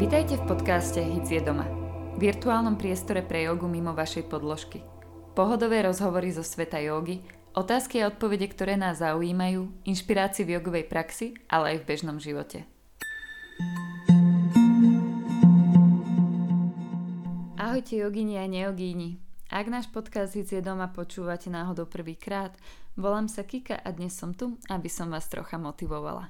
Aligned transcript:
Vítajte 0.00 0.40
v 0.40 0.48
podcaste 0.48 1.02
Hic 1.02 1.28
je 1.28 1.42
doma. 1.44 1.68
Virtuálnom 2.16 2.78
priestore 2.80 3.20
pre 3.26 3.44
jogu 3.44 3.68
mimo 3.68 3.92
vašej 3.92 4.30
podložky. 4.30 4.80
Pohodové 5.36 5.82
rozhovory 5.82 6.32
zo 6.32 6.46
sveta 6.46 6.80
jogy, 6.80 7.20
otázky 7.58 8.00
a 8.00 8.08
odpovede, 8.08 8.48
ktoré 8.48 8.78
nás 8.78 9.02
zaujímajú, 9.04 9.66
inšpirácii 9.82 10.46
v 10.46 10.56
jogovej 10.56 10.84
praxi, 10.88 11.34
ale 11.52 11.74
aj 11.74 11.76
v 11.82 11.88
bežnom 11.90 12.16
živote. 12.16 12.79
Ahojte 17.80 17.96
jogini 17.96 18.36
a 18.36 18.44
neogíni. 18.44 19.16
Ak 19.48 19.64
náš 19.72 19.88
podcast 19.88 20.36
je 20.36 20.60
doma 20.60 20.92
počúvate 20.92 21.48
náhodou 21.48 21.88
prvýkrát, 21.88 22.52
volám 22.92 23.24
sa 23.24 23.40
Kika 23.40 23.72
a 23.72 23.88
dnes 23.88 24.12
som 24.12 24.36
tu, 24.36 24.60
aby 24.68 24.84
som 24.92 25.08
vás 25.08 25.24
trocha 25.32 25.56
motivovala. 25.56 26.28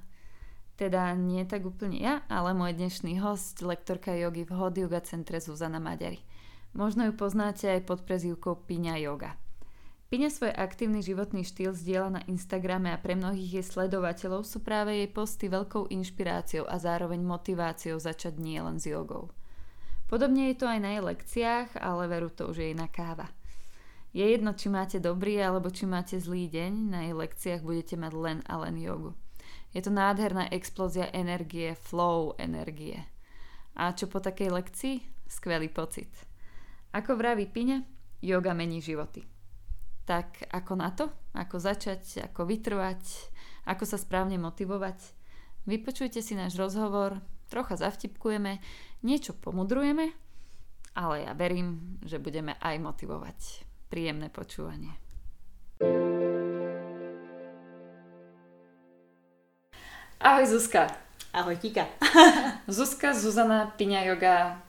Teda 0.78 1.10
nie 1.18 1.42
tak 1.42 1.66
úplne 1.66 1.98
ja, 1.98 2.22
ale 2.30 2.54
môj 2.54 2.78
dnešný 2.78 3.18
host, 3.18 3.66
lektorka 3.66 4.14
jogy 4.14 4.46
v 4.46 4.54
Hot 4.54 4.78
Yoga 4.78 5.02
centre 5.02 5.42
Zuzana 5.42 5.82
Maďari. 5.82 6.22
Možno 6.70 7.10
ju 7.10 7.18
poznáte 7.18 7.66
aj 7.66 7.82
pod 7.82 8.06
prezývkou 8.06 8.70
Piňa 8.70 9.02
Yoga. 9.02 9.34
Piňa 10.06 10.30
svoj 10.30 10.54
aktívny 10.54 11.02
životný 11.02 11.42
štýl 11.42 11.74
zdieľa 11.74 12.10
na 12.14 12.22
Instagrame 12.30 12.94
a 12.94 13.02
pre 13.02 13.18
mnohých 13.18 13.58
jej 13.58 13.66
sledovateľov 13.66 14.46
sú 14.46 14.62
práve 14.62 15.02
jej 15.02 15.10
posty 15.10 15.50
veľkou 15.50 15.90
inšpiráciou 15.90 16.70
a 16.70 16.78
zároveň 16.78 17.18
motiváciou 17.26 17.98
začať 17.98 18.38
nie 18.38 18.62
len 18.62 18.78
s 18.78 18.86
jogou. 18.86 19.34
Podobne 20.10 20.50
je 20.50 20.58
to 20.58 20.66
aj 20.66 20.82
na 20.82 20.98
jej 20.98 21.02
lekciách, 21.06 21.78
ale 21.78 22.10
veru 22.10 22.34
to 22.34 22.50
už 22.50 22.58
je 22.58 22.74
iná 22.74 22.90
káva. 22.90 23.30
Je 24.10 24.26
jedno, 24.26 24.58
či 24.58 24.66
máte 24.66 24.98
dobrý 24.98 25.38
alebo 25.38 25.70
či 25.70 25.86
máte 25.86 26.18
zlý 26.18 26.50
deň, 26.50 26.72
na 26.90 27.06
jej 27.06 27.14
lekciách 27.14 27.62
budete 27.62 27.94
mať 27.94 28.12
len 28.18 28.38
a 28.50 28.58
len 28.58 28.74
jogu. 28.74 29.14
Je 29.70 29.78
to 29.78 29.94
nádherná 29.94 30.50
explózia 30.50 31.06
energie, 31.14 31.78
flow 31.78 32.34
energie. 32.42 33.06
A 33.78 33.94
čo 33.94 34.10
po 34.10 34.18
takej 34.18 34.50
lekcii? 34.50 34.96
Skvelý 35.30 35.70
pocit. 35.70 36.10
Ako 36.90 37.14
vraví 37.14 37.46
Piňa, 37.46 37.86
yoga 38.18 38.50
mení 38.50 38.82
životy. 38.82 39.22
Tak 40.10 40.50
ako 40.50 40.72
na 40.74 40.90
to? 40.90 41.06
Ako 41.38 41.62
začať? 41.62 42.34
Ako 42.34 42.50
vytrvať? 42.50 43.30
Ako 43.70 43.86
sa 43.86 43.94
správne 43.94 44.42
motivovať? 44.42 44.98
Vypočujte 45.70 46.18
si 46.18 46.34
náš 46.34 46.58
rozhovor, 46.58 47.22
trocha 47.46 47.78
zavtipkujeme, 47.78 48.58
niečo 49.00 49.32
pomudrujeme, 49.36 50.12
ale 50.96 51.24
ja 51.24 51.32
verím, 51.32 51.98
že 52.04 52.20
budeme 52.20 52.56
aj 52.60 52.76
motivovať. 52.80 53.38
Príjemné 53.90 54.30
počúvanie. 54.30 54.94
Ahoj 60.20 60.46
Zuzka. 60.46 60.86
Ahoj 61.32 61.56
Kika. 61.58 61.88
Zuzka, 62.68 63.16
Zuzana, 63.16 63.72
Piňa 63.74 64.04
Yoga, 64.12 64.60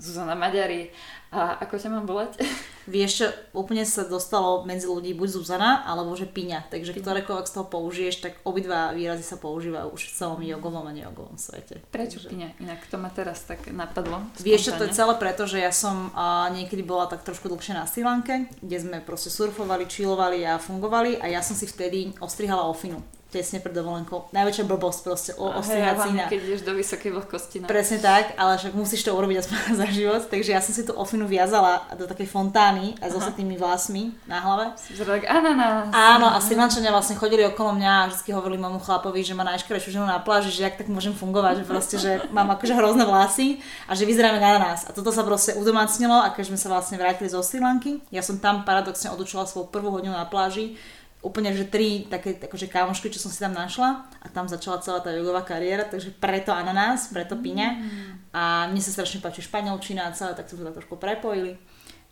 Zuzana 0.00 0.34
Maďari. 0.34 0.90
A 1.30 1.60
ako 1.60 1.76
ťa 1.76 1.92
mám 1.92 2.06
volať? 2.08 2.40
Vieš 2.84 3.32
úplne 3.56 3.82
sa 3.88 4.04
dostalo 4.04 4.64
medzi 4.68 4.84
ľudí 4.84 5.16
buď 5.16 5.28
Zuzana, 5.40 5.84
alebo 5.88 6.12
že 6.12 6.28
Piňa. 6.28 6.68
Takže 6.68 6.92
Piňa. 6.92 7.02
ktorékoľvek 7.04 7.46
z 7.48 7.54
toho 7.56 7.66
použiješ, 7.68 8.14
tak 8.20 8.32
obidva 8.44 8.92
výrazy 8.92 9.24
sa 9.24 9.40
používajú 9.40 9.92
už 9.94 10.02
v 10.08 10.12
celom 10.12 10.40
jogovom 10.44 10.84
a 10.84 10.92
nejogovom 10.92 11.40
svete. 11.40 11.80
Prečo 11.88 12.20
Takže... 12.20 12.28
Piňa? 12.32 12.48
Inak 12.60 12.84
to 12.88 12.96
ma 13.00 13.08
teraz 13.08 13.44
tak 13.48 13.68
napadlo. 13.72 14.20
Vieš 14.40 14.68
čo, 14.68 14.72
to 14.76 14.84
je 14.88 14.96
celé 14.96 15.14
preto, 15.16 15.48
že 15.48 15.62
ja 15.64 15.72
som 15.72 16.12
uh, 16.12 16.48
niekedy 16.52 16.84
bola 16.84 17.08
tak 17.08 17.24
trošku 17.24 17.48
dlhšie 17.48 17.72
na 17.72 17.88
Sri 17.88 18.04
Lanke, 18.04 18.52
kde 18.60 18.76
sme 18.80 18.98
proste 19.00 19.32
surfovali, 19.32 19.88
čilovali 19.88 20.44
a 20.44 20.60
fungovali 20.60 21.20
a 21.20 21.32
ja 21.32 21.40
som 21.40 21.56
si 21.56 21.64
vtedy 21.64 22.12
ostrihala 22.20 22.68
ofinu 22.68 23.00
tesne 23.34 23.58
pred 23.58 23.74
dovolenkou. 23.74 24.30
Najväčšia 24.30 24.64
blbosť 24.70 25.00
proste 25.02 25.30
o, 25.34 25.50
ostrihať 25.50 26.14
ja, 26.14 26.30
keď 26.30 26.38
ideš 26.38 26.62
do 26.62 26.78
vysokej 26.78 27.10
vlhkosti. 27.18 27.56
No. 27.62 27.66
Presne 27.66 27.98
tak, 27.98 28.38
ale 28.38 28.54
však 28.54 28.78
musíš 28.78 29.02
to 29.02 29.10
urobiť 29.10 29.42
aspoň 29.42 29.58
za 29.82 29.86
život. 29.90 30.22
Takže 30.30 30.50
ja 30.54 30.62
som 30.62 30.70
si 30.70 30.86
tú 30.86 30.94
ofinu 30.94 31.26
viazala 31.26 31.82
do 31.98 32.06
takej 32.06 32.30
fontány 32.30 32.94
a 33.02 33.10
so 33.10 33.18
tými 33.34 33.58
vlasmi 33.58 34.14
na 34.30 34.38
hlave. 34.38 34.78
Zrak 34.94 35.26
ananás. 35.26 35.90
Áno, 35.90 36.30
a 36.30 36.38
Srilančania 36.38 36.94
vlastne 36.94 37.18
chodili 37.18 37.42
okolo 37.42 37.74
mňa 37.74 37.92
a 38.06 38.08
vždy 38.14 38.30
hovorili 38.30 38.62
môjmu 38.62 38.78
chlapovi, 38.84 39.26
že 39.26 39.34
má 39.34 39.42
najškrejšiu 39.42 39.98
ženu 39.98 40.06
na 40.06 40.22
pláži, 40.22 40.54
že 40.54 40.70
jak 40.70 40.78
tak 40.78 40.86
môžem 40.86 41.16
fungovať, 41.16 41.62
že 41.62 41.64
proste, 41.66 41.96
že 41.98 42.10
mám 42.30 42.46
akože 42.54 42.78
hrozné 42.78 43.02
vlasy 43.02 43.58
a 43.90 43.98
že 43.98 44.06
vyzeráme 44.06 44.38
na 44.38 44.60
nás. 44.60 44.86
A 44.86 44.94
toto 44.94 45.10
sa 45.10 45.26
proste 45.26 45.58
udomácnilo 45.58 46.14
a 46.14 46.30
keď 46.30 46.54
sme 46.54 46.58
sa 46.60 46.70
vlastne 46.70 47.00
vrátili 47.00 47.26
zo 47.26 47.42
Sri 47.42 47.58
Lanky, 47.58 48.04
ja 48.12 48.22
som 48.22 48.38
tam 48.38 48.62
paradoxne 48.62 49.10
odučila 49.10 49.48
svoju 49.48 49.72
prvú 49.72 49.90
hodinu 49.90 50.12
na 50.12 50.28
pláži, 50.28 50.76
úplne, 51.24 51.56
že 51.56 51.64
tri 51.64 52.04
také 52.04 52.36
akože 52.36 52.68
kámošky, 52.68 53.08
čo 53.08 53.16
som 53.18 53.32
si 53.32 53.40
tam 53.40 53.56
našla 53.56 54.04
a 54.20 54.26
tam 54.28 54.44
začala 54.44 54.84
celá 54.84 55.00
tá 55.00 55.08
jogová 55.08 55.40
kariéra, 55.40 55.88
takže 55.88 56.12
preto 56.12 56.52
ananás, 56.52 57.08
preto 57.08 57.40
piňa 57.40 57.68
mm. 57.80 58.12
a 58.36 58.42
mne 58.68 58.82
sa 58.84 58.92
strašne 58.92 59.24
páči 59.24 59.40
španielčina 59.40 60.04
a 60.04 60.14
celé, 60.14 60.36
tak 60.36 60.52
sme 60.52 60.68
to 60.68 60.84
trošku 60.84 61.00
prepojili 61.00 61.56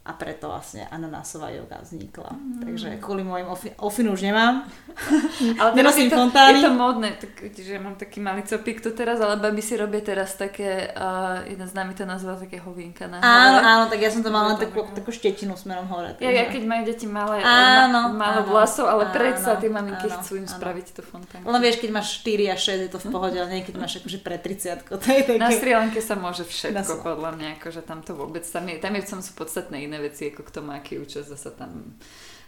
a 0.03 0.13
preto 0.19 0.51
vlastne 0.51 0.91
ananásová 0.91 1.55
joga 1.55 1.79
vznikla. 1.79 2.35
Mm. 2.35 2.61
Takže 2.67 2.89
kvôli 2.99 3.23
môjim 3.23 3.47
ofi- 3.47 3.75
ofinu 3.79 4.19
už 4.19 4.27
nemám. 4.27 4.67
ale 5.63 5.71
teraz 5.79 5.95
je 5.95 6.11
to, 6.11 6.19
fontány. 6.19 6.59
je 6.59 6.67
to 6.67 6.73
módne, 6.75 7.11
tak, 7.15 7.33
že 7.55 7.79
mám 7.79 7.95
taký 7.95 8.19
malý 8.19 8.43
copík 8.43 8.83
tu 8.83 8.91
teraz, 8.91 9.23
ale 9.23 9.39
baby 9.39 9.63
si 9.63 9.79
robia 9.79 10.03
teraz 10.03 10.35
také, 10.35 10.91
uh, 10.91 11.47
jeden 11.47 11.71
z 11.71 11.75
nami 11.79 11.95
to 11.95 12.03
nazval 12.03 12.35
také 12.35 12.59
hovienka 12.59 13.07
na 13.07 13.23
Áno, 13.23 13.59
áno, 13.63 13.85
tak 13.87 14.03
ja 14.03 14.11
som 14.11 14.27
to 14.27 14.35
mala 14.35 14.55
len 14.55 14.67
takú, 14.67 14.83
takú 14.91 15.15
štetinu 15.15 15.55
smerom 15.55 15.87
hore. 15.87 16.19
Ja, 16.19 16.35
ja 16.35 16.51
keď 16.51 16.63
majú 16.67 16.83
deti 16.83 17.07
malé, 17.07 17.39
áno, 17.47 18.11
málo 18.19 18.51
vlasov, 18.51 18.91
ale 18.91 19.07
áno, 19.07 19.15
predsa 19.15 19.55
tie 19.63 19.71
maminky 19.71 20.11
áno, 20.11 20.19
chcú 20.19 20.43
im 20.43 20.51
áno. 20.51 20.55
spraviť 20.59 20.87
tú 20.99 21.07
fontánku. 21.07 21.47
Len 21.47 21.61
vieš, 21.63 21.79
keď 21.79 21.91
máš 21.95 22.19
4 22.27 22.51
a 22.51 22.57
6 22.59 22.87
je 22.87 22.91
to 22.91 22.99
v 22.99 23.07
pohode, 23.07 23.39
ale 23.39 23.49
nie 23.55 23.63
keď 23.63 23.79
máš 23.79 24.03
akože 24.03 24.19
pre 24.19 24.35
30 24.35 24.83
to 24.99 24.99
je 24.99 25.23
také... 25.23 25.39
Na 25.39 25.51
Sri 25.55 25.73
Lanke 25.79 26.03
sa 26.03 26.19
môže 26.19 26.43
všetko, 26.43 27.07
podľa 27.07 27.31
mňa, 27.39 27.49
akože 27.63 27.87
tam 27.87 28.03
to 28.03 28.19
vôbec, 28.19 28.43
tam 28.43 28.67
je, 28.67 28.77
tam 28.83 28.93
je, 28.99 29.03
tam 29.07 29.21
sú 29.23 29.33
podstatné 29.39 29.92
iné 29.93 30.01
veci, 30.01 30.33
ako 30.33 30.49
k 30.49 30.55
tomu, 30.57 30.73
aký 30.73 30.97
účas 30.97 31.29
zase 31.29 31.53
tam 31.53 32.01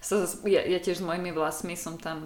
sa, 0.05 0.21
ja, 0.44 0.60
ja 0.60 0.78
tiež 0.84 1.00
s 1.00 1.05
mojimi 1.05 1.32
vlasmi 1.32 1.81
som 1.81 1.97
tam 1.97 2.21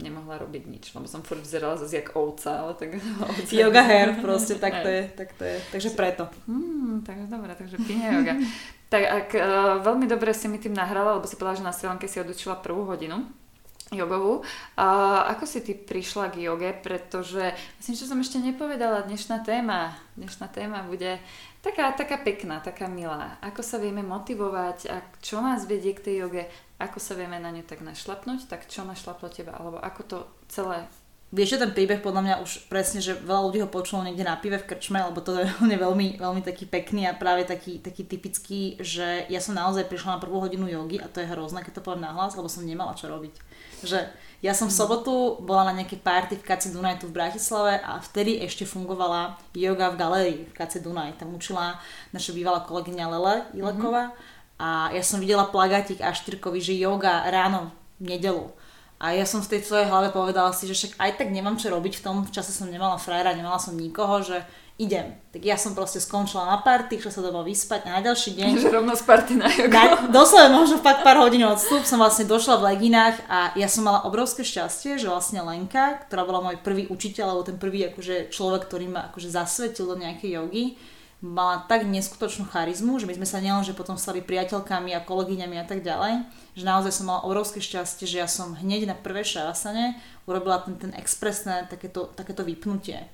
nemohla 0.00 0.40
robiť 0.40 0.64
nič, 0.64 0.84
lebo 0.96 1.04
som 1.04 1.20
furt 1.20 1.44
vyzerala 1.44 1.76
zase 1.76 2.00
jak 2.00 2.16
ovca, 2.16 2.64
ale 2.64 2.72
tak... 2.80 2.96
Ovca. 2.96 3.52
Yoga 3.60 3.84
hair 3.84 4.24
proste, 4.24 4.56
tak 4.56 4.80
to 4.80 4.88
je, 4.88 5.02
tak 5.12 5.28
to 5.36 5.44
je, 5.44 5.56
takže 5.68 5.92
preto. 5.92 6.32
Hmm, 6.48 7.04
tak 7.04 7.28
dobre, 7.28 7.52
takže 7.52 7.76
píne 7.84 8.08
yoga. 8.08 8.40
tak 8.88 9.04
ak 9.04 9.28
uh, 9.36 9.44
veľmi 9.84 10.08
dobre 10.08 10.32
si 10.32 10.48
mi 10.48 10.56
tým 10.56 10.72
nahrala, 10.72 11.20
lebo 11.20 11.28
si 11.28 11.36
povedala, 11.36 11.60
že 11.60 11.68
na 11.68 11.76
Sri 11.76 12.08
si 12.08 12.24
odučila 12.24 12.56
prvú 12.56 12.88
hodinu 12.88 13.28
jogovú. 13.90 14.46
A 14.78 14.86
ako 15.34 15.44
si 15.46 15.60
ty 15.60 15.74
prišla 15.74 16.30
k 16.30 16.46
joge? 16.46 16.70
Pretože 16.78 17.54
myslím, 17.82 17.94
že 17.98 18.08
som 18.08 18.18
ešte 18.22 18.38
nepovedala, 18.38 19.06
dnešná 19.06 19.42
téma, 19.42 19.98
dnešná 20.14 20.46
téma 20.50 20.86
bude 20.86 21.18
taká, 21.60 21.92
taká 21.92 22.22
pekná, 22.22 22.62
taká 22.62 22.86
milá. 22.86 23.36
Ako 23.42 23.60
sa 23.66 23.82
vieme 23.82 24.06
motivovať 24.06 24.78
a 24.88 24.96
čo 25.20 25.42
nás 25.42 25.66
vedie 25.66 25.92
k 25.92 26.04
tej 26.06 26.14
joge, 26.26 26.44
ako 26.80 26.96
sa 27.02 27.18
vieme 27.18 27.36
na 27.36 27.52
ňu 27.52 27.66
tak 27.66 27.84
našlapnúť, 27.84 28.48
tak 28.48 28.70
čo 28.70 28.86
našlaplo 28.86 29.28
teba, 29.28 29.58
alebo 29.58 29.76
ako 29.76 30.02
to 30.06 30.18
celé 30.48 30.88
Vieš, 31.30 31.54
že 31.54 31.62
ten 31.62 31.70
príbeh 31.70 32.02
podľa 32.02 32.22
mňa 32.26 32.34
už 32.42 32.66
presne, 32.66 32.98
že 32.98 33.14
veľa 33.14 33.42
ľudí 33.46 33.62
ho 33.62 33.70
počulo 33.70 34.02
niekde 34.02 34.26
na 34.26 34.34
pive 34.34 34.58
v 34.58 34.66
krčme, 34.66 34.98
lebo 34.98 35.22
to 35.22 35.38
je 35.70 35.78
veľmi, 35.78 36.18
veľmi 36.18 36.42
taký 36.42 36.66
pekný 36.66 37.06
a 37.06 37.14
práve 37.14 37.46
taký, 37.46 37.78
taký 37.78 38.02
typický, 38.02 38.74
že 38.82 39.30
ja 39.30 39.38
som 39.38 39.54
naozaj 39.54 39.86
prišla 39.86 40.18
na 40.18 40.22
prvú 40.22 40.42
hodinu 40.42 40.66
jogy 40.66 40.98
a 40.98 41.06
to 41.06 41.22
je 41.22 41.30
hrozné, 41.30 41.62
keď 41.62 41.78
to 41.78 41.86
poviem 41.86 42.02
nahlas, 42.02 42.34
lebo 42.34 42.50
som 42.50 42.66
nemala 42.66 42.98
čo 42.98 43.06
robiť. 43.06 43.34
Že 43.86 44.10
ja 44.42 44.58
som 44.58 44.66
v 44.66 44.74
sobotu 44.74 45.38
bola 45.46 45.70
na 45.70 45.78
nejakej 45.78 46.02
party 46.02 46.34
v 46.42 46.46
KC 46.50 46.74
Dunaj 46.74 46.98
tu 46.98 47.06
v 47.06 47.14
Bratislave 47.14 47.78
a 47.78 48.02
vtedy 48.02 48.42
ešte 48.42 48.66
fungovala 48.66 49.38
yoga 49.54 49.94
v 49.94 50.00
galérii 50.02 50.38
v 50.50 50.56
KC 50.58 50.82
Dunaj. 50.82 51.22
Tam 51.22 51.30
učila 51.30 51.78
naša 52.10 52.34
bývalá 52.34 52.66
kolegyňa 52.66 53.06
Lele 53.06 53.34
Ileková 53.54 54.10
mm-hmm. 54.10 54.58
a 54.58 54.68
ja 54.98 55.02
som 55.06 55.22
videla 55.22 55.46
plagátik 55.46 56.02
Aštyrkovi, 56.02 56.58
že 56.58 56.74
yoga 56.74 57.22
ráno 57.30 57.70
v 58.02 58.18
nedelu 58.18 58.50
a 59.00 59.16
ja 59.16 59.24
som 59.24 59.40
v 59.40 59.56
tej 59.56 59.64
svojej 59.64 59.88
hlave 59.88 60.12
povedala 60.12 60.52
si, 60.52 60.68
že 60.68 60.76
však 60.76 61.00
aj 61.00 61.10
tak 61.16 61.32
nemám 61.32 61.56
čo 61.56 61.72
robiť 61.72 61.98
v 61.98 62.04
tom, 62.04 62.16
čase 62.28 62.52
som 62.52 62.68
nemala 62.68 63.00
frajera, 63.00 63.32
nemala 63.32 63.56
som 63.56 63.72
nikoho, 63.72 64.20
že 64.20 64.44
idem. 64.76 65.16
Tak 65.32 65.40
ja 65.40 65.56
som 65.56 65.72
proste 65.72 66.00
skončila 66.00 66.48
na 66.48 66.60
party, 66.60 67.00
išla 67.00 67.12
sa 67.12 67.24
domov 67.24 67.48
vyspať 67.48 67.88
a 67.88 67.96
na 67.96 68.00
ďalší 68.04 68.36
deň... 68.36 68.50
Že 68.60 68.72
rovno 68.72 68.92
z 68.96 69.04
party 69.08 69.32
na 69.40 69.48
jogu. 69.48 69.72
Na, 69.72 70.08
doslova 70.08 70.52
možno 70.52 70.80
fakt 70.80 71.00
pár 71.00 71.20
hodín 71.20 71.44
odstup 71.48 71.84
som 71.88 72.00
vlastne 72.00 72.28
došla 72.28 72.60
v 72.60 72.66
leginách 72.76 73.16
a 73.28 73.52
ja 73.56 73.68
som 73.68 73.88
mala 73.88 74.04
obrovské 74.04 74.44
šťastie, 74.44 74.96
že 74.96 75.08
vlastne 75.08 75.44
Lenka, 75.44 76.04
ktorá 76.08 76.24
bola 76.28 76.40
môj 76.44 76.60
prvý 76.60 76.84
učiteľ, 76.88 77.24
alebo 77.28 77.48
ten 77.48 77.60
prvý 77.60 77.88
akože 77.92 78.32
človek, 78.32 78.68
ktorý 78.68 78.88
ma 78.88 79.12
akože 79.12 79.28
zasvetil 79.28 79.84
do 79.84 79.96
nejakej 80.00 80.40
jogy, 80.40 80.64
mala 81.20 81.68
tak 81.68 81.84
neskutočnú 81.84 82.48
charizmu, 82.48 82.96
že 82.96 83.04
my 83.04 83.20
sme 83.20 83.28
sa 83.28 83.44
nielen, 83.44 83.60
že 83.60 83.76
potom 83.76 84.00
stali 84.00 84.24
priateľkami 84.24 84.96
a 84.96 85.04
kolegyňami 85.04 85.56
a 85.60 85.68
tak 85.68 85.84
ďalej, 85.84 86.24
že 86.56 86.64
naozaj 86.64 86.92
som 86.96 87.12
mala 87.12 87.28
obrovské 87.28 87.60
šťastie, 87.60 88.08
že 88.08 88.24
ja 88.24 88.28
som 88.28 88.56
hneď 88.56 88.88
na 88.88 88.96
prvé 88.96 89.20
šavasane 89.20 90.00
urobila 90.24 90.64
ten, 90.64 90.80
ten 90.80 90.92
expresné 90.96 91.68
takéto, 91.68 92.08
takéto 92.16 92.40
vypnutie. 92.40 93.04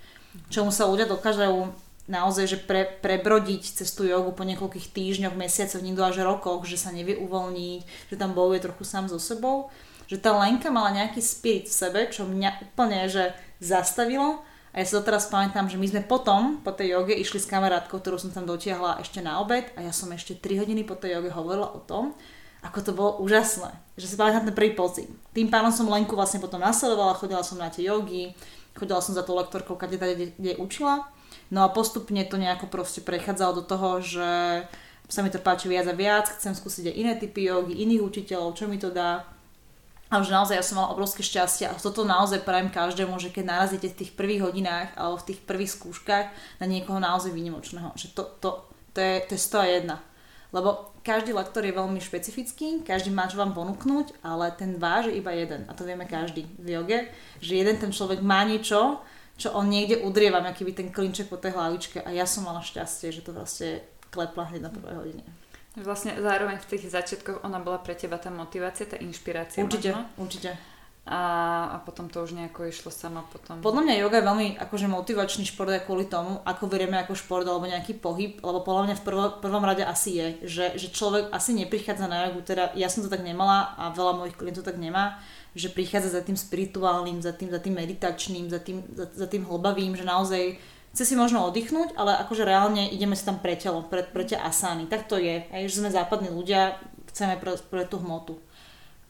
čomu 0.54 0.70
sa 0.70 0.86
ľudia 0.86 1.10
dokážu 1.10 1.74
naozaj, 2.06 2.46
že 2.46 2.58
pre, 2.62 2.86
prebrodiť 2.86 3.82
cez 3.82 3.90
tú 3.90 4.06
jogu 4.06 4.30
po 4.30 4.46
niekoľkých 4.46 4.94
týždňoch, 4.94 5.34
mesiacoch, 5.34 5.82
niekto 5.82 6.06
až 6.06 6.22
rokoch, 6.22 6.62
že 6.62 6.78
sa 6.78 6.94
nevie 6.94 7.18
uvoľniť, 7.18 7.80
že 8.14 8.16
tam 8.16 8.32
bojuje 8.32 8.62
trochu 8.62 8.86
sám 8.86 9.10
so 9.10 9.18
sebou. 9.18 9.68
Že 10.06 10.22
tá 10.22 10.30
Lenka 10.38 10.70
mala 10.70 10.94
nejaký 10.94 11.18
spirit 11.18 11.66
v 11.66 11.74
sebe, 11.74 12.00
čo 12.06 12.22
mňa 12.22 12.62
úplne 12.62 13.10
že 13.10 13.34
zastavilo. 13.58 14.46
A 14.76 14.84
ja 14.84 14.84
si 14.84 14.92
doteraz 14.92 15.32
pamätám, 15.32 15.72
že 15.72 15.80
my 15.80 15.88
sme 15.88 16.04
potom 16.04 16.60
po 16.60 16.68
tej 16.68 16.92
joge 16.92 17.16
išli 17.16 17.40
s 17.40 17.48
kamarátkou, 17.48 17.96
ktorú 17.96 18.20
som 18.20 18.28
tam 18.28 18.44
dotiahla 18.44 19.00
ešte 19.00 19.24
na 19.24 19.40
obed 19.40 19.64
a 19.72 19.80
ja 19.80 19.92
som 19.96 20.12
ešte 20.12 20.36
3 20.36 20.60
hodiny 20.60 20.84
po 20.84 21.00
tej 21.00 21.16
joge 21.16 21.32
hovorila 21.32 21.72
o 21.72 21.80
tom, 21.80 22.12
ako 22.60 22.78
to 22.84 22.92
bolo 22.92 23.16
úžasné. 23.24 23.72
Že 23.96 24.06
si 24.12 24.14
pamätám 24.20 24.52
ten 24.52 24.52
prvý 24.52 24.76
pocit. 24.76 25.08
Tým 25.32 25.48
pánom 25.48 25.72
som 25.72 25.88
Lenku 25.88 26.12
vlastne 26.12 26.44
potom 26.44 26.60
nasledovala, 26.60 27.16
chodila 27.16 27.40
som 27.40 27.56
na 27.56 27.72
tie 27.72 27.88
jogy, 27.88 28.36
chodila 28.76 29.00
som 29.00 29.16
za 29.16 29.24
tou 29.24 29.32
lektorkou, 29.40 29.80
kde, 29.80 29.96
kde, 29.96 30.26
kde 30.36 30.52
učila 30.60 31.08
No 31.50 31.62
a 31.62 31.70
postupne 31.70 32.26
to 32.26 32.36
nejako 32.36 32.66
proste 32.66 33.00
prechádzalo 33.06 33.62
do 33.62 33.64
toho, 33.64 34.02
že 34.02 34.30
sa 35.06 35.22
mi 35.22 35.30
to 35.30 35.38
páči 35.38 35.70
viac 35.70 35.86
a 35.86 35.94
viac, 35.94 36.26
chcem 36.26 36.50
skúsiť 36.50 36.90
aj 36.90 36.98
iné 36.98 37.12
typy 37.14 37.46
jogy, 37.46 37.86
iných 37.86 38.02
učiteľov, 38.02 38.58
čo 38.58 38.66
mi 38.66 38.82
to 38.82 38.90
dá. 38.90 39.22
A 40.06 40.22
už 40.22 40.30
naozaj 40.30 40.54
ja 40.54 40.62
som 40.62 40.78
mala 40.78 40.94
obrovské 40.94 41.26
šťastie 41.26 41.66
a 41.66 41.74
toto 41.74 42.06
naozaj 42.06 42.46
prajem 42.46 42.70
každému, 42.70 43.18
že 43.18 43.34
keď 43.34 43.44
narazíte 43.50 43.90
v 43.90 43.98
tých 43.98 44.14
prvých 44.14 44.46
hodinách 44.46 44.94
alebo 44.94 45.18
v 45.18 45.34
tých 45.34 45.40
prvých 45.42 45.74
skúškach 45.74 46.26
na 46.62 46.66
niekoho 46.70 47.02
naozaj 47.02 47.34
výnimočného, 47.34 47.90
že 47.98 48.14
to, 48.14 48.22
to, 48.38 48.62
to, 48.94 48.98
je, 49.02 49.14
to 49.26 49.30
je 49.34 49.40
101. 49.42 49.98
Lebo 50.54 50.94
každý 51.02 51.34
lektor 51.34 51.66
je 51.66 51.74
veľmi 51.74 51.98
špecifický, 51.98 52.86
každý 52.86 53.10
má 53.10 53.26
čo 53.26 53.42
vám 53.42 53.50
ponúknuť, 53.50 54.22
ale 54.22 54.54
ten 54.54 54.78
váž 54.78 55.10
je 55.10 55.18
iba 55.18 55.34
jeden. 55.34 55.66
A 55.66 55.74
to 55.74 55.82
vieme 55.82 56.06
každý 56.06 56.46
v 56.54 56.78
joge, 56.78 57.10
že 57.42 57.58
jeden 57.58 57.74
ten 57.82 57.90
človek 57.90 58.22
má 58.22 58.46
niečo, 58.46 59.02
čo 59.36 59.52
on 59.58 59.66
niekde 59.66 60.06
udrieva, 60.06 60.38
aký 60.40 60.62
by 60.64 60.72
ten 60.72 60.88
klinček 60.94 61.26
po 61.26 61.36
tej 61.36 61.58
hlavičke 61.58 61.98
a 62.00 62.14
ja 62.14 62.24
som 62.24 62.46
mala 62.46 62.62
šťastie, 62.62 63.10
že 63.10 63.26
to 63.26 63.34
vlastne 63.34 63.82
klepla 64.14 64.48
hneď 64.48 64.62
na 64.64 64.72
prvej 64.72 64.94
hodine. 64.96 65.22
Vlastne 65.76 66.16
zároveň 66.16 66.56
v 66.56 66.68
tých 66.72 66.88
začiatkoch 66.88 67.44
ona 67.44 67.60
bola 67.60 67.76
pre 67.76 67.92
teba 67.92 68.16
tá 68.16 68.32
motivácia, 68.32 68.88
tá 68.88 68.96
inšpirácia 68.96 69.60
Určite, 69.60 69.92
možno? 69.92 70.08
určite. 70.16 70.50
A, 71.06 71.20
a 71.70 71.76
potom 71.86 72.10
to 72.10 72.18
už 72.18 72.34
nejako 72.34 72.66
išlo 72.66 72.90
sama 72.90 73.22
potom. 73.30 73.62
Podľa 73.62 73.86
mňa 73.86 73.94
yoga 74.02 74.18
je 74.18 74.26
veľmi 74.26 74.48
akože 74.58 74.90
motivačný 74.90 75.46
šport 75.46 75.70
aj 75.70 75.86
kvôli 75.86 76.10
tomu, 76.10 76.42
ako 76.42 76.66
berieme 76.66 76.98
ako 76.98 77.14
šport 77.14 77.46
alebo 77.46 77.62
nejaký 77.62 77.94
pohyb, 77.94 78.42
lebo 78.42 78.66
podľa 78.66 78.82
mňa 78.90 78.94
v 78.98 79.04
prvo, 79.06 79.26
prvom 79.38 79.62
rade 79.62 79.86
asi 79.86 80.18
je, 80.18 80.26
že, 80.48 80.66
že 80.74 80.88
človek 80.90 81.30
asi 81.30 81.54
neprichádza 81.54 82.10
na 82.10 82.26
jogu, 82.26 82.42
teda 82.42 82.74
ja 82.74 82.90
som 82.90 83.06
to 83.06 83.12
tak 83.12 83.22
nemala 83.22 83.76
a 83.78 83.94
veľa 83.94 84.18
mojich 84.18 84.34
klientov 84.34 84.66
tak 84.66 84.82
nemá, 84.82 85.22
že 85.54 85.70
prichádza 85.70 86.10
za 86.10 86.26
tým 86.26 86.34
spirituálnym, 86.34 87.22
za 87.22 87.30
tým, 87.30 87.54
za 87.54 87.62
tým 87.62 87.78
meditačným, 87.78 88.50
za 88.50 88.58
tým, 88.58 88.82
za, 88.90 89.06
za 89.06 89.30
tým 89.30 89.46
hlbavým, 89.46 89.94
že 89.94 90.02
naozaj 90.02 90.58
chce 90.96 91.12
si 91.12 91.14
možno 91.20 91.44
oddychnúť, 91.44 91.92
ale 91.92 92.16
akože 92.24 92.48
reálne 92.48 92.88
ideme 92.88 93.12
si 93.12 93.28
tam 93.28 93.36
pre 93.36 93.52
telo, 93.52 93.84
pre, 93.84 94.00
pre 94.00 94.24
tie 94.24 94.40
asány. 94.40 94.88
Tak 94.88 95.12
to 95.12 95.20
je. 95.20 95.44
Aj, 95.44 95.60
že 95.68 95.84
sme 95.84 95.92
západní 95.92 96.32
ľudia, 96.32 96.80
chceme 97.12 97.36
pre, 97.36 97.60
pre 97.68 97.84
tú 97.84 98.00
hmotu. 98.00 98.40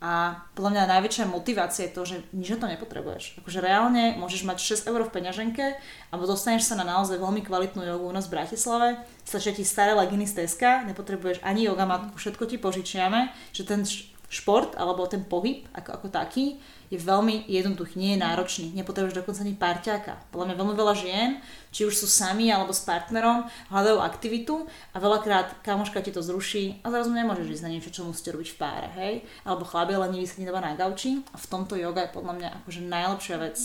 A 0.03 0.45
podľa 0.53 0.71
mňa 0.77 0.93
najväčšia 0.93 1.25
motivácia 1.31 1.89
je 1.89 1.95
to, 1.95 2.03
že 2.05 2.17
nič 2.37 2.53
to 2.53 2.69
nepotrebuješ. 2.69 3.41
Akože 3.41 3.65
reálne 3.65 4.19
môžeš 4.21 4.45
mať 4.45 4.83
6 4.85 4.93
eur 4.93 5.01
v 5.09 5.15
peňaženke 5.15 5.65
alebo 6.13 6.29
dostaneš 6.29 6.69
sa 6.69 6.77
na 6.77 6.85
naozaj 6.85 7.17
veľmi 7.17 7.41
kvalitnú 7.41 7.81
jogu 7.81 8.05
u 8.05 8.13
nás 8.13 8.29
v 8.29 8.37
Bratislave, 8.37 9.01
stačia 9.25 9.57
ti 9.57 9.65
staré 9.65 9.97
leginy 9.97 10.29
z 10.29 10.45
Teska, 10.45 10.85
nepotrebuješ 10.85 11.41
ani 11.41 11.65
jogamatku, 11.65 12.13
všetko 12.13 12.45
ti 12.45 12.61
požičiame, 12.61 13.33
že 13.57 13.65
ten 13.65 13.89
šport 14.27 14.75
alebo 14.75 15.07
ten 15.07 15.23
pohyb 15.23 15.67
ako, 15.75 15.91
ako 16.03 16.07
taký 16.11 16.59
je 16.87 16.99
veľmi 17.03 17.51
jednoduchý, 17.51 17.99
nie 17.99 18.15
je 18.15 18.23
náročný. 18.23 18.67
Nepotrebuješ 18.79 19.19
dokonca 19.19 19.43
ani 19.43 19.59
parťáka. 19.59 20.15
Podľa 20.31 20.47
mňa 20.47 20.57
veľmi 20.63 20.75
veľa 20.79 20.95
žien, 20.95 21.31
či 21.75 21.83
už 21.83 21.99
sú 21.99 22.07
sami 22.07 22.47
alebo 22.47 22.71
s 22.71 22.87
partnerom, 22.87 23.43
hľadajú 23.75 23.99
aktivitu 23.99 24.71
a 24.95 24.97
veľakrát 25.03 25.67
kamoška 25.67 25.99
ti 25.99 26.15
to 26.15 26.23
zruší 26.23 26.79
a 26.87 26.95
zrazu 26.95 27.11
nemôžeš 27.11 27.59
ísť 27.59 27.65
na 27.67 27.73
niečo, 27.75 27.91
čo 27.91 28.07
musíte 28.07 28.31
robiť 28.31 28.55
v 28.55 28.59
páre, 28.59 28.89
hej? 29.03 29.15
Alebo 29.43 29.67
chlapi 29.67 29.99
len 29.99 30.15
nevysedí 30.15 30.47
doma 30.47 30.63
na 30.63 30.79
gauči 30.79 31.27
a 31.35 31.37
v 31.37 31.47
tomto 31.51 31.75
yoga 31.75 32.07
je 32.07 32.15
podľa 32.15 32.35
mňa 32.39 32.49
akože 32.63 32.81
najlepšia 32.87 33.37
vec. 33.43 33.59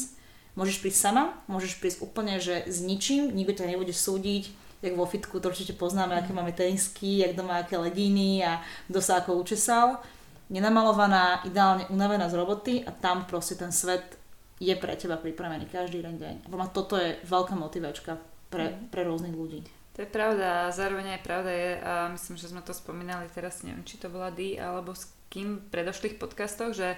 Môžeš 0.58 0.82
prísť 0.82 1.00
sama, 1.00 1.38
môžeš 1.46 1.78
prísť 1.78 2.02
úplne, 2.02 2.42
že 2.42 2.66
s 2.66 2.82
ničím, 2.82 3.30
nikto 3.32 3.62
ťa 3.62 3.70
nebude 3.70 3.94
súdiť, 3.94 4.50
jak 4.82 4.98
vo 4.98 5.06
fitku, 5.06 5.38
to 5.38 5.54
určite 5.54 5.78
poznáme, 5.78 6.18
aké 6.18 6.34
máme 6.34 6.58
tenisky, 6.58 7.22
jak 7.22 7.38
doma 7.38 7.62
aké 7.62 7.78
legíny 7.78 8.42
a 8.42 8.66
kto 8.90 8.98
sa 8.98 9.22
ako 9.22 9.38
učesal 9.38 10.02
nenamalovaná, 10.52 11.42
ideálne 11.48 11.88
unavená 11.88 12.28
z 12.28 12.36
roboty 12.36 12.74
a 12.84 12.92
tam 12.92 13.24
proste 13.24 13.56
ten 13.56 13.72
svet 13.72 14.20
je 14.62 14.76
pre 14.78 14.94
teba 15.00 15.18
pripravený 15.18 15.72
každý 15.72 16.04
jeden 16.04 16.22
deň. 16.22 16.36
A 16.52 16.70
toto 16.70 17.00
je 17.00 17.18
veľká 17.26 17.58
motivačka 17.58 18.20
pre, 18.52 18.76
mhm. 18.76 18.94
pre 18.94 19.02
rôznych 19.08 19.34
ľudí. 19.34 19.64
To 19.96 20.08
je 20.08 20.08
pravda 20.08 20.68
a 20.68 20.74
zároveň 20.76 21.20
aj 21.20 21.26
pravda 21.26 21.52
je, 21.52 21.70
a 21.84 21.92
myslím, 22.16 22.36
že 22.40 22.48
sme 22.48 22.64
to 22.64 22.72
spomínali 22.72 23.28
teraz, 23.32 23.60
neviem, 23.64 23.84
či 23.84 24.00
to 24.00 24.08
bola 24.08 24.32
Dee 24.32 24.56
alebo 24.56 24.96
s 24.96 25.12
kým 25.28 25.60
v 25.60 25.68
predošlých 25.68 26.16
podcastoch, 26.16 26.72
že 26.72 26.96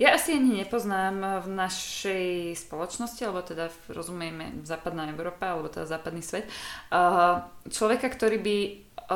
ja 0.00 0.16
asi 0.16 0.32
ani 0.32 0.64
nepoznám 0.64 1.44
v 1.44 1.48
našej 1.52 2.26
spoločnosti, 2.56 3.20
alebo 3.20 3.44
teda 3.44 3.68
rozumieme 3.92 4.64
západná 4.64 5.04
Európa, 5.12 5.52
alebo 5.52 5.68
teda 5.68 5.84
západný 5.84 6.24
svet, 6.24 6.48
človeka, 7.68 8.08
ktorý 8.08 8.40
by 8.40 8.56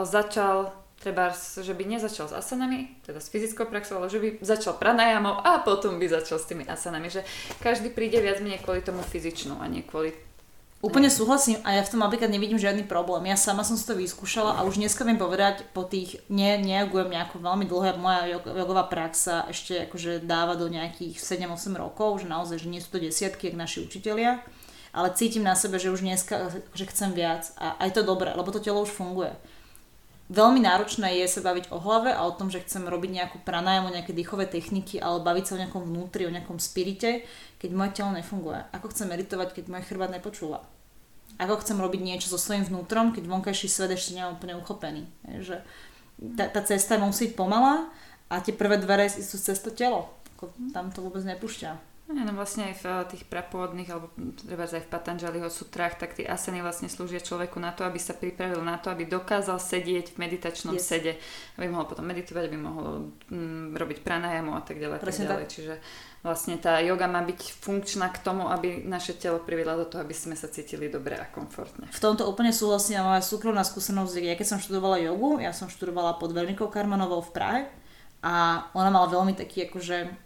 začal 0.05 0.77
treba, 1.05 1.37
že 1.37 1.77
by 1.77 1.85
nezačal 1.85 2.33
s 2.33 2.35
asanami, 2.35 2.97
teda 3.05 3.21
s 3.21 3.29
fyzickou 3.29 3.69
praxou, 3.69 4.01
ale 4.01 4.09
že 4.09 4.17
by 4.17 4.29
začal 4.41 4.81
pranajamou 4.81 5.45
a 5.45 5.61
potom 5.61 6.01
by 6.01 6.09
začal 6.09 6.41
s 6.41 6.49
tými 6.49 6.65
asanami. 6.65 7.13
Že 7.13 7.29
každý 7.61 7.93
príde 7.93 8.25
viac 8.25 8.41
menej 8.41 8.65
kvôli 8.65 8.81
tomu 8.81 9.05
fyzičnú 9.05 9.61
a 9.61 9.69
nie 9.69 9.85
kvôli 9.85 10.17
Úplne 10.85 11.09
súhlasím 11.09 11.65
a 11.65 11.81
ja 11.81 11.81
v 11.81 11.97
tom 11.97 12.05
napríklad 12.05 12.29
nevidím 12.29 12.61
žiadny 12.61 12.85
problém. 12.85 13.25
Ja 13.33 13.41
sama 13.41 13.65
som 13.65 13.73
si 13.73 13.89
to 13.89 13.97
vyskúšala 13.97 14.61
a 14.61 14.69
už 14.69 14.77
dneska 14.77 15.01
viem 15.09 15.17
povedať 15.17 15.65
po 15.73 15.89
tých, 15.89 16.21
ne, 16.29 16.61
neagujem 16.61 17.09
nejako 17.09 17.41
veľmi 17.41 17.65
dlho, 17.65 17.97
moja 17.97 18.37
jogová 18.45 18.85
praxa 18.85 19.49
ešte 19.49 19.89
akože 19.89 20.21
dáva 20.21 20.61
do 20.61 20.69
nejakých 20.69 21.17
7-8 21.17 21.73
rokov, 21.81 22.21
že 22.21 22.29
naozaj, 22.29 22.61
že 22.61 22.69
nie 22.69 22.85
sú 22.85 22.93
to 22.93 23.01
desiatky, 23.01 23.49
jak 23.49 23.57
naši 23.57 23.81
učitelia, 23.81 24.45
ale 24.93 25.17
cítim 25.17 25.41
na 25.41 25.57
sebe, 25.57 25.81
že 25.81 25.89
už 25.89 26.05
dneska, 26.05 26.53
že 26.77 26.85
chcem 26.93 27.17
viac 27.17 27.49
a 27.57 27.81
aj 27.81 27.97
to 27.97 28.01
dobré, 28.05 28.37
lebo 28.37 28.53
to 28.53 28.61
telo 28.61 28.85
už 28.85 28.93
funguje 28.93 29.33
veľmi 30.29 30.61
náročné 30.65 31.21
je 31.21 31.27
sa 31.29 31.41
baviť 31.45 31.69
o 31.75 31.79
hlave 31.81 32.13
a 32.13 32.25
o 32.25 32.33
tom, 32.33 32.49
že 32.49 32.65
chcem 32.65 32.85
robiť 32.89 33.11
nejakú 33.11 33.37
pranajamu, 33.45 33.93
nejaké 33.93 34.17
dýchové 34.17 34.49
techniky, 34.49 34.97
ale 35.01 35.21
baviť 35.25 35.45
sa 35.45 35.53
o 35.57 35.61
nejakom 35.61 35.83
vnútri, 35.85 36.25
o 36.25 36.35
nejakom 36.35 36.57
spirite, 36.57 37.25
keď 37.61 37.71
moje 37.73 37.91
telo 37.97 38.11
nefunguje. 38.13 38.61
Ako 38.73 38.93
chcem 38.93 39.09
meditovať, 39.09 39.53
keď 39.53 39.65
môj 39.69 39.85
chrbát 39.85 40.13
nepočúva. 40.13 40.65
Ako 41.37 41.59
chcem 41.61 41.83
robiť 41.83 42.01
niečo 42.01 42.31
so 42.31 42.39
svojím 42.39 42.65
vnútrom, 42.65 43.11
keď 43.11 43.27
vonkajší 43.27 43.67
svet 43.67 43.91
ešte 43.93 44.15
nemám 44.15 44.39
úplne 44.39 44.55
uchopený. 44.55 45.03
Že 45.43 45.67
tá, 46.39 46.47
tá 46.47 46.61
cesta 46.63 46.95
musí 46.97 47.33
byť 47.33 47.37
pomalá 47.37 47.91
a 48.31 48.39
tie 48.39 48.55
prvé 48.55 48.79
dvere 48.79 49.11
sú 49.11 49.37
cez 49.37 49.59
to 49.59 49.75
telo. 49.75 50.15
Tam 50.71 50.93
to 50.95 51.03
vôbec 51.03 51.25
nepúšťa. 51.27 51.94
No, 52.05 52.21
no 52.21 52.37
vlastne 52.37 52.69
aj 52.69 52.75
v 52.79 52.85
eh, 52.85 53.05
tých 53.17 53.25
prapôvodných, 53.33 53.89
alebo 53.89 54.13
treba 54.37 54.69
aj 54.69 54.85
v 54.85 54.93
Patanžaliho 54.93 55.49
sutrách, 55.49 55.97
tak 55.97 56.13
tie 56.13 56.29
asany 56.29 56.61
vlastne 56.61 56.93
slúžia 56.93 57.17
človeku 57.17 57.57
na 57.57 57.73
to, 57.73 57.81
aby 57.89 57.97
sa 57.97 58.13
pripravil 58.13 58.61
na 58.61 58.77
to, 58.77 58.93
aby 58.93 59.09
dokázal 59.09 59.57
sedieť 59.57 60.13
v 60.13 60.21
meditačnom 60.21 60.77
yes. 60.77 60.85
sede, 60.85 61.17
aby 61.57 61.73
mohol 61.73 61.89
potom 61.89 62.05
meditovať, 62.05 62.45
aby 62.53 62.59
mohol 62.61 63.09
mm, 63.33 63.73
robiť 63.73 63.99
pranajamu 64.05 64.53
a 64.53 64.61
tak 64.61 64.85
ďalej. 64.85 65.01
tak 65.01 65.17
ďalej. 65.17 65.49
Čiže 65.49 65.75
vlastne 66.21 66.61
tá 66.61 66.77
yoga 66.85 67.09
má 67.09 67.25
byť 67.25 67.41
funkčná 67.57 68.13
k 68.13 68.21
tomu, 68.21 68.53
aby 68.53 68.85
naše 68.85 69.17
telo 69.17 69.41
priviedla 69.41 69.81
do 69.81 69.89
toho, 69.89 70.05
aby 70.05 70.13
sme 70.13 70.37
sa 70.37 70.53
cítili 70.53 70.93
dobre 70.93 71.17
a 71.17 71.25
komfortne. 71.25 71.89
V 71.89 72.01
tomto 72.05 72.29
úplne 72.29 72.53
súhlasím 72.53 73.01
moja 73.01 73.25
súkromná 73.25 73.65
skúsenosť 73.65 74.21
ja 74.21 74.37
keď 74.37 74.57
som 74.57 74.59
študovala 74.61 75.01
jogu, 75.01 75.41
ja 75.41 75.57
som 75.57 75.73
študovala 75.73 76.21
pod 76.21 76.37
Vernikou 76.37 76.69
Karmanovou 76.69 77.25
v 77.25 77.33
Prahe 77.33 77.61
a 78.21 78.65
ona 78.77 78.93
mala 78.93 79.09
veľmi 79.09 79.33
taký 79.33 79.73
akože 79.73 80.25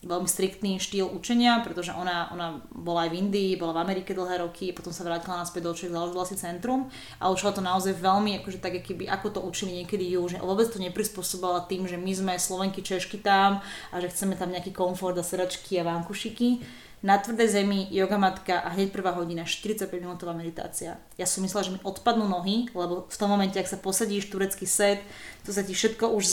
veľmi 0.00 0.24
striktný 0.24 0.80
štýl 0.80 1.12
učenia, 1.12 1.60
pretože 1.60 1.92
ona, 1.92 2.32
ona 2.32 2.64
bola 2.72 3.04
aj 3.04 3.10
v 3.12 3.18
Indii, 3.20 3.60
bola 3.60 3.76
v 3.76 3.82
Amerike 3.84 4.16
dlhé 4.16 4.40
roky, 4.40 4.72
potom 4.72 4.96
sa 4.96 5.04
vrátila 5.04 5.44
naspäť 5.44 5.68
do 5.68 5.72
Čech, 5.76 5.92
založila 5.92 6.24
si 6.24 6.40
centrum 6.40 6.88
a 7.20 7.28
učila 7.28 7.52
to 7.52 7.60
naozaj 7.60 7.92
veľmi, 8.00 8.40
akože 8.40 8.64
tak, 8.64 8.80
keby, 8.80 9.04
ako 9.12 9.26
to 9.28 9.40
učili 9.44 9.84
niekedy 9.84 10.08
ju, 10.08 10.24
že 10.24 10.40
vôbec 10.40 10.72
to 10.72 10.80
neprispôsobila 10.80 11.68
tým, 11.68 11.84
že 11.84 12.00
my 12.00 12.12
sme 12.16 12.32
Slovenky, 12.40 12.80
Češky 12.80 13.20
tam 13.20 13.60
a 13.92 13.94
že 14.00 14.08
chceme 14.08 14.40
tam 14.40 14.48
nejaký 14.48 14.72
komfort 14.72 15.20
a 15.20 15.24
sedačky 15.24 15.76
a 15.76 15.84
vankušiky 15.84 16.80
na 17.00 17.16
tvrdej 17.16 17.48
zemi, 17.48 17.88
yoga 17.88 18.20
matka 18.20 18.60
a 18.60 18.76
hneď 18.76 18.92
prvá 18.92 19.16
hodina, 19.16 19.48
45 19.48 19.88
minútová 20.04 20.36
meditácia. 20.36 21.00
Ja 21.16 21.24
som 21.24 21.40
myslela, 21.40 21.64
že 21.64 21.72
mi 21.72 21.80
odpadnú 21.80 22.28
nohy, 22.28 22.68
lebo 22.76 23.08
v 23.08 23.16
tom 23.16 23.32
momente, 23.32 23.56
ak 23.56 23.72
sa 23.72 23.80
posadíš 23.80 24.28
turecký 24.28 24.68
set, 24.68 25.00
to 25.48 25.56
sa 25.56 25.64
ti 25.64 25.72
všetko 25.72 26.12
už 26.12 26.24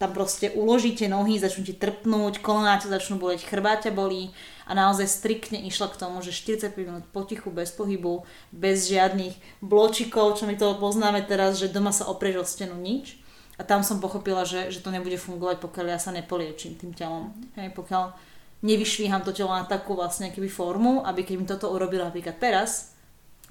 tam 0.00 0.16
proste 0.16 0.48
uložíte 0.56 1.04
nohy, 1.12 1.36
začnú 1.36 1.68
ti 1.68 1.76
trpnúť, 1.76 2.40
kolená 2.40 2.80
ťa 2.80 2.96
začnú 2.96 3.20
boleť, 3.20 3.44
chrbáťa 3.44 3.92
bolí 3.92 4.32
a 4.64 4.72
naozaj 4.72 5.12
striktne 5.12 5.60
išla 5.68 5.92
k 5.92 6.00
tomu, 6.00 6.24
že 6.24 6.32
45 6.32 6.72
minút 6.80 7.04
potichu, 7.12 7.52
bez 7.52 7.68
pohybu, 7.76 8.24
bez 8.48 8.88
žiadnych 8.88 9.36
bločikov, 9.60 10.40
čo 10.40 10.48
my 10.48 10.56
to 10.56 10.80
poznáme 10.80 11.20
teraz, 11.28 11.60
že 11.60 11.68
doma 11.68 11.92
sa 11.92 12.08
oprieš 12.08 12.36
od 12.40 12.48
stenu 12.48 12.76
nič. 12.80 13.20
A 13.54 13.62
tam 13.62 13.86
som 13.86 14.02
pochopila, 14.02 14.42
že, 14.42 14.74
že 14.74 14.82
to 14.82 14.90
nebude 14.90 15.14
fungovať, 15.14 15.62
pokiaľ 15.62 15.94
ja 15.94 15.98
sa 16.02 16.10
nepoliečím 16.10 16.74
tým 16.74 16.90
telom. 16.90 17.30
Hej, 17.54 17.70
pokiaľ 17.70 18.33
nevyšvíham 18.64 19.20
to 19.20 19.36
telo 19.36 19.52
na 19.52 19.68
takú 19.68 19.92
vlastne 19.92 20.32
keby 20.32 20.48
formu, 20.48 21.04
aby 21.04 21.20
keď 21.22 21.34
mi 21.36 21.44
toto 21.44 21.68
urobila 21.68 22.08
napríklad 22.08 22.40
teraz, 22.40 22.96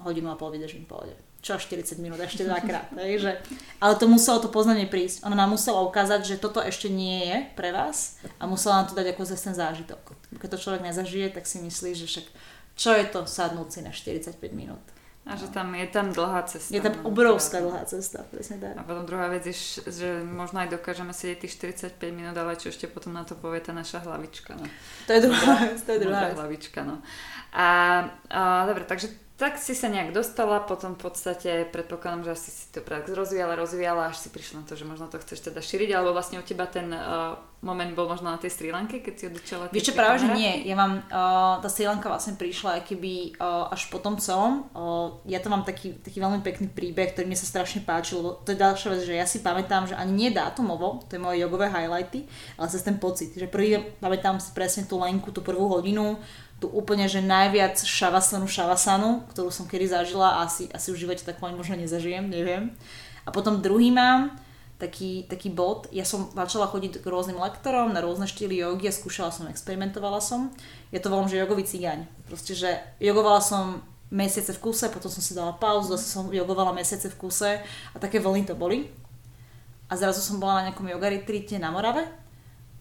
hodinu 0.02 0.34
a 0.34 0.36
pol 0.36 0.50
vydržím 0.50 0.90
pohode. 0.90 1.14
Čo 1.44 1.60
40 1.60 2.00
minút, 2.02 2.18
ešte 2.18 2.42
dvakrát. 2.42 2.90
takže, 2.98 3.38
ale 3.78 3.94
to 3.94 4.10
muselo 4.10 4.42
to 4.42 4.50
poznanie 4.50 4.90
prísť. 4.90 5.22
Ona 5.28 5.38
nám 5.38 5.54
musela 5.54 5.86
ukázať, 5.86 6.26
že 6.26 6.42
toto 6.42 6.58
ešte 6.58 6.90
nie 6.90 7.30
je 7.30 7.36
pre 7.54 7.70
vás 7.70 8.18
a 8.42 8.48
musela 8.50 8.82
nám 8.82 8.90
to 8.90 8.98
dať 8.98 9.14
ako 9.14 9.22
zase 9.22 9.52
ten 9.52 9.56
zážitok. 9.56 10.02
Keď 10.40 10.48
to 10.50 10.58
človek 10.58 10.82
nezažije, 10.82 11.30
tak 11.30 11.46
si 11.46 11.62
myslí, 11.62 11.94
že 11.94 12.10
však 12.10 12.26
čo 12.74 12.90
je 12.90 13.06
to 13.06 13.22
sadnúť 13.22 13.86
na 13.86 13.94
45 13.94 14.34
minút. 14.50 14.82
A 15.24 15.40
že 15.40 15.48
tam 15.48 15.72
je 15.72 15.88
tam 15.88 16.12
dlhá 16.12 16.44
cesta. 16.44 16.68
Je 16.68 16.84
tam 16.84 16.92
no, 17.00 17.08
obrovská 17.08 17.56
dlhá 17.64 17.88
cesta, 17.88 18.28
presne 18.28 18.60
tak. 18.60 18.76
A 18.76 18.84
potom 18.84 19.08
druhá 19.08 19.32
vec 19.32 19.48
je, 19.48 19.56
že 19.88 20.20
možno 20.20 20.60
aj 20.60 20.76
dokážeme 20.76 21.16
sedieť 21.16 21.48
tých 21.48 21.56
45 21.96 21.96
minút, 22.12 22.36
ale 22.36 22.60
čo 22.60 22.68
ešte 22.68 22.84
potom 22.84 23.16
na 23.16 23.24
to 23.24 23.32
povie 23.32 23.64
tá 23.64 23.72
naša 23.72 24.04
hlavička. 24.04 24.52
No. 24.52 24.68
To 25.08 25.10
je 25.16 25.20
druhá 25.24 25.54
vec, 25.64 25.80
to 25.80 25.90
je 25.96 26.00
druhá 26.04 26.28
vec. 26.28 26.36
hlavička, 26.36 26.80
no. 26.84 27.00
A, 27.56 27.68
a 28.28 28.68
dobre, 28.68 28.84
takže 28.84 29.08
tak 29.34 29.58
si 29.58 29.74
sa 29.74 29.90
nejak 29.90 30.14
dostala, 30.14 30.62
potom 30.62 30.94
v 30.94 31.10
podstate 31.10 31.66
predpokladám, 31.66 32.22
že 32.22 32.30
asi 32.38 32.50
si 32.54 32.66
to 32.70 32.78
prax 32.86 33.10
rozvíjala, 33.10 33.58
rozvíjala, 33.58 34.14
až 34.14 34.22
si 34.22 34.28
prišla 34.30 34.62
na 34.62 34.66
to, 34.70 34.78
že 34.78 34.86
možno 34.86 35.10
to 35.10 35.18
chceš 35.18 35.50
teda 35.50 35.58
šíriť, 35.58 35.90
alebo 35.90 36.14
vlastne 36.14 36.38
u 36.38 36.46
teba 36.46 36.70
ten 36.70 36.86
uh, 36.94 37.34
moment 37.58 37.90
bol 37.98 38.06
možno 38.06 38.30
na 38.30 38.38
tej 38.38 38.54
Sri 38.54 38.70
Lanke, 38.70 39.02
keď 39.02 39.14
si 39.18 39.24
odičala 39.26 39.74
Vieš 39.74 39.90
čo, 39.90 39.98
práve, 39.98 40.22
že 40.22 40.30
nie. 40.30 40.62
Ja 40.70 40.78
mám, 40.78 41.02
uh, 41.10 41.58
tá 41.58 41.66
Sri 41.66 41.82
Lanka 41.82 42.06
vlastne 42.06 42.38
prišla 42.38 42.78
aj 42.78 42.82
keby 42.86 43.34
uh, 43.42 43.74
až 43.74 43.90
po 43.90 43.98
tom 43.98 44.22
celom. 44.22 44.70
Uh, 44.70 45.18
ja 45.26 45.42
to 45.42 45.50
mám 45.50 45.66
taký, 45.66 45.98
taký 45.98 46.22
veľmi 46.22 46.38
pekný 46.38 46.70
príbeh, 46.70 47.10
ktorý 47.10 47.26
mi 47.26 47.34
sa 47.34 47.50
strašne 47.50 47.82
páčil, 47.82 48.22
lebo 48.22 48.38
to 48.46 48.54
je 48.54 48.62
ďalšia 48.62 48.88
vec, 48.94 49.00
že 49.02 49.18
ja 49.18 49.26
si 49.26 49.42
pamätám, 49.42 49.90
že 49.90 49.98
ani 49.98 50.14
nie 50.14 50.30
dátumovo, 50.30 51.02
to 51.10 51.18
je 51.18 51.24
moje 51.24 51.42
jogové 51.42 51.66
highlighty, 51.74 52.30
ale 52.54 52.70
sa 52.70 52.78
ten 52.78 53.02
pocit, 53.02 53.34
že 53.34 53.50
prvý 53.50 53.82
pamätám 53.98 54.38
si 54.38 54.54
presne 54.54 54.86
tú 54.86 55.02
Lenku, 55.02 55.34
tú 55.34 55.42
prvú 55.42 55.66
hodinu, 55.66 56.22
tú 56.64 56.72
úplne, 56.72 57.04
že 57.04 57.20
najviac 57.20 57.76
šavasanu 57.76 58.48
šavasanu, 58.48 59.28
ktorú 59.36 59.52
som 59.52 59.68
kedy 59.68 59.92
zažila 59.92 60.40
a 60.40 60.48
asi, 60.48 60.72
asi 60.72 60.96
v 60.96 61.04
živote 61.04 61.20
takú 61.20 61.44
ani 61.44 61.60
možno 61.60 61.76
nezažijem, 61.76 62.24
neviem. 62.24 62.72
A 63.28 63.28
potom 63.28 63.60
druhý 63.60 63.92
mám 63.92 64.32
taký, 64.80 65.28
taký 65.28 65.52
bod, 65.52 65.92
ja 65.92 66.08
som 66.08 66.32
začala 66.32 66.64
chodiť 66.72 67.04
k 67.04 67.06
rôznym 67.06 67.36
lektorom 67.36 67.92
na 67.92 68.00
rôzne 68.00 68.24
štýly 68.24 68.64
jogy 68.64 68.88
a 68.88 68.96
skúšala 68.96 69.28
som, 69.28 69.44
experimentovala 69.52 70.24
som. 70.24 70.48
Ja 70.88 71.04
to 71.04 71.12
volám, 71.12 71.28
že 71.28 71.36
jogový 71.36 71.68
cigáň. 71.68 72.08
Proste, 72.24 72.56
že 72.56 72.80
jogovala 72.96 73.44
som 73.44 73.84
mesiace 74.08 74.56
v 74.56 74.62
kuse, 74.64 74.88
potom 74.88 75.12
som 75.12 75.20
si 75.20 75.36
dala 75.36 75.52
pauzu, 75.52 75.92
zase 76.00 76.08
som 76.08 76.32
jogovala 76.32 76.72
mesiace 76.72 77.12
v 77.12 77.18
kuse 77.20 77.60
a 77.92 77.96
také 78.00 78.24
vlny 78.24 78.48
to 78.48 78.56
boli. 78.56 78.88
A 79.92 80.00
zrazu 80.00 80.24
som 80.24 80.40
bola 80.40 80.64
na 80.64 80.72
nejakom 80.72 80.88
yoga 80.88 81.12
retreate 81.12 81.60
na 81.60 81.68
Morave 81.68 82.23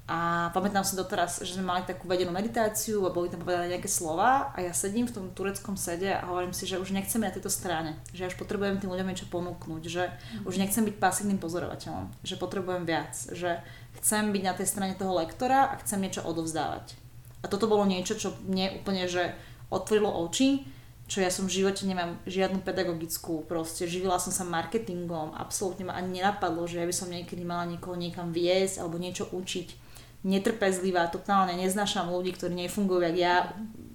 a 0.04 0.52
pamätám 0.52 0.84
si 0.84 1.00
doteraz, 1.00 1.40
že 1.48 1.56
sme 1.56 1.64
mali 1.64 1.88
takú 1.88 2.12
vedenú 2.12 2.36
meditáciu 2.36 3.08
a 3.08 3.16
boli 3.16 3.32
tam 3.32 3.40
povedané 3.40 3.72
nejaké 3.72 3.88
slova 3.88 4.52
a 4.52 4.60
ja 4.60 4.76
sedím 4.76 5.08
v 5.08 5.16
tom 5.16 5.26
tureckom 5.32 5.80
sede 5.80 6.12
a 6.12 6.28
hovorím 6.28 6.52
si, 6.52 6.68
že 6.68 6.76
už 6.76 6.92
nechcem 6.92 7.24
na 7.24 7.32
tejto 7.32 7.48
strane, 7.48 7.96
že 8.12 8.28
ja 8.28 8.28
už 8.28 8.36
potrebujem 8.36 8.84
tým 8.84 8.92
ľuďom 8.92 9.08
niečo 9.08 9.32
ponúknuť, 9.32 9.84
že 9.88 10.12
už 10.44 10.60
nechcem 10.60 10.84
byť 10.84 11.00
pasívnym 11.00 11.40
pozorovateľom, 11.40 12.12
že 12.20 12.36
potrebujem 12.36 12.84
viac, 12.84 13.16
že 13.32 13.64
chcem 14.04 14.36
byť 14.36 14.44
na 14.44 14.54
tej 14.60 14.68
strane 14.68 15.00
toho 15.00 15.16
lektora 15.16 15.72
a 15.72 15.80
chcem 15.80 16.04
niečo 16.04 16.20
odovzdávať. 16.28 17.00
A 17.40 17.48
toto 17.48 17.72
bolo 17.72 17.88
niečo, 17.88 18.20
čo 18.20 18.36
mne 18.44 18.84
úplne, 18.84 19.08
že 19.08 19.32
otvorilo 19.72 20.12
oči, 20.28 20.68
čo 21.08 21.24
ja 21.24 21.32
som 21.32 21.48
v 21.48 21.64
živote 21.64 21.88
nemám 21.88 22.20
žiadnu 22.28 22.60
pedagogickú, 22.60 23.48
proste 23.48 23.88
živila 23.88 24.20
som 24.20 24.36
sa 24.36 24.44
marketingom, 24.44 25.32
absolútne 25.36 25.88
ma 25.88 25.96
ani 25.96 26.20
nenapadlo, 26.20 26.68
že 26.68 26.84
ja 26.84 26.88
by 26.88 26.96
som 26.96 27.08
niekedy 27.08 27.48
mala 27.48 27.72
niekoho 27.72 27.96
niekam 27.96 28.36
viesť 28.36 28.84
alebo 28.84 29.00
niečo 29.00 29.32
učiť 29.32 29.83
netrpezlivá, 30.24 31.12
totálne 31.12 31.54
neznášam 31.60 32.08
ľudí, 32.08 32.32
ktorí 32.36 32.56
nefungujú 32.56 33.04
jak 33.12 33.18
ja, 33.20 33.36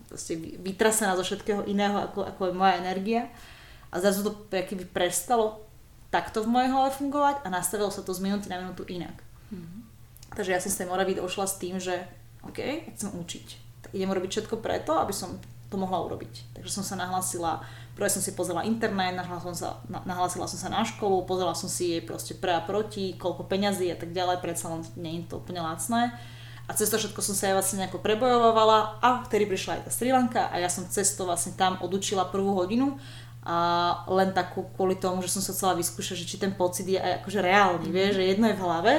proste 0.09 0.37
vytrasená 0.37 1.17
zo 1.17 1.25
všetkého 1.25 1.65
iného, 1.65 1.97
ako, 2.09 2.25
ako 2.25 2.43
je 2.49 2.55
moja 2.55 2.75
energia. 2.81 3.33
A 3.89 4.01
zrazu 4.05 4.25
to 4.29 4.33
keby 4.53 4.85
prestalo 4.85 5.65
takto 6.13 6.45
v 6.45 6.53
mojej 6.53 6.73
hlave 6.73 6.93
fungovať 6.97 7.45
a 7.45 7.49
nastavilo 7.53 7.89
sa 7.93 8.05
to 8.05 8.13
z 8.13 8.21
minúty 8.25 8.49
na 8.49 8.61
minútu 8.61 8.85
inak. 8.89 9.17
Mm-hmm. 9.53 9.81
Takže 10.37 10.53
ja 10.53 10.61
som 10.61 10.73
z 10.73 10.85
tej 10.85 10.89
Moravy 10.89 11.17
došla 11.17 11.45
s 11.49 11.61
tým, 11.61 11.77
že 11.81 12.05
OK, 12.45 12.61
chcem 12.97 13.13
učiť. 13.13 13.47
Tak 13.85 13.91
idem 13.97 14.13
robiť 14.13 14.31
všetko 14.31 14.61
preto, 14.61 14.97
aby 14.97 15.13
som 15.13 15.41
to 15.69 15.77
mohla 15.77 16.05
urobiť. 16.09 16.57
Takže 16.57 16.81
som 16.81 16.85
sa 16.85 16.97
nahlásila 16.97 17.65
Prvé 17.99 18.15
som 18.15 18.23
si 18.23 18.31
pozrela 18.31 18.63
internet, 18.63 19.19
nahlásila 19.19 19.51
som, 19.51 19.59
sa, 19.59 19.71
nahlásila 20.07 20.47
som 20.47 20.55
sa 20.55 20.71
na 20.71 20.87
školu, 20.87 21.27
pozrela 21.27 21.51
som 21.59 21.67
si 21.67 21.99
jej 21.99 22.03
proste 22.07 22.31
pre 22.39 22.55
a 22.55 22.63
proti, 22.63 23.19
koľko 23.19 23.51
peňazí 23.51 23.91
a 23.91 23.99
tak 23.99 24.15
ďalej, 24.15 24.39
predsa 24.39 24.71
len 24.71 24.87
nie 24.95 25.19
je 25.19 25.35
to 25.35 25.43
úplne 25.43 25.59
lacné. 25.59 26.15
A 26.71 26.79
cez 26.79 26.95
to 26.95 26.95
všetko 26.95 27.19
som 27.19 27.35
sa 27.35 27.51
aj 27.51 27.59
vlastne 27.59 27.83
nejako 27.83 27.99
prebojovala 27.99 29.03
a 29.03 29.27
vtedy 29.27 29.51
prišla 29.51 29.83
aj 29.83 29.83
tá 29.83 29.91
Sri 29.91 30.15
Lanka 30.15 30.47
a 30.47 30.63
ja 30.63 30.71
som 30.71 30.87
cez 30.87 31.11
to 31.19 31.27
vlastne 31.27 31.59
tam 31.59 31.75
odučila 31.83 32.31
prvú 32.31 32.55
hodinu 32.55 33.03
a 33.43 33.59
len 34.07 34.31
takú 34.31 34.71
kvôli 34.79 34.95
tomu, 34.95 35.19
že 35.19 35.35
som 35.35 35.43
sa 35.43 35.51
chcela 35.51 35.75
vyskúšať, 35.75 36.23
že 36.23 36.29
či 36.31 36.39
ten 36.39 36.55
pocit 36.55 36.87
je 36.87 37.03
aj 37.03 37.27
akože 37.27 37.41
reálny, 37.43 37.83
mm-hmm. 37.83 37.99
vie, 37.99 38.15
že 38.15 38.23
jedno 38.31 38.47
je 38.47 38.55
v 38.55 38.63
hlave 38.63 38.95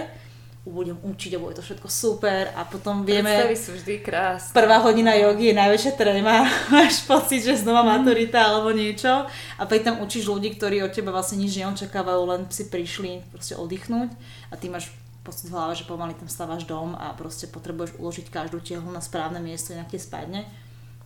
budem 0.69 0.97
učiť 1.01 1.35
a 1.35 1.41
bude 1.41 1.57
to 1.57 1.63
všetko 1.65 1.89
super 1.89 2.53
a 2.53 2.63
potom 2.65 3.01
vieme... 3.01 3.29
Predstavy 3.29 3.57
sú 3.57 3.71
vždy 3.75 3.93
krásne. 4.05 4.53
Prvá 4.53 4.77
hodina 4.81 5.17
jogy 5.17 5.51
je 5.51 5.55
najväčšia 5.57 5.93
tréma, 5.97 6.45
máš 6.73 7.03
pocit, 7.09 7.41
že 7.41 7.59
znova 7.59 7.81
mhm. 7.81 7.89
maturita 7.89 8.39
alebo 8.39 8.69
niečo 8.71 9.25
a 9.29 9.61
pri 9.65 9.81
tam 9.81 9.99
učíš 9.99 10.29
ľudí, 10.29 10.53
ktorí 10.55 10.85
od 10.85 10.93
teba 10.93 11.09
vlastne 11.09 11.41
nič 11.41 11.57
neočakávajú, 11.59 12.21
len 12.29 12.41
si 12.53 12.69
prišli 12.69 13.25
proste 13.33 13.57
oddychnúť 13.57 14.09
a 14.49 14.53
ty 14.55 14.69
máš 14.69 14.93
pocit 15.25 15.51
v 15.51 15.53
hlave, 15.53 15.77
že 15.77 15.85
pomaly 15.85 16.17
tam 16.17 16.31
stávaš 16.31 16.65
dom 16.65 16.97
a 16.97 17.13
proste 17.13 17.45
potrebuješ 17.45 17.99
uložiť 18.01 18.33
každú 18.33 18.63
tiehlu 18.63 18.89
na 18.89 19.03
správne 19.03 19.37
miesto, 19.37 19.75
inak 19.75 19.91
ti 19.91 20.01
spadne. 20.01 20.47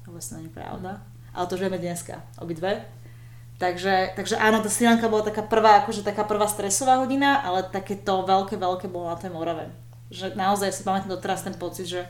Vôbec 0.07 0.23
to 0.23 0.39
nie 0.39 0.47
je 0.47 0.53
pravda. 0.55 1.03
Ale 1.33 1.49
to 1.49 1.57
žijeme 1.57 1.81
dneska, 1.81 2.21
obidve. 2.37 2.85
Takže, 3.63 4.19
takže 4.19 4.35
áno, 4.35 4.59
tá 4.59 4.67
Sri 4.67 4.83
Lanka 4.83 5.07
bola 5.07 5.31
taká 5.31 5.39
prvá, 5.39 5.79
akože 5.79 6.03
taká 6.03 6.27
prvá 6.27 6.51
stresová 6.51 6.99
hodina, 6.99 7.39
ale 7.47 7.63
takéto 7.63 8.27
veľké, 8.27 8.59
veľké 8.59 8.91
bolo 8.91 9.07
na 9.07 9.15
tej 9.15 9.31
Morave. 9.31 9.71
Že 10.11 10.35
naozaj 10.35 10.75
si 10.75 10.83
pamätám 10.83 11.15
doteraz 11.15 11.47
ten 11.47 11.55
pocit, 11.55 11.87
že, 11.87 12.03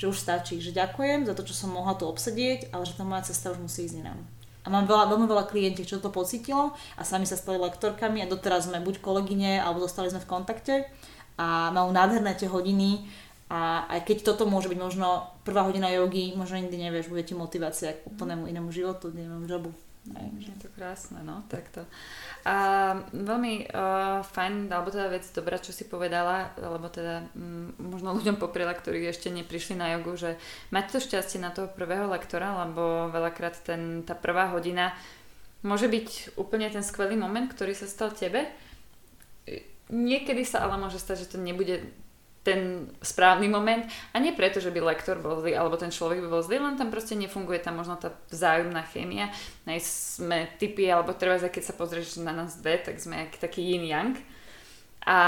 že 0.00 0.08
už 0.08 0.16
stačí, 0.16 0.64
že 0.64 0.72
ďakujem 0.72 1.28
za 1.28 1.36
to, 1.36 1.44
čo 1.44 1.52
som 1.52 1.76
mohla 1.76 1.92
tu 1.92 2.08
obsedieť, 2.08 2.72
ale 2.72 2.88
že 2.88 2.96
tá 2.96 3.04
moja 3.04 3.28
cesta 3.28 3.52
už 3.52 3.60
musí 3.60 3.84
ísť 3.84 4.00
inám. 4.00 4.16
A 4.64 4.72
mám 4.72 4.88
veľa, 4.88 5.12
veľmi 5.12 5.28
veľa 5.28 5.44
klientiek, 5.44 5.84
čo 5.84 6.00
to 6.00 6.08
pocítilo 6.08 6.72
a 6.96 7.04
sami 7.04 7.28
sa 7.28 7.36
stali 7.36 7.60
lektorkami 7.60 8.24
a 8.24 8.30
doteraz 8.32 8.64
sme 8.64 8.80
buď 8.80 9.04
kolegyne, 9.04 9.60
alebo 9.60 9.84
zostali 9.84 10.08
sme 10.08 10.24
v 10.24 10.30
kontakte 10.32 10.88
a 11.36 11.68
majú 11.68 11.92
nádherné 11.92 12.32
tie 12.32 12.48
hodiny 12.48 13.04
a 13.52 13.84
aj 13.92 14.08
keď 14.08 14.32
toto 14.32 14.48
môže 14.48 14.72
byť 14.72 14.80
možno 14.80 15.28
prvá 15.44 15.68
hodina 15.68 15.92
jogy, 15.92 16.32
možno 16.32 16.64
nikdy 16.64 16.80
nevieš, 16.80 17.12
bude 17.12 17.28
ti 17.28 17.36
motivácia 17.36 17.92
k 17.92 18.08
úplnému 18.08 18.48
inému 18.48 18.72
životu, 18.72 19.12
inému 19.12 19.44
jobu. 19.44 19.76
Aj, 20.12 20.28
je 20.36 20.52
to 20.60 20.68
krásne, 20.76 21.24
no, 21.24 21.40
takto. 21.48 21.88
A 22.44 22.92
veľmi 23.08 23.72
uh, 23.72 24.20
fajn, 24.20 24.68
alebo 24.68 24.92
teda 24.92 25.08
vec 25.08 25.24
dobrá, 25.32 25.56
čo 25.56 25.72
si 25.72 25.88
povedala, 25.88 26.52
alebo 26.60 26.92
teda 26.92 27.24
m, 27.32 27.72
možno 27.80 28.12
ľuďom 28.12 28.36
popriela, 28.36 28.76
ktorí 28.76 29.00
ešte 29.08 29.32
neprišli 29.32 29.80
na 29.80 29.96
jogu, 29.96 30.20
že 30.20 30.36
mať 30.68 30.84
to 30.92 30.98
šťastie 31.00 31.40
na 31.40 31.56
toho 31.56 31.72
prvého 31.72 32.04
lektora, 32.12 32.52
lebo 32.68 33.08
veľakrát 33.16 33.56
ten, 33.64 34.04
tá 34.04 34.12
prvá 34.12 34.52
hodina 34.52 34.92
môže 35.64 35.88
byť 35.88 36.36
úplne 36.36 36.68
ten 36.68 36.84
skvelý 36.84 37.16
moment, 37.16 37.48
ktorý 37.48 37.72
sa 37.72 37.88
stal 37.88 38.12
tebe. 38.12 38.44
Niekedy 39.88 40.44
sa 40.44 40.68
ale 40.68 40.76
môže 40.76 41.00
stať, 41.00 41.24
že 41.24 41.30
to 41.32 41.38
nebude 41.40 41.80
ten 42.44 42.92
správny 43.00 43.48
moment 43.48 43.88
a 44.12 44.20
nie 44.20 44.36
preto, 44.36 44.60
že 44.60 44.68
by 44.68 44.84
lektor 44.84 45.16
bol 45.16 45.40
zlý 45.40 45.56
alebo 45.56 45.80
ten 45.80 45.88
človek 45.88 46.20
by 46.20 46.28
bol 46.28 46.44
zlý, 46.44 46.60
len 46.60 46.76
tam 46.76 46.92
proste 46.92 47.16
nefunguje 47.16 47.64
tam 47.64 47.80
možno 47.80 47.96
tá 47.96 48.12
vzájomná 48.28 48.84
chémia. 48.92 49.32
Nej 49.64 49.80
sme 49.80 50.52
typy, 50.60 50.86
alebo 50.92 51.16
treba, 51.16 51.40
keď 51.40 51.64
sa 51.64 51.74
pozrieš 51.74 52.20
na 52.20 52.36
nás 52.36 52.60
dve, 52.60 52.76
tak 52.84 53.00
sme 53.00 53.32
taký 53.40 53.64
yin 53.64 53.88
yang. 53.88 54.14
A 55.04 55.20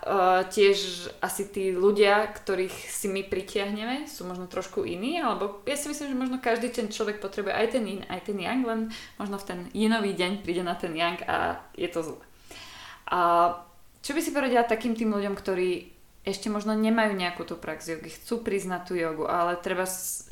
uh, 0.00 0.40
tiež 0.48 1.12
asi 1.20 1.52
tí 1.52 1.76
ľudia, 1.76 2.32
ktorých 2.32 2.72
si 2.72 3.04
my 3.04 3.20
pritiahneme, 3.28 4.08
sú 4.08 4.24
možno 4.24 4.48
trošku 4.48 4.88
iní, 4.88 5.20
alebo 5.20 5.60
ja 5.68 5.76
si 5.76 5.92
myslím, 5.92 6.08
že 6.08 6.20
možno 6.24 6.36
každý 6.40 6.72
ten 6.72 6.88
človek 6.88 7.20
potrebuje 7.20 7.52
aj 7.52 7.66
ten 7.68 7.84
yin, 7.84 8.00
aj 8.08 8.20
ten 8.24 8.40
yang, 8.40 8.64
len 8.64 8.88
možno 9.20 9.36
v 9.36 9.44
ten 9.44 9.60
yinový 9.76 10.16
deň 10.16 10.40
príde 10.40 10.64
na 10.64 10.72
ten 10.72 10.96
yang 10.96 11.20
a 11.28 11.60
je 11.76 11.88
to 11.92 12.00
zle. 12.00 12.20
A 13.12 13.60
čo 14.00 14.16
by 14.16 14.20
si 14.24 14.32
povedala 14.32 14.64
takým 14.64 14.96
tým 14.96 15.12
ľuďom, 15.12 15.36
ktorí 15.36 15.99
ešte 16.24 16.52
možno 16.52 16.76
nemajú 16.76 17.16
nejakú 17.16 17.48
tú 17.48 17.56
prax 17.56 17.88
jogy, 17.88 18.12
chcú 18.12 18.44
priznať 18.44 18.82
tú 18.88 18.92
jogu, 18.96 19.24
ale 19.24 19.56
treba 19.56 19.88
s... 19.88 20.28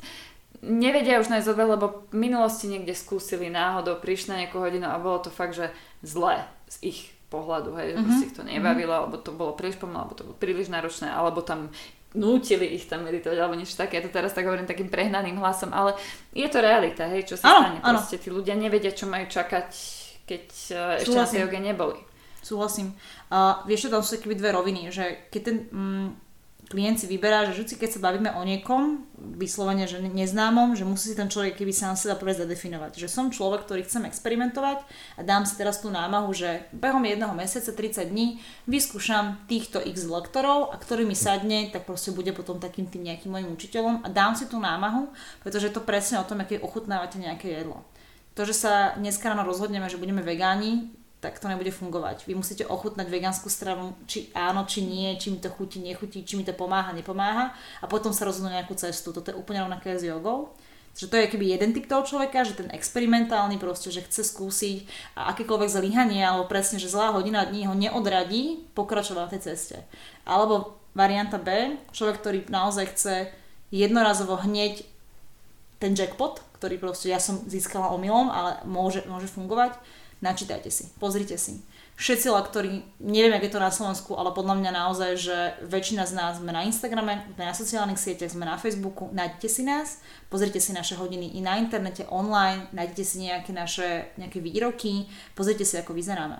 nevedia 0.61 1.17
už 1.17 1.33
nájsť 1.33 1.49
odved, 1.49 1.69
lebo 1.69 1.85
v 2.13 2.29
minulosti 2.29 2.69
niekde 2.69 2.93
skúsili 2.93 3.49
náhodou, 3.49 3.97
prišli 3.97 4.29
na 4.29 4.37
nejakú 4.45 4.61
hodinu 4.61 4.85
a 4.85 5.01
bolo 5.01 5.25
to 5.25 5.33
fakt, 5.33 5.57
že 5.57 5.73
zlé 6.05 6.45
z 6.69 6.93
ich 6.93 6.99
pohľadu, 7.33 7.77
hej, 7.77 7.97
mm-hmm. 7.97 8.09
že 8.21 8.25
ich 8.25 8.35
to 8.37 8.45
nebavilo, 8.45 8.93
mm-hmm. 8.93 9.05
alebo 9.09 9.17
to 9.21 9.31
bolo 9.33 9.53
príliš 9.57 9.77
pomalé, 9.77 10.05
alebo 10.05 10.17
to 10.17 10.25
bolo 10.25 10.37
príliš 10.37 10.69
náročné, 10.69 11.09
alebo 11.09 11.41
tam 11.41 11.73
nútili 12.17 12.73
ich 12.73 12.89
tam 12.89 13.05
meditovať 13.05 13.37
alebo 13.37 13.53
niečo 13.53 13.77
také. 13.77 14.01
Ja 14.01 14.05
to 14.05 14.09
teraz 14.09 14.33
tak 14.33 14.49
hovorím 14.49 14.65
takým 14.65 14.89
prehnaným 14.89 15.37
hlasom, 15.37 15.69
ale 15.69 15.93
je 16.33 16.49
to 16.49 16.57
realita, 16.57 17.05
hej, 17.05 17.29
čo 17.29 17.35
sa 17.37 17.45
ano, 17.45 17.77
stane. 17.77 17.77
Proste 17.85 18.17
tí 18.17 18.29
ľudia 18.33 18.57
nevedia, 18.57 18.89
čo 18.89 19.05
majú 19.05 19.29
čakať, 19.29 19.69
keď 20.25 20.45
uh, 20.73 21.01
ešte 21.01 21.17
na 21.17 21.29
tej 21.29 21.45
joge 21.45 21.61
neboli. 21.61 22.01
Súhlasím. 22.41 22.97
Uh, 23.29 23.61
vieš, 23.69 23.93
tam 23.93 24.01
sú 24.01 24.17
také 24.17 24.33
dve 24.33 24.49
roviny, 24.49 24.89
že 24.89 25.29
keď 25.29 25.41
ten, 25.45 25.57
mm, 25.69 26.07
klient 26.69 27.01
si 27.01 27.09
vyberá, 27.09 27.49
že 27.49 27.65
vždy, 27.65 27.81
keď 27.81 27.89
sa 27.97 28.05
bavíme 28.05 28.29
o 28.37 28.45
niekom, 28.45 29.09
vyslovene, 29.17 29.89
že 29.89 29.97
neznámom, 30.05 30.77
že 30.77 30.85
musí 30.85 31.11
si 31.11 31.17
ten 31.17 31.25
človek 31.25 31.57
keby 31.57 31.73
sám 31.73 31.97
seba 31.97 32.13
prvé 32.13 32.37
zadefinovať. 32.37 33.01
Že 33.01 33.07
som 33.09 33.33
človek, 33.33 33.65
ktorý 33.65 33.81
chcem 33.89 34.05
experimentovať 34.05 34.85
a 35.17 35.21
dám 35.25 35.49
si 35.49 35.57
teraz 35.57 35.81
tú 35.81 35.89
námahu, 35.89 36.29
že 36.29 36.69
behom 36.69 37.01
jedného 37.01 37.33
mesiaca, 37.33 37.73
30 37.73 38.13
dní, 38.13 38.37
vyskúšam 38.69 39.41
týchto 39.49 39.81
x 39.81 40.05
lektorov 40.05 40.69
a 40.69 40.77
ktorý 40.77 41.09
mi 41.09 41.17
sadne, 41.17 41.73
tak 41.73 41.89
proste 41.89 42.13
bude 42.13 42.29
potom 42.37 42.61
takým 42.61 42.85
tým 42.85 43.09
nejakým 43.09 43.33
mojim 43.33 43.49
učiteľom 43.49 44.05
a 44.05 44.07
dám 44.13 44.37
si 44.37 44.45
tú 44.45 44.61
námahu, 44.61 45.09
pretože 45.41 45.69
je 45.69 45.73
to 45.73 45.81
presne 45.81 46.21
o 46.21 46.27
tom, 46.29 46.45
aké 46.45 46.61
ochutnávate 46.61 47.17
nejaké 47.17 47.49
jedlo. 47.49 47.81
To, 48.37 48.45
že 48.45 48.53
sa 48.53 48.93
dneska 48.95 49.25
ráno 49.25 49.41
rozhodneme, 49.41 49.89
že 49.89 49.97
budeme 49.97 50.21
vegáni, 50.21 50.93
tak 51.19 51.35
to 51.35 51.51
nebude 51.51 51.71
fungovať. 51.75 52.23
Vy 52.23 52.33
musíte 52.35 52.63
ochutnať 52.63 53.11
vegánsku 53.11 53.51
stravu, 53.51 53.91
či 54.07 54.31
áno, 54.31 54.63
či 54.63 54.87
nie, 54.87 55.19
či 55.19 55.35
mi 55.35 55.39
to 55.43 55.51
chutí, 55.51 55.83
nechutí, 55.83 56.23
či 56.23 56.39
mi 56.39 56.47
to 56.47 56.55
pomáha, 56.55 56.95
nepomáha 56.95 57.51
a 57.83 57.85
potom 57.91 58.15
sa 58.15 58.23
rozhodnú 58.23 58.55
nejakú 58.55 58.71
cestu. 58.79 59.11
Toto 59.11 59.27
je 59.31 59.35
úplne 59.35 59.59
rovnaké 59.59 59.99
s 59.99 60.07
jogou. 60.07 60.55
Že 60.95 61.11
to 61.11 61.15
je 61.15 61.31
keby 61.31 61.45
jeden 61.55 61.71
typ 61.71 61.85
toho 61.85 62.03
človeka, 62.03 62.43
že 62.43 62.59
ten 62.59 62.71
experimentálny 62.71 63.61
proste, 63.61 63.93
že 63.93 64.03
chce 64.03 64.25
skúsiť 64.25 64.77
a 65.15 65.31
akékoľvek 65.31 65.69
zlyhanie, 65.69 66.23
alebo 66.23 66.49
presne, 66.49 66.81
že 66.81 66.91
zlá 66.91 67.13
hodina 67.13 67.45
dní 67.45 67.69
ho 67.69 67.75
neodradí 67.77 68.67
pokračovať 68.73 69.21
na 69.21 69.31
tej 69.31 69.41
ceste. 69.53 69.77
Alebo 70.27 70.79
varianta 70.97 71.37
B, 71.37 71.77
človek, 71.93 72.19
ktorý 72.19 72.39
naozaj 72.51 72.85
chce 72.95 73.15
jednorazovo 73.69 74.39
hneď 74.43 74.83
ten 75.79 75.95
jackpot, 75.95 76.43
ktorý 76.59 76.75
proste 76.81 77.07
ja 77.07 77.21
som 77.21 77.39
získala 77.47 77.93
omylom, 77.95 78.27
ale 78.27 78.59
môže, 78.67 79.05
môže 79.07 79.31
fungovať, 79.31 79.79
načítajte 80.21 80.71
si, 80.71 80.91
pozrite 80.99 81.37
si. 81.37 81.63
Všetci 81.99 82.31
lektori, 82.31 82.79
neviem, 83.03 83.35
jak 83.35 83.43
je 83.43 83.53
to 83.55 83.59
na 83.59 83.75
Slovensku, 83.75 84.15
ale 84.15 84.31
podľa 84.31 84.55
mňa 84.55 84.71
naozaj, 84.71 85.11
že 85.19 85.37
väčšina 85.67 86.07
z 86.07 86.15
nás 86.15 86.39
sme 86.39 86.55
na 86.55 86.63
Instagrame, 86.63 87.27
sme 87.35 87.43
na 87.43 87.51
sociálnych 87.51 87.99
sieťach, 87.99 88.31
sme 88.31 88.47
na 88.47 88.55
Facebooku, 88.55 89.11
nájdete 89.11 89.49
si 89.51 89.67
nás, 89.67 89.99
pozrite 90.31 90.63
si 90.63 90.71
naše 90.71 90.95
hodiny 90.95 91.35
i 91.35 91.43
na 91.43 91.59
internete, 91.59 92.07
online, 92.07 92.71
nájdete 92.71 93.03
si 93.03 93.27
nejaké 93.27 93.51
naše 93.51 94.15
nejaké 94.15 94.39
výroky, 94.39 95.11
pozrite 95.35 95.67
si, 95.67 95.75
ako 95.75 95.91
vyzeráme. 95.91 96.39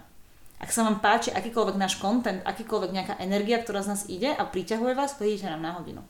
Ak 0.63 0.71
sa 0.71 0.87
vám 0.87 1.03
páči 1.03 1.31
akýkoľvek 1.35 1.75
náš 1.75 1.99
content, 1.99 2.39
akýkoľvek 2.43 2.91
nejaká 2.95 3.13
energia, 3.19 3.59
ktorá 3.59 3.83
z 3.83 3.91
nás 3.91 4.01
ide 4.07 4.31
a 4.31 4.47
priťahuje 4.47 4.95
vás, 4.95 5.19
prídete 5.19 5.47
nám 5.47 5.59
na 5.59 5.75
hodinu. 5.75 6.03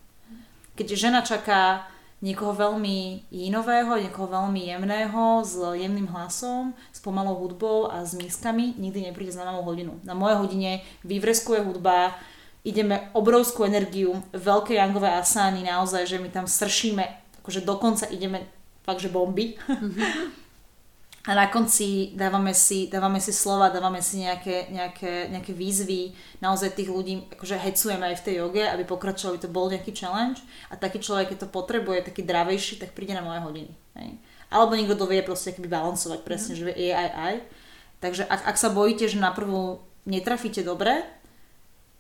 Keď 0.77 0.93
žena 0.93 1.25
čaká 1.25 1.89
niekoho 2.19 2.51
veľmi 2.51 3.27
inového, 3.31 3.95
niekoho 3.95 4.27
veľmi 4.27 4.67
jemného, 4.67 5.43
s 5.43 5.55
jemným 5.55 6.11
hlasom, 6.11 6.75
s 6.91 6.99
pomalou 6.99 7.39
hudbou 7.39 7.87
a 7.87 8.03
s 8.03 8.15
mískami, 8.15 8.75
nikdy 8.75 9.07
nepríde 9.07 9.31
za 9.31 9.47
malou 9.47 9.63
hodinu. 9.63 9.95
Na 10.03 10.11
mojej 10.11 10.37
hodine 10.37 10.71
vyvreskuje 11.07 11.63
hudba, 11.63 12.19
ideme 12.67 13.07
obrovskú 13.15 13.63
energiu, 13.63 14.19
veľké 14.35 14.75
jangové 14.75 15.15
asány, 15.15 15.63
naozaj, 15.63 16.05
že 16.05 16.19
my 16.19 16.27
tam 16.27 16.45
sršíme, 16.45 17.03
akože 17.39 17.63
dokonca 17.63 18.11
ideme 18.11 18.43
fakt, 18.83 18.99
že 18.99 19.09
bomby. 19.11 19.55
Mm-hmm. 19.55 20.47
a 21.29 21.37
na 21.37 21.45
konci 21.45 22.17
dávame 22.17 22.57
si, 22.57 22.89
dávame 22.89 23.21
si 23.21 23.29
slova, 23.29 23.69
dávame 23.69 24.01
si 24.01 24.25
nejaké, 24.25 24.73
nejaké, 24.73 25.29
nejaké 25.29 25.53
výzvy, 25.53 26.17
naozaj 26.41 26.73
tých 26.73 26.89
ľudí 26.89 27.29
akože 27.37 27.53
hecujeme 27.53 28.01
aj 28.09 28.17
v 28.17 28.25
tej 28.25 28.35
joge, 28.41 28.65
aby 28.65 28.81
pokračovali, 28.81 29.37
to 29.37 29.45
bol 29.45 29.69
nejaký 29.69 29.93
challenge 29.93 30.41
a 30.73 30.75
taký 30.75 30.97
človek, 30.97 31.29
keď 31.29 31.45
to 31.45 31.53
potrebuje, 31.53 32.01
taký 32.01 32.25
dravejší, 32.25 32.81
tak 32.81 32.97
príde 32.97 33.13
na 33.13 33.21
moje 33.21 33.45
hodiny. 33.45 33.73
Hej. 34.01 34.17
Alebo 34.49 34.73
niekto 34.73 34.97
to 34.97 35.05
vie 35.05 35.21
proste 35.21 35.53
keby 35.53 35.69
balancovať 35.69 36.25
presne, 36.25 36.57
mm. 36.57 36.59
že 36.65 36.73
aj, 36.73 36.93
aj, 36.97 37.11
aj. 37.13 37.35
Takže 38.01 38.23
ak, 38.25 38.41
ak 38.49 38.57
sa 38.57 38.69
bojíte, 38.73 39.05
že 39.05 39.21
na 39.21 39.29
prvú 39.29 39.85
netrafíte 40.09 40.65
dobre 40.65 41.05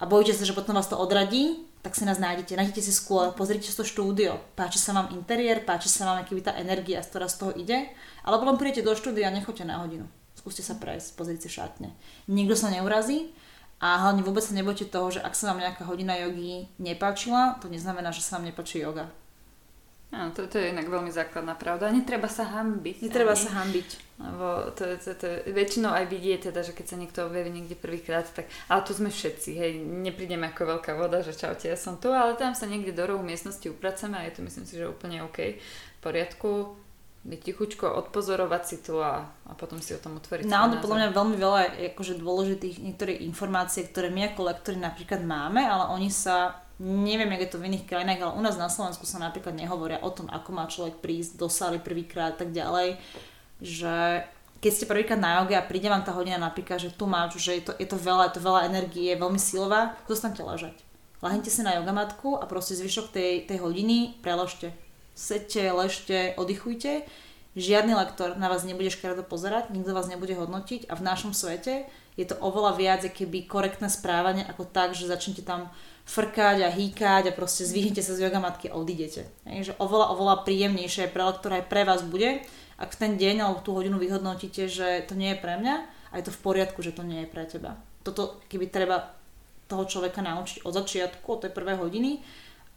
a 0.01 0.03
bojíte 0.09 0.33
sa, 0.33 0.41
že 0.41 0.57
potom 0.57 0.73
vás 0.73 0.89
to 0.89 0.97
odradí, 0.97 1.68
tak 1.79 1.95
si 1.95 2.03
nás 2.03 2.19
nájdete, 2.19 2.59
nájdete 2.59 2.83
si 2.83 2.91
skôr, 2.91 3.31
pozrite 3.31 3.63
si 3.63 3.75
to 3.75 3.87
štúdio, 3.87 4.35
páči 4.59 4.75
sa 4.75 4.91
vám 4.91 5.15
interiér, 5.15 5.63
páči 5.63 5.87
sa 5.87 6.11
vám 6.11 6.23
aký 6.23 6.35
tá 6.43 6.51
energia, 6.59 6.99
ktorá 6.99 7.31
z 7.31 7.39
toho 7.39 7.51
ide, 7.55 7.87
alebo 8.27 8.43
len 8.43 8.59
prídete 8.59 8.83
do 8.83 8.91
štúdia 8.91 9.31
a 9.31 9.35
nechoďte 9.35 9.63
na 9.63 9.79
hodinu. 9.79 10.03
Skúste 10.35 10.59
sa 10.59 10.75
prejsť, 10.75 11.15
pozrite 11.15 11.47
si 11.47 11.51
šatne. 11.51 11.95
Nikto 12.27 12.55
sa 12.59 12.71
neurazí 12.71 13.31
a 13.79 13.95
hlavne 14.03 14.27
vôbec 14.27 14.43
sa 14.43 14.51
nebojte 14.51 14.91
toho, 14.91 15.07
že 15.07 15.23
ak 15.23 15.31
sa 15.35 15.51
vám 15.51 15.63
nejaká 15.63 15.87
hodina 15.87 16.19
jogy 16.19 16.67
nepáčila, 16.83 17.59
to 17.63 17.71
neznamená, 17.71 18.11
že 18.11 18.23
sa 18.23 18.39
vám 18.39 18.51
nepáči 18.51 18.83
yoga. 18.83 19.07
Áno, 20.09 20.33
to, 20.33 20.49
to 20.49 20.57
je 20.57 20.73
inak 20.73 20.89
veľmi 20.89 21.13
základná 21.13 21.53
pravda. 21.53 21.93
Netreba 21.93 22.25
sa 22.25 22.41
hambiť. 22.49 23.05
Netreba 23.05 23.37
ani. 23.37 23.43
sa 23.45 23.49
hambiť. 23.61 23.89
Lebo 24.19 24.73
to, 24.73 24.83
to, 24.97 24.97
to, 24.97 25.11
to, 25.21 25.27
väčšinou 25.53 25.93
aj 25.93 26.09
vidie 26.09 26.33
teda, 26.41 26.65
že 26.65 26.73
keď 26.73 26.85
sa 26.89 26.97
niekto 26.97 27.29
objaví 27.29 27.53
niekde 27.53 27.77
prvýkrát, 27.77 28.25
tak 28.25 28.49
ale 28.67 28.81
tu 28.83 28.91
sme 28.97 29.13
všetci, 29.13 29.49
hej, 29.53 29.71
neprídeme 29.79 30.49
ako 30.49 30.75
veľká 30.75 30.97
voda, 30.97 31.21
že 31.21 31.37
čaute, 31.37 31.69
ja 31.69 31.77
som 31.77 32.01
tu, 32.01 32.09
ale 32.09 32.35
tam 32.35 32.57
sa 32.57 32.65
niekde 32.65 32.91
do 32.91 33.05
rohu 33.05 33.21
miestnosti 33.21 33.63
upraceme 33.69 34.19
a 34.19 34.25
je 34.27 34.35
to 34.35 34.41
myslím 34.43 34.65
si, 34.65 34.73
že 34.75 34.91
úplne 34.91 35.23
OK, 35.23 35.55
v 35.55 35.99
poriadku, 36.03 36.75
tichučko, 37.29 37.85
odpozorovať 37.85 38.63
si 38.65 38.77
to 38.81 38.99
a, 38.99 39.23
a 39.23 39.51
potom 39.53 39.77
si 39.79 39.93
o 39.95 40.01
tom 40.01 40.17
otvoriť. 40.17 40.49
Naozaj 40.49 40.81
podľa 40.81 40.97
mňa 40.99 41.09
veľmi 41.15 41.37
veľa 41.37 41.61
akože 41.93 42.19
dôležitých 42.19 42.75
niektorých 42.81 43.23
informácií, 43.23 43.87
ktoré 43.87 44.09
my 44.09 44.33
ako 44.33 44.41
lektori 44.51 44.79
napríklad 44.81 45.21
máme, 45.23 45.63
ale 45.63 45.95
oni 45.95 46.09
sa 46.09 46.59
neviem, 46.79 47.31
jak 47.35 47.43
je 47.45 47.51
to 47.51 47.59
v 47.59 47.67
iných 47.69 47.85
krajinách, 47.85 48.19
ale 48.23 48.37
u 48.39 48.41
nás 48.41 48.55
na 48.55 48.71
Slovensku 48.71 49.03
sa 49.03 49.19
napríklad 49.19 49.51
nehovoria 49.51 49.99
o 49.99 50.09
tom, 50.09 50.31
ako 50.31 50.49
má 50.55 50.65
človek 50.65 51.03
prísť 51.03 51.35
do 51.35 51.51
sály 51.51 51.77
prvýkrát 51.77 52.33
a 52.33 52.39
tak 52.39 52.55
ďalej, 52.55 52.95
že 53.59 54.23
keď 54.63 54.71
ste 54.71 54.91
prvýkrát 54.91 55.19
na 55.19 55.39
joge 55.39 55.55
a 55.55 55.63
príde 55.63 55.91
vám 55.91 56.03
tá 56.03 56.15
hodina 56.15 56.39
napríklad, 56.39 56.79
že 56.79 56.95
tu 56.95 57.07
máš, 57.07 57.39
že 57.39 57.59
je 57.59 57.63
to, 57.67 57.73
je 57.75 57.87
to 57.87 57.95
veľa, 57.99 58.31
je 58.31 58.33
to 58.39 58.41
veľa 58.43 58.61
energie, 58.67 59.11
je 59.11 59.19
veľmi 59.19 59.39
silová, 59.39 59.95
zostanete 60.07 60.43
ležať. 60.43 60.75
Lahnite 61.19 61.51
si 61.51 61.63
na 61.63 61.75
jogamatku 61.75 62.39
a 62.39 62.47
proste 62.47 62.79
zvyšok 62.79 63.11
tej, 63.11 63.31
tej 63.43 63.59
hodiny 63.59 64.19
preložte. 64.23 64.71
Sedte, 65.15 65.67
ležte, 65.75 66.31
oddychujte. 66.39 67.03
Žiadny 67.59 67.91
lektor 67.91 68.39
na 68.39 68.47
vás 68.47 68.63
nebude 68.63 68.87
škaredo 68.87 69.27
pozerať, 69.27 69.67
nikto 69.75 69.91
vás 69.91 70.07
nebude 70.07 70.31
hodnotiť 70.31 70.87
a 70.87 70.95
v 70.95 71.03
našom 71.03 71.35
svete 71.35 71.91
je 72.19 72.27
to 72.27 72.35
oveľa 72.39 72.75
viac 72.75 73.01
keby 73.07 73.47
korektné 73.47 73.87
správanie 73.87 74.43
ako 74.43 74.67
tak, 74.67 74.91
že 74.91 75.07
začnete 75.07 75.43
tam 75.43 75.71
frkať 76.09 76.65
a 76.65 76.73
hýkať 76.73 77.29
a 77.29 77.37
proste 77.37 77.69
zvihnite 77.69 78.01
sa 78.01 78.17
z 78.17 78.25
jogamatky 78.25 78.73
a 78.73 78.77
odídete. 78.81 79.29
Takže 79.45 79.77
oveľa, 79.77 80.17
oveľa 80.17 80.35
príjemnejšie 80.41 81.13
pre 81.13 81.21
lektora 81.21 81.61
aj 81.61 81.69
pre 81.69 81.85
vás 81.85 82.01
bude, 82.01 82.41
ak 82.81 82.89
v 82.97 82.99
ten 82.99 83.13
deň 83.21 83.45
alebo 83.45 83.61
tú 83.61 83.77
hodinu 83.77 84.01
vyhodnotíte, 84.01 84.65
že 84.65 85.05
to 85.05 85.13
nie 85.13 85.37
je 85.37 85.41
pre 85.41 85.61
mňa 85.61 85.75
a 85.85 86.13
je 86.17 86.25
to 86.25 86.33
v 86.33 86.41
poriadku, 86.41 86.81
že 86.81 86.97
to 86.97 87.05
nie 87.05 87.21
je 87.23 87.29
pre 87.29 87.45
teba. 87.45 87.77
Toto 88.01 88.41
keby 88.49 88.73
treba 88.73 89.13
toho 89.69 89.85
človeka 89.85 90.25
naučiť 90.25 90.65
od 90.65 90.73
začiatku, 90.73 91.27
od 91.29 91.39
tej 91.45 91.51
prvej 91.53 91.77
hodiny 91.77 92.25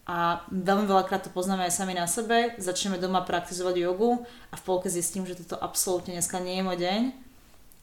a 0.05 0.45
veľmi 0.53 0.85
veľakrát 0.85 1.25
to 1.25 1.33
poznáme 1.33 1.64
aj 1.64 1.73
sami 1.73 1.97
na 1.97 2.05
sebe, 2.05 2.53
začneme 2.61 3.01
doma 3.01 3.25
praktizovať 3.25 3.81
jogu 3.81 4.29
a 4.53 4.55
v 4.61 4.66
polke 4.66 4.92
zistím, 4.92 5.25
že 5.25 5.40
toto 5.40 5.57
absolútne 5.57 6.12
dneska 6.12 6.37
nie 6.37 6.61
je 6.61 6.66
môj 6.66 6.79
deň, 6.85 7.01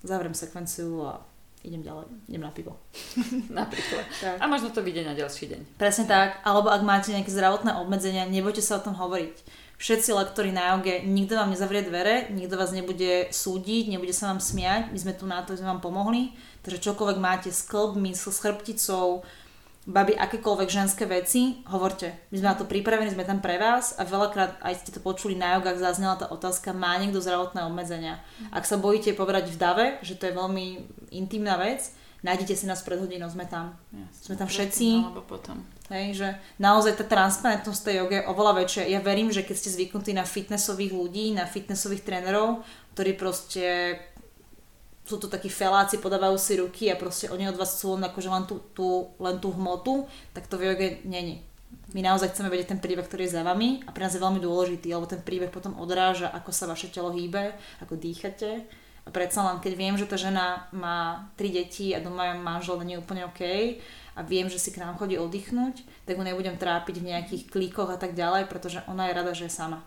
zavriem 0.06 0.38
sekvenciu 0.38 0.94
a 1.10 1.26
idem 1.64 1.84
ďalej, 1.84 2.06
idem 2.32 2.44
na 2.44 2.52
pivo. 2.52 2.80
Napríklad. 3.60 4.06
Tak. 4.22 4.38
A 4.40 4.46
možno 4.48 4.72
to 4.72 4.80
vyjde 4.80 5.04
na 5.04 5.14
ďalší 5.14 5.52
deň. 5.52 5.62
Presne 5.76 6.06
tak. 6.08 6.40
Alebo 6.48 6.72
ak 6.72 6.84
máte 6.84 7.12
nejaké 7.12 7.32
zdravotné 7.32 7.76
obmedzenia, 7.80 8.30
nebojte 8.30 8.64
sa 8.64 8.80
o 8.80 8.84
tom 8.84 8.96
hovoriť. 8.96 9.68
Všetci 9.80 10.12
lektori 10.12 10.52
na 10.52 10.76
joge, 10.76 11.08
nikto 11.08 11.40
vám 11.40 11.56
nezavrie 11.56 11.80
dvere, 11.80 12.28
nikto 12.36 12.60
vás 12.60 12.76
nebude 12.76 13.32
súdiť, 13.32 13.88
nebude 13.88 14.12
sa 14.12 14.28
vám 14.28 14.44
smiať, 14.44 14.92
my 14.92 15.00
sme 15.00 15.16
tu 15.16 15.24
na 15.24 15.40
to, 15.40 15.56
aby 15.56 15.64
sme 15.64 15.72
vám 15.72 15.84
pomohli. 15.84 16.36
Takže 16.68 16.84
čokoľvek 16.92 17.20
máte 17.24 17.48
s 17.48 17.64
klbmi, 17.64 18.12
s 18.12 18.28
chrbticou, 18.28 19.24
babi 19.90 20.14
akékoľvek 20.14 20.70
ženské 20.70 21.10
veci, 21.10 21.66
hovorte. 21.66 22.30
My 22.30 22.38
sme 22.38 22.50
na 22.54 22.58
to 22.62 22.70
pripravení, 22.70 23.10
sme 23.10 23.26
tam 23.26 23.42
pre 23.42 23.58
vás 23.58 23.98
a 23.98 24.06
veľakrát 24.06 24.62
aj 24.62 24.86
ste 24.86 24.94
to 24.94 25.02
počuli 25.02 25.34
na 25.34 25.58
jogách, 25.58 25.82
zaznela 25.82 26.14
tá 26.14 26.30
otázka, 26.30 26.78
má 26.78 26.94
niekto 27.02 27.18
zdravotné 27.18 27.66
obmedzenia. 27.66 28.22
Ak 28.54 28.70
sa 28.70 28.78
bojíte 28.78 29.18
povedať 29.18 29.50
v 29.50 29.58
dave, 29.58 29.86
že 30.06 30.14
to 30.14 30.30
je 30.30 30.38
veľmi 30.38 30.66
intimná 31.10 31.58
vec, 31.58 31.90
nájdete 32.22 32.54
si 32.54 32.70
nás 32.70 32.86
pred 32.86 33.02
hodinou, 33.02 33.34
sme 33.34 33.50
tam. 33.50 33.74
Yes, 33.90 34.30
sme 34.30 34.38
tam 34.38 34.46
všetci. 34.46 35.10
Alebo 35.10 35.26
potom. 35.26 35.66
Hej, 35.90 36.22
že 36.22 36.28
naozaj 36.62 37.02
tá 37.02 37.06
transparentnosť 37.10 37.82
tej 37.82 37.96
joge 38.06 38.22
je 38.22 38.30
oveľa 38.30 38.54
väčšia. 38.62 38.94
Ja 38.94 39.02
verím, 39.02 39.34
že 39.34 39.42
keď 39.42 39.56
ste 39.58 39.74
zvyknutí 39.74 40.14
na 40.14 40.22
fitnessových 40.22 40.94
ľudí, 40.94 41.34
na 41.34 41.50
fitnessových 41.50 42.06
trénerov, 42.06 42.62
ktorí 42.94 43.18
proste 43.18 43.98
sú 45.10 45.18
to 45.18 45.26
takí 45.26 45.50
feláci, 45.50 45.98
podávajú 45.98 46.38
si 46.38 46.54
ruky 46.62 46.94
a 46.94 47.00
proste 47.00 47.34
oni 47.34 47.50
od 47.50 47.58
vás 47.58 47.74
chcú 47.74 47.98
len, 47.98 48.06
akože 48.06 48.30
len, 48.30 48.46
tú, 48.46 48.62
tú, 48.78 49.10
len 49.18 49.42
tú 49.42 49.50
hmotu, 49.50 50.06
tak 50.38 50.46
to 50.46 50.62
v 50.62 50.70
joge 50.70 50.88
není. 51.02 51.42
My 51.98 52.06
naozaj 52.06 52.38
chceme 52.38 52.54
vedieť 52.54 52.78
ten 52.78 52.82
príbeh, 52.82 53.10
ktorý 53.10 53.26
je 53.26 53.34
za 53.34 53.42
vami 53.42 53.82
a 53.86 53.90
pre 53.90 54.06
nás 54.06 54.14
je 54.14 54.22
veľmi 54.22 54.38
dôležitý, 54.38 54.94
lebo 54.94 55.10
ten 55.10 55.26
príbeh 55.26 55.50
potom 55.50 55.74
odráža, 55.82 56.30
ako 56.30 56.54
sa 56.54 56.70
vaše 56.70 56.94
telo 56.94 57.10
hýbe, 57.10 57.58
ako 57.82 57.98
dýchate. 57.98 58.70
A 59.06 59.10
predsa 59.10 59.42
len, 59.42 59.58
keď 59.58 59.74
viem, 59.74 59.98
že 59.98 60.06
tá 60.06 60.14
žena 60.14 60.70
má 60.70 61.30
tri 61.34 61.50
deti 61.50 61.98
a 61.98 62.04
doma 62.04 62.38
manžel 62.38 62.78
nie 62.86 62.94
je 62.94 63.02
úplne 63.02 63.26
OK 63.26 63.42
a 64.14 64.22
viem, 64.22 64.46
že 64.46 64.62
si 64.62 64.70
k 64.70 64.86
nám 64.86 65.02
chodí 65.02 65.18
oddychnúť, 65.18 65.82
tak 66.06 66.22
ho 66.22 66.24
nebudem 66.26 66.62
trápiť 66.62 67.02
v 67.02 67.10
nejakých 67.10 67.44
klíkoch 67.50 67.90
a 67.90 67.98
tak 67.98 68.14
ďalej, 68.14 68.46
pretože 68.46 68.86
ona 68.86 69.10
je 69.10 69.18
rada, 69.18 69.34
že 69.34 69.50
je 69.50 69.58
sama 69.58 69.82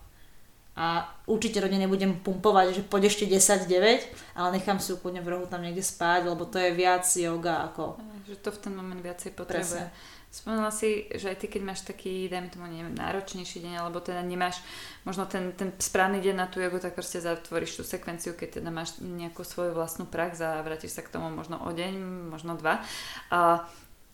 a 0.72 1.04
určite 1.28 1.60
rodne 1.60 1.76
nebudem 1.76 2.16
pumpovať, 2.24 2.80
že 2.80 2.82
poď 2.88 3.12
ešte 3.12 3.28
10-9, 3.28 4.08
ale 4.32 4.48
nechám 4.56 4.80
si 4.80 4.96
úplne 4.96 5.20
v 5.20 5.36
rohu 5.36 5.44
tam 5.44 5.60
niekde 5.60 5.84
spať, 5.84 6.32
lebo 6.32 6.48
to 6.48 6.56
je 6.56 6.72
viac 6.72 7.04
yoga 7.04 7.68
ako... 7.68 8.00
Že 8.24 8.36
to 8.40 8.50
v 8.54 8.58
ten 8.58 8.72
moment 8.72 9.02
viacej 9.04 9.36
potrebuje. 9.36 9.84
Presne. 9.84 10.70
Si, 10.72 11.12
že 11.12 11.28
aj 11.28 11.44
ty 11.44 11.46
keď 11.52 11.60
máš 11.60 11.84
taký, 11.84 12.24
dajme 12.24 12.48
tomu, 12.48 12.64
neviem, 12.64 12.96
náročnejší 12.96 13.60
deň, 13.68 13.84
alebo 13.84 14.00
teda 14.00 14.24
nemáš 14.24 14.64
možno 15.04 15.28
ten, 15.28 15.52
ten 15.52 15.76
správny 15.76 16.24
deň 16.24 16.32
na 16.40 16.48
tú 16.48 16.56
jogu, 16.56 16.80
tak 16.80 16.96
proste 16.96 17.20
zatvoríš 17.20 17.76
tú 17.76 17.84
sekvenciu, 17.84 18.32
keď 18.32 18.64
teda 18.64 18.72
máš 18.72 18.96
nejakú 19.04 19.44
svoju 19.44 19.76
vlastnú 19.76 20.08
prax 20.08 20.40
a 20.40 20.64
vrátiš 20.64 20.96
sa 20.96 21.04
k 21.04 21.12
tomu 21.12 21.28
možno 21.28 21.60
o 21.60 21.68
deň, 21.68 21.92
možno 22.32 22.56
dva. 22.56 22.80
A 23.28 23.68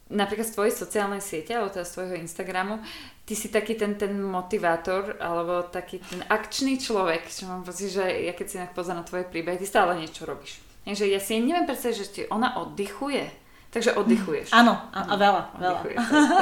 napríklad 0.08 0.48
z 0.48 0.54
tvojej 0.56 0.74
sociálnej 0.74 1.20
siete, 1.20 1.52
alebo 1.56 1.72
teda 1.72 1.84
z 1.84 1.94
tvojho 1.94 2.14
Instagramu, 2.20 2.80
ty 3.28 3.36
si 3.36 3.52
taký 3.52 3.76
ten, 3.76 4.00
ten 4.00 4.16
motivátor, 4.16 5.20
alebo 5.20 5.68
taký 5.68 6.00
ten 6.00 6.24
akčný 6.26 6.80
človek, 6.80 7.28
čo 7.28 7.48
mám 7.48 7.64
pocit, 7.64 7.92
že 7.92 8.04
ja 8.04 8.32
keď 8.32 8.46
si 8.48 8.56
pozerám 8.72 9.04
na 9.04 9.08
tvoje 9.08 9.28
príbehy, 9.28 9.60
ty 9.60 9.68
stále 9.68 9.96
niečo 10.00 10.24
robíš. 10.24 10.64
Takže 10.88 11.04
ja 11.04 11.20
si 11.20 11.36
neviem 11.36 11.68
predstaviť, 11.68 11.96
že 11.96 12.06
ti 12.08 12.22
ona 12.32 12.56
oddychuje 12.56 13.48
Takže 13.68 14.00
oddychuješ. 14.00 14.48
Áno, 14.56 14.72
a, 14.72 15.12
a 15.12 15.14
veľa, 15.20 15.42
veľa. 15.60 15.80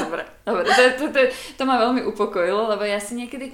Dobre, 0.06 0.22
dobre. 0.46 0.62
To, 0.70 0.82
to, 0.94 1.04
to, 1.10 1.20
to 1.58 1.62
ma 1.66 1.74
veľmi 1.82 2.06
upokojilo, 2.06 2.70
lebo 2.70 2.86
ja 2.86 3.02
si 3.02 3.18
niekedy, 3.18 3.50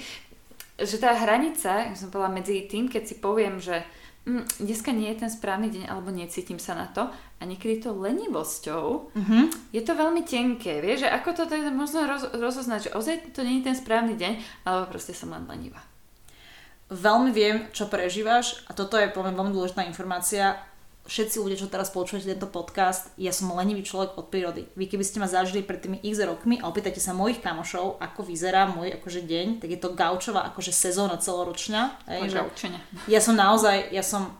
že 0.76 1.00
tá 1.00 1.16
hranica, 1.16 1.88
ja 1.88 1.96
som 1.96 2.12
povedala 2.12 2.36
medzi 2.36 2.68
tým, 2.68 2.92
keď 2.92 3.02
si 3.08 3.16
poviem, 3.16 3.56
že 3.64 3.80
mm, 4.28 4.60
dneska 4.60 4.92
nie 4.92 5.08
je 5.16 5.24
ten 5.24 5.30
správny 5.32 5.72
deň, 5.72 5.84
alebo 5.88 6.12
necítim 6.12 6.60
sa 6.60 6.76
na 6.76 6.92
to, 6.92 7.08
a 7.42 7.44
niekedy 7.44 7.82
to 7.82 7.90
lenivosťou, 7.90 8.86
uh-huh. 9.10 9.44
je 9.74 9.82
to 9.82 9.92
veľmi 9.98 10.22
tenké, 10.22 10.78
vieš, 10.78 11.02
že 11.02 11.08
ako 11.10 11.34
to 11.34 11.44
teda 11.50 11.74
možno 11.74 12.06
roz, 12.06 12.30
rozoznať, 12.30 12.86
že 12.86 12.94
ozaj 12.94 13.34
to 13.34 13.42
nie 13.42 13.58
je 13.58 13.66
ten 13.66 13.76
správny 13.76 14.14
deň, 14.14 14.62
alebo 14.62 14.94
proste 14.94 15.10
som 15.10 15.34
len 15.34 15.42
lenivá. 15.50 15.82
Veľmi 16.86 17.34
viem, 17.34 17.66
čo 17.74 17.90
prežívaš 17.90 18.62
a 18.70 18.78
toto 18.78 18.94
je 18.94 19.10
poviem 19.10 19.34
veľmi 19.34 19.50
dôležitá 19.50 19.82
informácia 19.82 20.54
všetci 21.02 21.42
ľudia, 21.42 21.58
čo 21.58 21.66
teraz 21.66 21.90
počúvate 21.90 22.30
tento 22.30 22.46
podcast, 22.46 23.10
ja 23.18 23.34
som 23.34 23.50
lenivý 23.58 23.82
človek 23.82 24.14
od 24.14 24.30
prírody. 24.30 24.70
Vy 24.78 24.86
keby 24.86 25.02
ste 25.02 25.18
ma 25.18 25.26
zažili 25.26 25.66
pred 25.66 25.82
tými 25.82 25.98
x 25.98 26.22
rokmi 26.22 26.62
a 26.62 26.70
opýtate 26.70 27.02
sa 27.02 27.10
mojich 27.10 27.42
kamošov, 27.42 27.98
ako 27.98 28.22
vyzerá 28.22 28.70
môj 28.70 28.94
akože 29.02 29.26
deň, 29.26 29.46
tak 29.58 29.74
je 29.74 29.80
to 29.82 29.98
gaučová 29.98 30.46
akože 30.54 30.70
sezóna 30.70 31.18
celoročná. 31.18 31.98
Hej, 32.06 32.38
že 32.38 32.40
ja 33.10 33.18
som 33.18 33.34
naozaj, 33.34 33.90
ja 33.90 34.04
som 34.06 34.30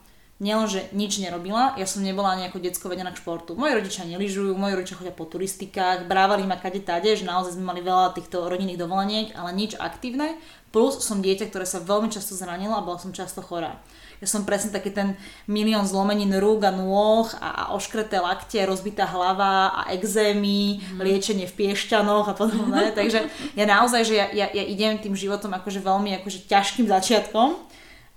nielenže 0.42 0.90
nič 0.90 1.22
nerobila, 1.22 1.78
ja 1.78 1.86
som 1.86 2.02
nebola 2.02 2.34
nejako 2.34 2.58
detsko 2.58 2.90
vedená 2.90 3.14
k 3.14 3.22
športu. 3.22 3.54
Moji 3.54 3.78
rodičia 3.78 4.02
neližujú, 4.10 4.58
moji 4.58 4.74
rodičia 4.74 4.98
chodia 4.98 5.14
po 5.14 5.22
turistikách, 5.22 6.10
brávali 6.10 6.42
ma 6.42 6.58
kade 6.58 6.82
tade, 6.82 7.14
že 7.14 7.22
naozaj 7.22 7.54
sme 7.54 7.70
mali 7.70 7.78
veľa 7.78 8.10
týchto 8.18 8.50
rodinných 8.50 8.82
dovoleniek, 8.82 9.30
ale 9.38 9.54
nič 9.54 9.78
aktívne. 9.78 10.34
Plus 10.74 10.98
som 10.98 11.22
dieťa, 11.22 11.46
ktoré 11.46 11.62
sa 11.62 11.78
veľmi 11.78 12.10
často 12.10 12.34
zranilo 12.34 12.74
a 12.74 12.82
bola 12.82 12.98
som 12.98 13.14
často 13.14 13.38
chorá. 13.38 13.78
Ja 14.18 14.26
som 14.30 14.46
presne 14.46 14.70
taký 14.74 14.94
ten 14.94 15.18
milión 15.50 15.82
zlomenín 15.86 16.30
rúk 16.38 16.62
a 16.66 16.70
nôh 16.70 17.26
a, 17.42 17.48
a 17.50 17.62
oškreté 17.74 18.22
lakte, 18.22 18.58
rozbitá 18.62 19.06
hlava 19.06 19.74
a 19.74 19.90
exémy, 19.94 20.78
mm. 20.78 20.98
liečenie 21.02 21.46
v 21.50 21.54
piešťanoch 21.54 22.30
a 22.30 22.34
podobne. 22.34 22.90
Takže 22.98 23.26
ja 23.58 23.64
naozaj, 23.66 24.02
že 24.06 24.14
ja, 24.18 24.26
ja, 24.30 24.46
ja 24.50 24.64
idem 24.64 24.98
tým 24.98 25.14
životom 25.14 25.50
akože 25.54 25.82
veľmi 25.82 26.22
akože 26.22 26.46
ťažkým 26.50 26.86
začiatkom 26.86 27.72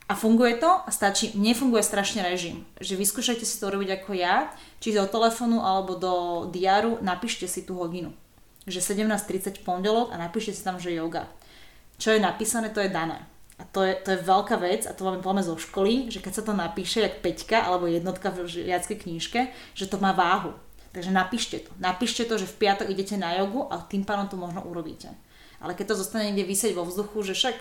a 0.06 0.14
funguje 0.14 0.62
to 0.62 0.70
a 0.70 0.90
stačí, 0.94 1.34
nefunguje 1.34 1.82
strašne 1.82 2.22
režim. 2.22 2.62
Že 2.78 3.02
vyskúšajte 3.02 3.42
si 3.42 3.58
to 3.58 3.74
robiť 3.74 4.02
ako 4.02 4.12
ja, 4.14 4.54
či 4.78 4.94
do 4.94 5.10
telefónu 5.10 5.66
alebo 5.66 5.98
do 5.98 6.14
diáru, 6.54 7.02
napíšte 7.02 7.50
si 7.50 7.66
tú 7.66 7.82
hodinu. 7.82 8.14
Že 8.70 9.02
17.30 9.02 9.62
v 9.62 9.66
pondelok 9.66 10.14
a 10.14 10.22
napíšte 10.22 10.54
si 10.54 10.62
tam, 10.62 10.78
že 10.78 10.94
yoga. 10.94 11.26
Čo 11.98 12.14
je 12.14 12.22
napísané, 12.22 12.70
to 12.70 12.86
je 12.86 12.94
dané. 12.94 13.26
A 13.56 13.64
to 13.64 13.88
je, 13.88 13.96
to 14.04 14.14
je 14.14 14.20
veľká 14.20 14.60
vec 14.60 14.84
a 14.84 14.92
to 14.92 15.08
máme 15.08 15.24
plame 15.24 15.40
zo 15.40 15.56
školy, 15.56 16.12
že 16.12 16.20
keď 16.20 16.34
sa 16.38 16.44
to 16.44 16.54
napíše, 16.54 17.02
jak 17.02 17.24
peťka 17.24 17.64
alebo 17.64 17.88
jednotka 17.88 18.30
v 18.30 18.46
žiackej 18.46 19.08
knižke, 19.08 19.42
že 19.74 19.86
to 19.88 19.96
má 19.98 20.12
váhu. 20.12 20.52
Takže 20.92 21.12
napíšte 21.12 21.64
to. 21.64 21.72
Napíšte 21.80 22.28
to, 22.28 22.36
že 22.36 22.52
v 22.52 22.68
piatok 22.68 22.92
idete 22.92 23.16
na 23.16 23.36
jogu 23.40 23.64
a 23.72 23.80
tým 23.80 24.04
pádom 24.04 24.28
to 24.28 24.36
možno 24.36 24.60
urobíte. 24.64 25.08
Ale 25.64 25.72
keď 25.72 25.96
to 25.96 26.00
zostane 26.04 26.30
niekde 26.32 26.52
vysieť 26.52 26.76
vo 26.76 26.84
vzduchu, 26.84 27.32
že 27.32 27.34
však 27.36 27.56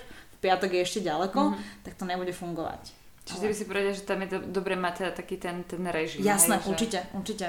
piatok 0.44 0.70
je 0.76 0.80
ešte 0.84 1.00
ďaleko, 1.00 1.40
mm-hmm. 1.40 1.80
tak 1.88 1.92
to 1.96 2.04
nebude 2.04 2.32
fungovať. 2.36 2.92
Čiže 3.24 3.40
Ale... 3.40 3.48
by 3.48 3.54
si 3.56 3.64
povedal, 3.64 3.92
že 3.96 4.04
tam 4.04 4.20
je 4.20 4.28
dobre 4.52 4.76
mať 4.76 4.94
teda 5.00 5.10
taký 5.16 5.40
ten, 5.40 5.64
ten 5.64 5.80
režim. 5.88 6.20
Jasné, 6.20 6.60
hej, 6.60 6.68
určite, 6.68 7.00
že... 7.00 7.16
určite 7.16 7.48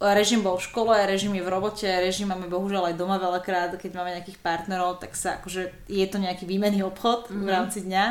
režim 0.00 0.40
bol 0.40 0.56
v 0.56 0.64
škole, 0.64 0.96
režim 1.04 1.36
je 1.36 1.44
v 1.44 1.52
robote, 1.52 1.84
režim 1.84 2.32
máme 2.32 2.48
bohužiaľ 2.48 2.88
aj 2.88 2.96
doma 2.96 3.20
veľakrát, 3.20 3.76
keď 3.76 3.90
máme 3.92 4.16
nejakých 4.16 4.40
partnerov, 4.40 4.96
tak 4.96 5.12
sa 5.12 5.36
akože 5.36 5.68
je 5.92 6.06
to 6.08 6.16
nejaký 6.16 6.48
výmenný 6.48 6.80
obchod 6.88 7.28
mm-hmm. 7.28 7.36
v 7.36 7.44
mhm. 7.44 7.52
rámci 7.52 7.78
dňa. 7.84 8.04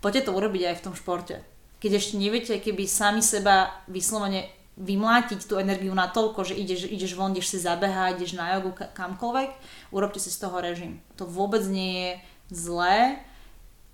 Poďte 0.00 0.32
to 0.32 0.36
urobiť 0.36 0.62
aj 0.72 0.76
v 0.80 0.84
tom 0.88 0.94
športe. 0.96 1.36
Keď 1.76 1.92
ešte 1.92 2.14
neviete, 2.16 2.56
keby 2.56 2.88
sami 2.88 3.20
seba 3.20 3.84
vyslovene 3.84 4.48
vymlátiť 4.76 5.44
tú 5.44 5.60
energiu 5.60 5.92
na 5.92 6.08
toľko, 6.08 6.52
že 6.52 6.54
ideš, 6.56 6.88
ideš 6.88 7.16
von, 7.16 7.32
ideš 7.32 7.56
si 7.56 7.58
zabehať, 7.60 8.20
ideš 8.20 8.36
na 8.36 8.56
jogu, 8.56 8.76
kamkoľvek, 8.76 9.50
urobte 9.92 10.20
si 10.20 10.28
z 10.28 10.40
toho 10.40 10.60
režim. 10.60 11.00
To 11.16 11.24
vôbec 11.24 11.64
nie 11.68 11.92
je 11.96 12.10
zlé. 12.52 13.20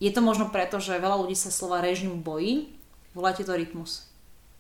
Je 0.03 0.11
to 0.11 0.19
možno 0.19 0.51
preto, 0.51 0.83
že 0.83 0.99
veľa 0.99 1.21
ľudí 1.23 1.39
sa 1.39 1.55
slova 1.55 1.79
režim 1.79 2.21
bojí. 2.21 2.75
Voláte 3.15 3.47
to 3.47 3.55
rytmus. 3.55 4.09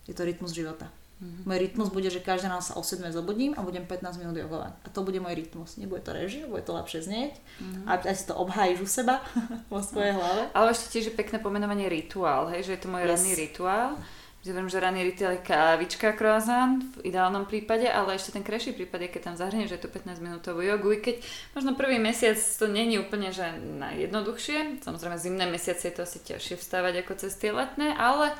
Je 0.06 0.14
to 0.14 0.22
rytmus 0.22 0.54
života. 0.54 0.90
Mm-hmm. 1.22 1.46
Môj 1.46 1.58
rytmus 1.62 1.88
bude, 1.94 2.10
že 2.10 2.18
každý 2.18 2.50
ráno 2.50 2.58
sa 2.58 2.74
o 2.74 2.82
7 2.82 2.98
zobudím 3.14 3.54
a 3.54 3.62
budem 3.62 3.86
15 3.86 4.18
minút 4.18 4.34
jogovať. 4.34 4.74
A 4.82 4.86
to 4.90 5.06
bude 5.06 5.22
môj 5.22 5.38
rytmus. 5.38 5.78
Nebude 5.78 6.02
to 6.02 6.10
režim, 6.10 6.50
bude 6.50 6.66
to 6.66 6.74
lepšie 6.74 7.06
znieť. 7.06 7.38
Mm-hmm. 7.38 7.86
A 7.86 7.90
aj 8.02 8.16
si 8.18 8.24
to 8.26 8.34
obhájiš 8.34 8.78
u 8.82 8.88
seba 8.90 9.22
vo 9.72 9.78
svojej 9.78 10.18
hlave. 10.18 10.50
Ale 10.50 10.74
ešte 10.74 10.98
tiež 10.98 11.04
je 11.10 11.14
pekné 11.14 11.38
pomenovanie 11.38 11.86
rituál, 11.86 12.50
hej, 12.50 12.66
že 12.66 12.74
je 12.74 12.80
to 12.82 12.90
môj 12.90 13.06
yes. 13.06 13.10
ranný 13.14 13.32
rituál. 13.38 13.88
Viem, 14.42 14.66
že 14.66 14.82
ranný 14.82 15.06
rituál 15.06 15.38
je 15.38 15.46
kávička, 15.46 16.18
croissant 16.18 16.82
v 16.98 17.14
ideálnom 17.14 17.46
prípade, 17.46 17.86
ale 17.86 18.18
ešte 18.18 18.34
ten 18.34 18.42
krajší 18.42 18.74
prípad 18.74 19.06
je, 19.06 19.12
keď 19.14 19.22
tam 19.22 19.36
zahrnieš, 19.38 19.70
že 19.70 19.76
je 19.78 19.84
to 19.86 19.94
15 19.94 20.18
minútovú 20.18 20.66
jogu, 20.66 20.90
i 20.90 20.98
keď 20.98 21.22
možno 21.54 21.78
prvý 21.78 22.02
mesiac 22.02 22.34
to 22.34 22.66
není 22.66 22.98
úplne 22.98 23.30
že 23.30 23.54
najjednoduchšie, 23.78 24.82
samozrejme 24.82 25.14
zimné 25.14 25.46
mesiace 25.46 25.86
je 25.86 25.94
to 25.94 26.02
asi 26.02 26.18
ťažšie 26.26 26.58
vstávať 26.58 27.06
ako 27.06 27.12
cez 27.22 27.38
tie 27.38 27.54
letné, 27.54 27.94
ale 27.94 28.34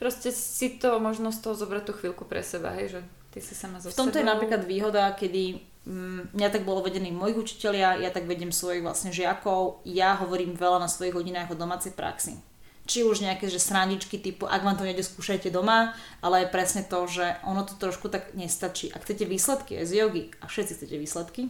proste 0.00 0.32
si 0.32 0.80
to 0.80 0.96
možno 0.96 1.28
z 1.28 1.44
toho 1.44 1.52
zobrať 1.52 1.82
tú 1.84 1.92
chvíľku 1.92 2.24
pre 2.24 2.40
seba, 2.40 2.72
hej, 2.80 2.96
že 2.96 3.00
ty 3.36 3.44
si 3.44 3.52
sama 3.52 3.84
zo 3.84 3.92
V 3.92 4.00
tomto 4.00 4.16
sebou. 4.16 4.24
je 4.24 4.32
napríklad 4.32 4.64
výhoda, 4.64 5.12
kedy 5.12 5.60
mm, 5.84 6.32
mňa 6.32 6.48
tak 6.56 6.64
bolo 6.64 6.80
vedený 6.88 7.12
mojich 7.12 7.36
učiteľia, 7.36 8.00
ja 8.00 8.08
tak 8.08 8.24
vedem 8.24 8.48
svojich 8.48 8.80
vlastne 8.80 9.12
žiakov, 9.12 9.84
ja 9.84 10.16
hovorím 10.24 10.56
veľa 10.56 10.80
na 10.80 10.88
svojich 10.88 11.12
hodinách 11.12 11.52
o 11.52 11.60
domácej 11.60 11.92
praxi. 11.92 12.40
Či 12.84 13.00
už 13.00 13.24
nejaké 13.24 13.48
že 13.48 13.56
srandičky 13.56 14.20
typu, 14.20 14.44
ak 14.44 14.60
vám 14.60 14.76
to 14.76 14.84
nejde, 14.84 15.00
skúšajte 15.00 15.48
doma, 15.48 15.96
ale 16.20 16.44
je 16.44 16.52
presne 16.52 16.84
to, 16.84 17.08
že 17.08 17.40
ono 17.48 17.64
to 17.64 17.80
trošku 17.80 18.12
tak 18.12 18.36
nestačí. 18.36 18.92
Ak 18.92 19.08
chcete 19.08 19.24
výsledky 19.24 19.80
aj 19.80 19.86
z 19.88 19.92
jogy, 20.04 20.22
a 20.40 20.44
všetci 20.44 20.72
chcete 20.76 20.96
výsledky, 21.00 21.42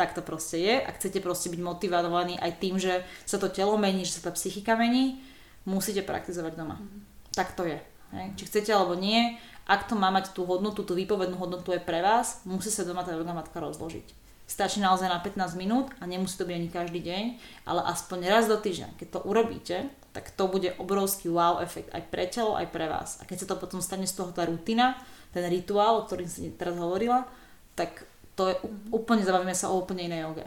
tak 0.00 0.16
to 0.16 0.24
proste 0.24 0.56
je. 0.56 0.80
Ak 0.80 0.96
chcete 0.96 1.20
proste 1.20 1.52
byť 1.52 1.60
motivovaní 1.60 2.40
aj 2.40 2.52
tým, 2.56 2.80
že 2.80 3.04
sa 3.28 3.36
to 3.36 3.52
telo 3.52 3.76
mení, 3.76 4.08
že 4.08 4.16
sa 4.16 4.28
tá 4.28 4.32
psychika 4.32 4.80
mení, 4.80 5.20
musíte 5.68 6.00
praktizovať 6.00 6.56
doma. 6.56 6.80
Mm-hmm 6.80 7.18
tak 7.38 7.54
to 7.54 7.62
je. 7.62 7.78
Hej. 8.10 8.26
Či 8.34 8.42
chcete 8.50 8.70
alebo 8.74 8.98
nie, 8.98 9.38
ak 9.70 9.86
to 9.86 9.94
má 9.94 10.10
mať 10.10 10.34
tú 10.34 10.42
hodnotu, 10.42 10.82
tú 10.82 10.98
výpovednú 10.98 11.38
hodnotu 11.38 11.70
je 11.70 11.78
pre 11.78 12.02
vás, 12.02 12.42
musí 12.42 12.66
sa 12.66 12.82
doma 12.82 13.06
tá 13.06 13.14
yoga 13.14 13.30
matka 13.30 13.62
rozložiť. 13.62 14.26
Stačí 14.48 14.82
naozaj 14.82 15.06
na 15.06 15.22
15 15.22 15.54
minút 15.54 15.92
a 16.02 16.08
nemusí 16.08 16.34
to 16.34 16.48
byť 16.48 16.56
ani 16.56 16.68
každý 16.72 17.00
deň, 17.04 17.24
ale 17.68 17.84
aspoň 17.94 18.18
raz 18.26 18.48
do 18.50 18.58
týždňa. 18.58 18.96
Keď 18.98 19.08
to 19.12 19.20
urobíte, 19.22 19.92
tak 20.12 20.32
to 20.34 20.48
bude 20.48 20.72
obrovský 20.80 21.28
wow 21.28 21.60
efekt 21.60 21.92
aj 21.92 22.02
pre 22.08 22.26
telo, 22.26 22.56
aj 22.56 22.68
pre 22.72 22.88
vás. 22.88 23.20
A 23.20 23.28
keď 23.28 23.44
sa 23.44 23.48
to 23.54 23.60
potom 23.60 23.78
stane 23.84 24.08
z 24.08 24.16
toho 24.16 24.32
tá 24.32 24.48
rutina, 24.48 24.98
ten 25.30 25.44
rituál, 25.46 26.00
o 26.00 26.06
ktorým 26.08 26.26
si 26.26 26.48
teraz 26.56 26.74
hovorila, 26.80 27.28
tak 27.76 28.08
to 28.34 28.50
je 28.50 28.56
úplne, 28.94 29.22
zabavíme 29.22 29.54
sa 29.54 29.68
o 29.68 29.78
úplne 29.78 30.08
inej 30.08 30.30
joge. 30.30 30.46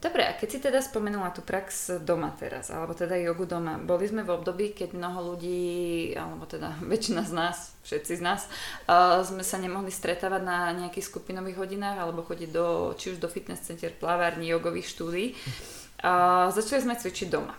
Dobre, 0.00 0.24
a 0.24 0.32
keď 0.32 0.48
si 0.48 0.58
teda 0.64 0.80
spomenula 0.80 1.28
tú 1.28 1.44
prax 1.44 2.00
doma 2.00 2.32
teraz, 2.32 2.72
alebo 2.72 2.96
teda 2.96 3.20
jogu 3.20 3.44
doma, 3.44 3.76
boli 3.76 4.08
sme 4.08 4.24
v 4.24 4.32
období, 4.32 4.72
keď 4.72 4.96
mnoho 4.96 5.36
ľudí, 5.36 6.16
alebo 6.16 6.48
teda 6.48 6.72
väčšina 6.92 7.20
z 7.28 7.32
nás, 7.36 7.76
všetci 7.84 8.16
z 8.16 8.22
nás, 8.24 8.48
uh, 8.88 9.20
sme 9.20 9.44
sa 9.44 9.60
nemohli 9.60 9.92
stretávať 9.92 10.40
na 10.40 10.72
nejakých 10.72 11.04
skupinových 11.04 11.60
hodinách, 11.60 12.00
alebo 12.00 12.24
chodiť 12.24 12.48
do, 12.48 12.96
či 12.96 13.12
už 13.12 13.20
do 13.20 13.28
fitness 13.28 13.60
center, 13.60 13.92
plavární, 13.92 14.48
jogových 14.48 14.88
štúdí. 14.88 15.36
A 16.00 16.48
začali 16.48 16.80
sme 16.80 16.96
cvičiť 16.96 17.28
doma. 17.28 17.52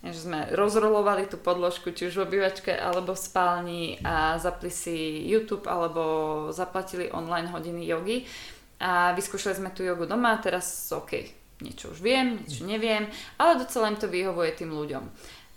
Že 0.00 0.20
sme 0.24 0.40
rozrolovali 0.56 1.28
tú 1.28 1.36
podložku, 1.36 1.92
či 1.92 2.08
už 2.08 2.16
v 2.16 2.24
obývačke, 2.32 2.72
alebo 2.72 3.12
v 3.12 3.24
spálni 3.28 3.82
a 4.00 4.40
zapli 4.40 4.72
si 4.72 5.20
YouTube, 5.28 5.68
alebo 5.68 6.48
zaplatili 6.48 7.12
online 7.12 7.52
hodiny 7.52 7.84
jogy. 7.84 8.24
A 8.80 9.12
vyskúšali 9.12 9.60
sme 9.60 9.68
tú 9.76 9.84
jogu 9.84 10.08
doma 10.08 10.32
a 10.32 10.40
teraz 10.40 10.64
OK, 10.92 11.43
niečo 11.62 11.94
už 11.94 12.02
viem, 12.02 12.42
niečo 12.42 12.66
neviem, 12.66 13.06
ale 13.38 13.62
docela 13.62 13.90
im 13.90 13.98
to 13.98 14.10
vyhovuje 14.10 14.54
tým 14.58 14.74
ľuďom. 14.74 15.04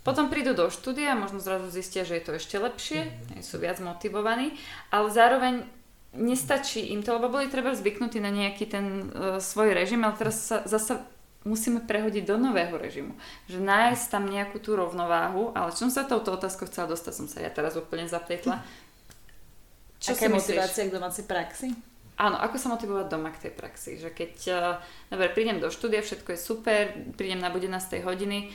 Potom 0.06 0.30
prídu 0.32 0.54
do 0.54 0.70
štúdia 0.70 1.12
a 1.12 1.20
možno 1.20 1.42
zrazu 1.42 1.68
zistia, 1.68 2.06
že 2.06 2.16
je 2.16 2.24
to 2.24 2.32
ešte 2.38 2.56
lepšie, 2.56 3.00
mhm. 3.10 3.42
sú 3.42 3.58
viac 3.58 3.82
motivovaní, 3.82 4.54
ale 4.94 5.08
zároveň 5.10 5.54
nestačí 6.16 6.88
im 6.94 7.04
to, 7.04 7.20
lebo 7.20 7.28
boli 7.28 7.52
treba 7.52 7.76
zvyknutí 7.76 8.16
na 8.16 8.32
nejaký 8.32 8.64
ten 8.64 9.12
uh, 9.12 9.36
svoj 9.36 9.76
režim, 9.76 10.00
ale 10.02 10.16
teraz 10.16 10.40
sa 10.40 10.64
zasa 10.64 11.04
musíme 11.46 11.84
prehodiť 11.84 12.24
do 12.28 12.36
nového 12.36 12.74
režimu. 12.76 13.14
Že 13.46 13.62
nájsť 13.62 14.04
tam 14.10 14.26
nejakú 14.26 14.58
tú 14.58 14.74
rovnováhu, 14.74 15.52
ale 15.54 15.72
čo 15.72 15.86
som 15.86 15.92
sa 15.92 16.08
touto 16.08 16.34
otázkou 16.34 16.66
chcela 16.66 16.90
dostať, 16.90 17.12
som 17.14 17.28
sa 17.30 17.44
ja 17.44 17.52
teraz 17.52 17.76
úplne 17.78 18.08
zapletla. 18.10 18.64
Čo 19.98 20.14
Aká 20.14 20.26
je 20.26 20.34
motivácia 20.34 20.86
k 20.86 20.94
domácej 20.94 21.24
praxi? 21.26 21.74
Áno, 22.18 22.34
ako 22.34 22.58
sa 22.58 22.74
motivovať 22.74 23.06
doma 23.06 23.30
k 23.30 23.46
tej 23.46 23.52
praxi. 23.54 23.94
Že 23.94 24.10
keď 24.10 24.34
uh, 24.50 24.82
dobre, 25.06 25.30
prídem 25.30 25.62
do 25.62 25.70
štúdia, 25.70 26.02
všetko 26.02 26.34
je 26.34 26.38
super, 26.38 26.90
prídem 27.14 27.38
na 27.38 27.46
11. 27.46 28.02
hodiny, 28.02 28.50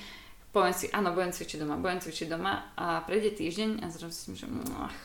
poviem 0.51 0.75
si, 0.75 0.91
áno, 0.91 1.15
budem 1.15 1.31
cvičiť 1.31 1.63
doma, 1.63 1.79
budem 1.79 2.03
cvičiť 2.03 2.27
doma 2.27 2.75
a 2.75 2.99
prejde 3.07 3.39
týždeň 3.39 3.79
a 3.79 3.87
zrazu 3.87 4.11
si 4.11 4.35
že 4.35 4.51
ach, 4.75 4.99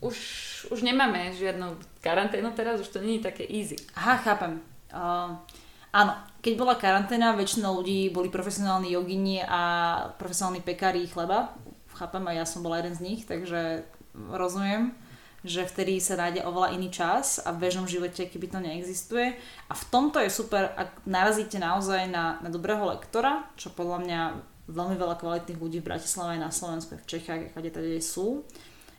už, 0.00 0.16
už 0.72 0.80
nemáme 0.80 1.36
žiadnu 1.36 1.76
karanténu 2.00 2.56
teraz, 2.56 2.80
už 2.80 2.88
to 2.88 3.04
je 3.04 3.20
také 3.20 3.44
easy. 3.44 3.76
Aha, 3.92 4.16
chápem. 4.16 4.64
Uh, 4.88 5.36
áno, 5.92 6.16
keď 6.40 6.52
bola 6.56 6.80
karanténa, 6.80 7.36
väčšina 7.36 7.68
ľudí 7.68 8.08
boli 8.08 8.32
profesionálni 8.32 8.96
jogini 8.96 9.44
a 9.44 9.60
profesionálni 10.16 10.64
pekári 10.64 11.04
chleba. 11.04 11.52
Chápem, 12.00 12.24
a 12.24 12.32
ja 12.32 12.48
som 12.48 12.64
bola 12.64 12.80
jeden 12.80 12.96
z 12.96 13.04
nich, 13.04 13.20
takže 13.28 13.84
rozumiem 14.16 14.96
že 15.40 15.64
vtedy 15.64 15.96
sa 15.98 16.20
nájde 16.20 16.44
oveľa 16.44 16.76
iný 16.76 16.92
čas 16.92 17.40
a 17.40 17.52
v 17.52 17.64
bežnom 17.64 17.88
živote, 17.88 18.28
keby 18.28 18.46
to 18.52 18.60
neexistuje. 18.60 19.36
A 19.68 19.72
v 19.72 19.84
tomto 19.88 20.20
je 20.20 20.28
super, 20.28 20.72
ak 20.76 21.04
narazíte 21.08 21.56
naozaj 21.56 22.12
na, 22.12 22.36
na 22.44 22.52
dobrého 22.52 22.84
lektora, 22.84 23.48
čo 23.56 23.72
podľa 23.72 23.98
mňa 24.04 24.20
veľmi 24.70 24.96
veľa 25.00 25.16
kvalitných 25.18 25.58
ľudí 25.58 25.78
v 25.80 25.88
Bratislave 25.90 26.38
aj 26.38 26.44
na 26.44 26.52
Slovensku, 26.52 26.94
v 26.94 27.08
Čechách, 27.08 27.56
kde 27.56 27.70
tady 27.72 27.98
sú, 27.98 28.44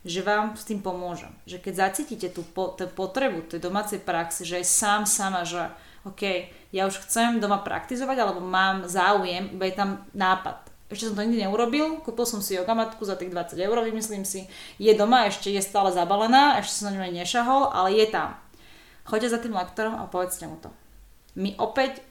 že 0.02 0.26
vám 0.26 0.58
s 0.58 0.66
tým 0.66 0.82
pomôže. 0.82 1.30
Že 1.46 1.58
keď 1.62 1.74
zacítite 1.78 2.28
tú, 2.34 2.42
po, 2.42 2.74
tú 2.74 2.90
potrebu 2.90 3.46
tej 3.46 3.62
domácej 3.62 4.02
praxe, 4.02 4.42
že 4.42 4.60
je 4.60 4.66
sám 4.66 5.06
sama, 5.06 5.46
že 5.46 5.62
OK, 6.02 6.50
ja 6.74 6.90
už 6.90 7.06
chcem 7.06 7.38
doma 7.38 7.62
praktizovať, 7.62 8.18
alebo 8.18 8.42
mám 8.42 8.90
záujem, 8.90 9.54
iba 9.54 9.70
je 9.70 9.78
tam 9.78 10.02
nápad. 10.18 10.71
Ešte 10.92 11.08
som 11.08 11.16
to 11.16 11.24
nikdy 11.24 11.48
neurobil, 11.48 12.04
kúpil 12.04 12.28
som 12.28 12.44
si 12.44 12.60
jogamatku 12.60 13.00
za 13.08 13.16
tých 13.16 13.32
20 13.32 13.56
eur, 13.56 13.78
vymyslím 13.80 14.28
si, 14.28 14.52
je 14.76 14.92
doma, 14.92 15.32
ešte 15.32 15.48
je 15.48 15.64
stále 15.64 15.90
zabalená, 15.96 16.60
ešte 16.60 16.84
som 16.84 16.92
na 16.92 17.00
ňu 17.00 17.02
aj 17.08 17.14
nešahol, 17.24 17.72
ale 17.72 17.96
je 17.96 18.12
tam. 18.12 18.36
Choďte 19.08 19.34
za 19.34 19.40
tým 19.40 19.56
lektorom 19.56 19.96
a 19.96 20.12
povedzte 20.12 20.46
mu 20.46 20.60
to. 20.60 20.68
My 21.40 21.56
opäť 21.58 22.04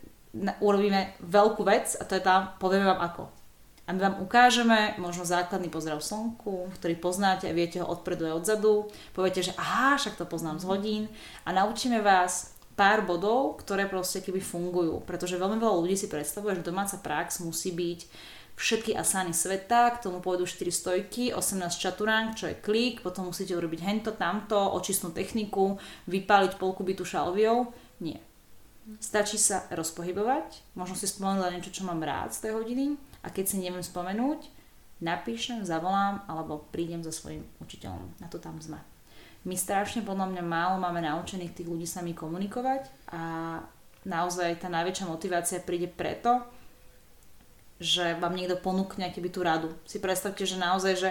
urobíme 0.65 1.21
veľkú 1.21 1.61
vec 1.69 1.93
a 2.01 2.09
to 2.09 2.17
je 2.17 2.25
tam, 2.25 2.57
povieme 2.57 2.89
vám 2.89 3.05
ako 3.05 3.41
a 3.91 3.93
my 3.93 4.07
vám 4.07 4.23
ukážeme 4.23 4.95
možno 5.03 5.27
základný 5.27 5.67
pozdrav 5.67 5.99
slnku, 5.99 6.71
ktorý 6.79 6.95
poznáte 6.95 7.51
a 7.51 7.57
viete 7.59 7.83
ho 7.83 7.91
odpredu 7.91 8.23
aj 8.23 8.39
odzadu. 8.39 8.87
Poviete, 9.11 9.43
že 9.43 9.53
aha, 9.59 9.99
však 9.99 10.15
to 10.15 10.31
poznám 10.31 10.63
z 10.63 10.65
hodín 10.71 11.03
a 11.43 11.51
naučíme 11.51 11.99
vás 11.99 12.55
pár 12.79 13.03
bodov, 13.03 13.59
ktoré 13.59 13.91
proste 13.91 14.23
keby 14.23 14.39
fungujú. 14.39 15.03
Pretože 15.03 15.35
veľmi 15.35 15.59
veľa 15.59 15.83
ľudí 15.83 15.99
si 15.99 16.07
predstavuje, 16.07 16.63
že 16.63 16.71
domáca 16.71 17.03
prax 17.03 17.43
musí 17.43 17.75
byť 17.75 18.01
všetky 18.61 18.93
asány 18.93 19.33
sveta, 19.33 19.97
k 19.97 20.05
tomu 20.05 20.21
pôjdu 20.21 20.45
4 20.45 20.69
stojky, 20.69 21.33
18 21.33 21.81
čaturang, 21.81 22.37
čo 22.37 22.53
je 22.53 22.61
klik, 22.61 23.01
potom 23.01 23.33
musíte 23.33 23.57
urobiť 23.57 23.81
hento, 23.81 24.13
tamto, 24.13 24.61
očistnú 24.77 25.17
techniku, 25.17 25.81
vypáliť 26.05 26.61
polku 26.61 26.85
bytu 26.85 27.09
šalviou. 27.09 27.73
Nie. 28.05 28.21
Stačí 29.01 29.41
sa 29.41 29.65
rozpohybovať, 29.73 30.77
možno 30.77 30.93
si 30.93 31.09
spomenúť 31.09 31.57
niečo, 31.57 31.73
čo 31.73 31.89
mám 31.89 32.05
rád 32.05 32.37
z 32.37 32.45
tej 32.45 32.53
hodiny 32.61 33.01
a 33.25 33.33
keď 33.33 33.45
si 33.49 33.57
neviem 33.57 33.81
spomenúť, 33.81 34.53
napíšem, 35.01 35.65
zavolám 35.65 36.21
alebo 36.29 36.69
prídem 36.69 37.01
za 37.01 37.17
svojim 37.17 37.41
učiteľom. 37.65 38.21
Na 38.21 38.29
to 38.29 38.37
tam 38.37 38.61
sme. 38.61 38.77
My 39.49 39.57
strašne 39.57 40.05
podľa 40.05 40.37
mňa 40.37 40.45
málo 40.45 40.77
máme 40.77 41.01
naučených 41.01 41.57
tých 41.57 41.69
ľudí 41.71 41.89
sami 41.89 42.13
komunikovať 42.13 42.93
a 43.09 43.23
naozaj 44.05 44.61
tá 44.61 44.69
najväčšia 44.69 45.09
motivácia 45.09 45.65
príde 45.65 45.89
preto, 45.89 46.45
že 47.81 48.15
vám 48.21 48.37
niekto 48.37 48.61
ponúkne 48.61 49.09
keby 49.09 49.33
tú 49.33 49.41
radu. 49.41 49.73
Si 49.89 49.97
predstavte, 49.97 50.45
že 50.45 50.61
naozaj, 50.61 50.95
že 51.01 51.11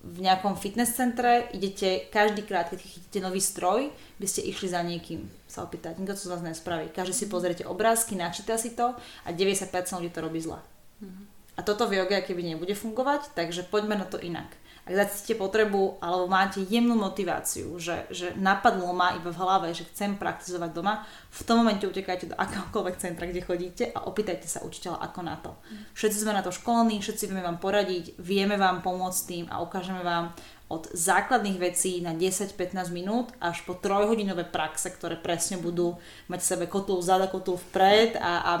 v 0.00 0.18
nejakom 0.24 0.56
fitness 0.56 0.96
centre 0.96 1.46
idete 1.52 2.08
každý 2.08 2.42
krát, 2.42 2.72
keď 2.72 2.80
chytíte 2.82 3.20
nový 3.20 3.38
stroj, 3.38 3.92
by 4.18 4.26
ste 4.26 4.48
išli 4.48 4.72
za 4.72 4.80
niekým 4.80 5.28
sa 5.44 5.62
opýtať. 5.62 6.00
Nikto 6.00 6.16
to 6.16 6.24
z 6.24 6.32
vás 6.32 6.42
nespraví. 6.42 6.88
Každý 6.88 7.12
si 7.14 7.26
pozriete 7.28 7.68
obrázky, 7.68 8.16
načíta 8.16 8.56
si 8.56 8.72
to 8.72 8.96
a 8.96 9.28
90% 9.28 9.70
ľudí 10.00 10.10
to 10.10 10.24
robí 10.24 10.40
zle. 10.40 10.58
Mm-hmm. 11.04 11.24
A 11.56 11.60
toto 11.60 11.84
v 11.84 12.00
joge 12.00 12.24
keby 12.24 12.42
nebude 12.42 12.72
fungovať, 12.72 13.36
takže 13.36 13.68
poďme 13.68 14.00
na 14.00 14.08
to 14.08 14.16
inak. 14.16 14.48
Ak 14.90 15.06
zacítite 15.06 15.38
potrebu 15.38 16.02
alebo 16.02 16.26
máte 16.26 16.66
jemnú 16.66 16.98
motiváciu, 16.98 17.78
že, 17.78 18.10
že 18.10 18.34
napadlo 18.34 18.90
ma 18.90 19.14
iba 19.14 19.30
v 19.30 19.38
hlave, 19.38 19.70
že 19.70 19.86
chcem 19.86 20.18
praktizovať 20.18 20.74
doma, 20.74 21.06
v 21.30 21.40
tom 21.46 21.62
momente 21.62 21.86
utekajte 21.86 22.34
do 22.34 22.38
akéhokoľvek 22.38 22.98
centra, 22.98 23.30
kde 23.30 23.46
chodíte 23.46 23.84
a 23.94 24.10
opýtajte 24.10 24.50
sa 24.50 24.66
učiteľa 24.66 24.98
ako 24.98 25.20
na 25.22 25.38
to. 25.38 25.54
Všetci 25.94 26.26
sme 26.26 26.34
na 26.34 26.42
to 26.42 26.50
školení, 26.50 26.98
všetci 26.98 27.30
vieme 27.30 27.46
vám 27.46 27.62
poradiť, 27.62 28.18
vieme 28.18 28.58
vám 28.58 28.82
pomôcť 28.82 29.20
tým 29.30 29.44
a 29.46 29.62
ukážeme 29.62 30.02
vám 30.02 30.34
od 30.70 30.90
základných 30.90 31.58
vecí 31.58 32.02
na 32.02 32.14
10-15 32.14 32.90
minút 32.90 33.30
až 33.38 33.62
po 33.62 33.78
trojhodinové 33.78 34.42
praxe, 34.42 34.90
ktoré 34.90 35.14
presne 35.14 35.58
budú 35.58 35.98
mať 36.26 36.38
v 36.42 36.50
sebe 36.50 36.64
kotul 36.66 36.98
vzad 36.98 37.26
a 37.26 37.28
kotul 37.30 37.58
vpred 37.70 38.18
a, 38.18 38.22
a, 38.22 38.32
a 38.42 38.54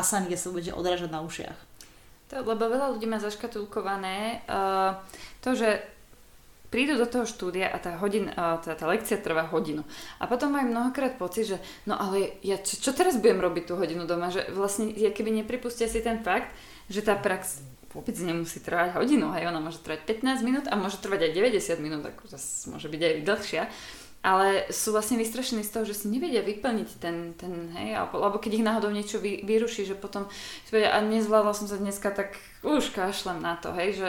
asany, 0.00 0.28
kde 0.28 0.36
sa 0.36 0.52
budete 0.52 0.76
odrážať 0.76 1.08
na 1.12 1.24
ušiach. 1.24 1.71
To, 2.32 2.40
lebo 2.40 2.64
veľa 2.64 2.96
ľudí 2.96 3.04
má 3.04 3.20
zaškatulkované 3.20 4.40
uh, 4.48 4.96
to, 5.44 5.52
že 5.52 5.84
prídu 6.72 6.96
do 6.96 7.04
toho 7.04 7.28
štúdia 7.28 7.68
a 7.68 7.76
tá, 7.76 8.00
hodin, 8.00 8.32
uh, 8.32 8.56
tá, 8.56 8.72
tá 8.72 8.88
lekcia 8.88 9.20
trvá 9.20 9.44
hodinu. 9.52 9.84
A 10.16 10.24
potom 10.24 10.56
majú 10.56 10.72
mnohokrát 10.72 11.20
pocit, 11.20 11.52
že 11.52 11.60
no 11.84 11.92
ale 12.00 12.40
ja 12.40 12.56
čo, 12.56 12.80
čo 12.80 12.96
teraz 12.96 13.20
budem 13.20 13.36
robiť 13.36 13.68
tú 13.68 13.76
hodinu 13.76 14.08
doma? 14.08 14.32
Že 14.32 14.48
vlastne, 14.56 14.88
ja 14.96 15.12
keby 15.12 15.44
nepripustia 15.44 15.92
si 15.92 16.00
ten 16.00 16.24
fakt, 16.24 16.48
že 16.88 17.04
tá 17.04 17.12
prax 17.20 17.60
vôbec 17.92 18.16
nemusí 18.16 18.64
trvať 18.64 18.96
hodinu, 18.96 19.36
hej, 19.36 19.52
ona 19.52 19.60
môže 19.60 19.84
trvať 19.84 20.24
15 20.24 20.40
minút 20.48 20.64
a 20.64 20.80
môže 20.80 20.96
trvať 21.04 21.28
aj 21.28 21.32
90 21.36 21.84
minút, 21.84 22.02
ako 22.08 22.24
zase 22.24 22.72
môže 22.72 22.88
byť 22.88 23.00
aj 23.04 23.14
dlhšia 23.28 23.62
ale 24.22 24.70
sú 24.70 24.94
vlastne 24.94 25.18
vystrašení 25.18 25.66
z 25.66 25.72
toho, 25.74 25.84
že 25.84 25.98
si 25.98 26.06
nevedia 26.06 26.46
vyplniť 26.46 26.88
ten, 27.02 27.34
ten 27.34 27.74
hej, 27.74 27.98
alebo 27.98 28.38
keď 28.38 28.52
ich 28.54 28.66
náhodou 28.66 28.94
niečo 28.94 29.18
vy, 29.18 29.42
vyruší, 29.42 29.82
že 29.82 29.98
potom 29.98 30.30
si 30.62 30.70
povedia, 30.70 30.94
a 30.94 31.02
nezvládla 31.02 31.52
som 31.52 31.66
sa 31.66 31.74
dneska, 31.74 32.14
tak 32.14 32.38
už 32.62 32.94
kašlem 32.94 33.42
na 33.42 33.58
to, 33.58 33.74
hej, 33.74 33.98
že 33.98 34.08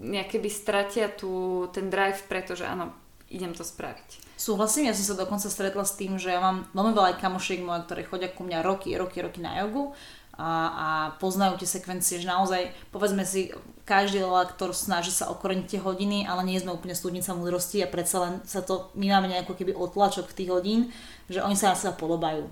nejaké 0.00 0.40
by 0.40 0.48
stratia 0.48 1.12
tu 1.12 1.64
ten 1.76 1.92
drive, 1.92 2.24
pretože 2.24 2.64
áno, 2.64 2.96
idem 3.28 3.52
to 3.52 3.68
spraviť. 3.68 4.24
Súhlasím, 4.40 4.88
ja 4.88 4.96
som 4.96 5.14
sa 5.14 5.20
dokonca 5.20 5.46
stretla 5.52 5.84
s 5.84 5.94
tým, 5.94 6.16
že 6.16 6.32
ja 6.32 6.40
mám 6.40 6.64
veľmi 6.72 6.96
veľa 6.96 7.20
kamošiek 7.20 7.60
moje, 7.60 7.84
ktoré 7.84 8.02
chodia 8.08 8.32
ku 8.32 8.48
mňa 8.48 8.64
roky, 8.64 8.96
roky, 8.96 9.20
roky 9.20 9.44
na 9.44 9.60
jogu 9.62 9.92
a, 10.34 10.50
a 10.74 10.88
poznajú 11.22 11.62
tie 11.62 11.68
sekvencie, 11.68 12.18
že 12.18 12.26
naozaj, 12.26 12.74
povedzme 12.90 13.22
si, 13.22 13.54
každý 13.86 14.24
lektor 14.24 14.74
snaží 14.74 15.14
sa 15.14 15.30
okoreniť 15.30 15.66
tie 15.76 15.80
hodiny, 15.80 16.26
ale 16.26 16.42
nie 16.42 16.58
sme 16.58 16.74
úplne 16.74 16.96
studnica 16.96 17.36
múdrosti 17.36 17.84
a 17.84 17.88
predsa 17.90 18.16
len 18.24 18.34
sa 18.42 18.64
to, 18.64 18.90
my 18.98 19.12
máme 19.12 19.30
nejaký 19.30 19.54
keby 19.54 19.76
otlačok 19.76 20.32
tých 20.32 20.50
hodín, 20.50 20.90
že 21.30 21.44
oni 21.44 21.54
sa 21.54 21.72
na 21.72 21.78
seba 21.78 21.94
podobajú. 21.94 22.48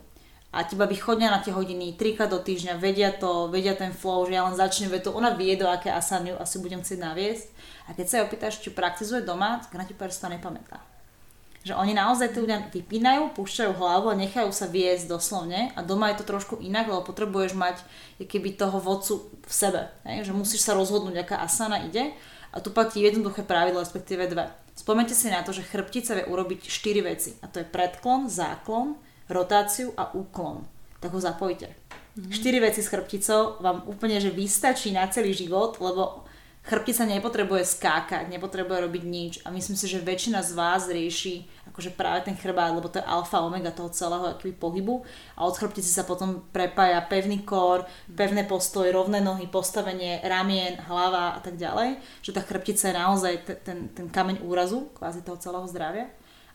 A 0.53 0.69
teba 0.69 0.85
by 0.85 0.93
chodia 1.01 1.33
na 1.33 1.41
tie 1.41 1.49
hodiny 1.49 1.97
trikrát 1.97 2.29
do 2.29 2.37
týždňa, 2.37 2.77
vedia 2.77 3.09
to, 3.17 3.49
vedia 3.49 3.73
ten 3.73 3.89
flow, 3.89 4.29
že 4.29 4.37
ja 4.37 4.45
len 4.45 4.53
začnem 4.53 4.93
vetu, 4.93 5.09
ona 5.09 5.33
vie 5.33 5.57
do 5.57 5.65
aké 5.65 5.89
asany 5.89 6.37
asi 6.37 6.61
budem 6.61 6.85
chcieť 6.85 7.01
naviesť. 7.01 7.47
A 7.89 7.97
keď 7.97 8.05
sa 8.07 8.15
jej 8.21 8.25
opýtaš, 8.29 8.61
či 8.61 8.69
praktizuje 8.69 9.25
doma, 9.25 9.65
tak 9.65 9.73
na 9.81 9.89
ti 9.89 9.97
to 9.97 10.29
nepamätá. 10.29 10.92
Že 11.63 11.79
oni 11.79 11.95
naozaj 11.95 12.35
tí 12.35 12.43
ľudia 12.43 12.59
vypínajú, 12.75 13.39
púšťajú 13.39 13.73
hlavu 13.79 14.11
a 14.11 14.19
nechajú 14.19 14.51
sa 14.51 14.67
viesť 14.67 15.07
doslovne 15.07 15.71
a 15.79 15.81
doma 15.87 16.11
je 16.11 16.19
to 16.19 16.27
trošku 16.27 16.59
inak, 16.59 16.91
lebo 16.91 17.07
potrebuješ 17.07 17.55
mať 17.55 17.87
keby 18.19 18.59
toho 18.59 18.83
vodcu 18.83 19.31
v 19.47 19.53
sebe. 19.53 19.87
Ne? 20.03 20.27
Že 20.27 20.35
musíš 20.35 20.67
sa 20.67 20.75
rozhodnúť, 20.75 21.23
aká 21.23 21.39
asana 21.39 21.87
ide 21.87 22.11
a 22.51 22.59
tu 22.59 22.75
platí 22.75 23.07
jednoduché 23.07 23.47
pravidlo, 23.47 23.79
respektíve 23.79 24.27
dve. 24.27 24.51
Spomente 24.75 25.15
si 25.15 25.31
na 25.31 25.47
to, 25.47 25.55
že 25.55 25.63
chrbtica 25.63 26.19
vie 26.19 26.27
urobiť 26.27 26.67
4 26.67 27.09
veci 27.09 27.31
a 27.39 27.47
to 27.47 27.63
je 27.63 27.67
predklon, 27.69 28.27
záklon, 28.27 28.99
rotáciu 29.31 29.95
a 29.95 30.11
úklon. 30.11 30.67
Tak 30.99 31.15
ho 31.15 31.21
zapojte. 31.23 31.71
Mm-hmm. 32.19 32.33
4 32.35 32.67
veci 32.67 32.81
s 32.83 32.91
chrbticou 32.91 33.63
vám 33.63 33.87
úplne 33.89 34.21
že 34.21 34.35
vystačí 34.35 34.91
na 34.91 35.09
celý 35.09 35.33
život, 35.33 35.79
lebo 35.81 36.27
chrbtica 36.63 37.03
nepotrebuje 37.03 37.67
skákať, 37.67 38.31
nepotrebuje 38.31 38.79
robiť 38.87 39.03
nič 39.03 39.33
a 39.43 39.51
myslím 39.51 39.75
si, 39.75 39.91
že 39.91 39.99
väčšina 39.99 40.47
z 40.47 40.55
vás 40.55 40.87
rieši 40.87 41.51
akože 41.75 41.91
práve 41.99 42.23
ten 42.23 42.39
chrbát, 42.39 42.71
lebo 42.71 42.87
to 42.87 43.03
je 43.03 43.09
alfa 43.09 43.43
omega 43.43 43.75
toho 43.75 43.91
celého 43.91 44.31
akýby 44.31 44.55
pohybu 44.55 45.03
a 45.35 45.43
od 45.43 45.59
chrbtice 45.59 45.91
sa 45.91 46.07
potom 46.07 46.47
prepája 46.55 47.03
pevný 47.03 47.43
kor, 47.43 47.83
pevné 48.07 48.47
postoj, 48.47 48.87
rovné 48.95 49.19
nohy, 49.19 49.51
postavenie 49.51 50.23
ramien, 50.23 50.79
hlava 50.87 51.35
a 51.35 51.41
tak 51.43 51.59
ďalej, 51.59 51.99
že 52.23 52.31
tá 52.31 52.47
chrbtica 52.47 52.93
je 52.93 52.95
naozaj 52.95 53.35
t- 53.43 53.59
ten, 53.67 53.91
ten 53.91 54.07
kameň 54.07 54.47
úrazu 54.47 54.93
kvázi 54.95 55.27
toho 55.27 55.41
celého 55.43 55.67
zdravia. 55.67 56.07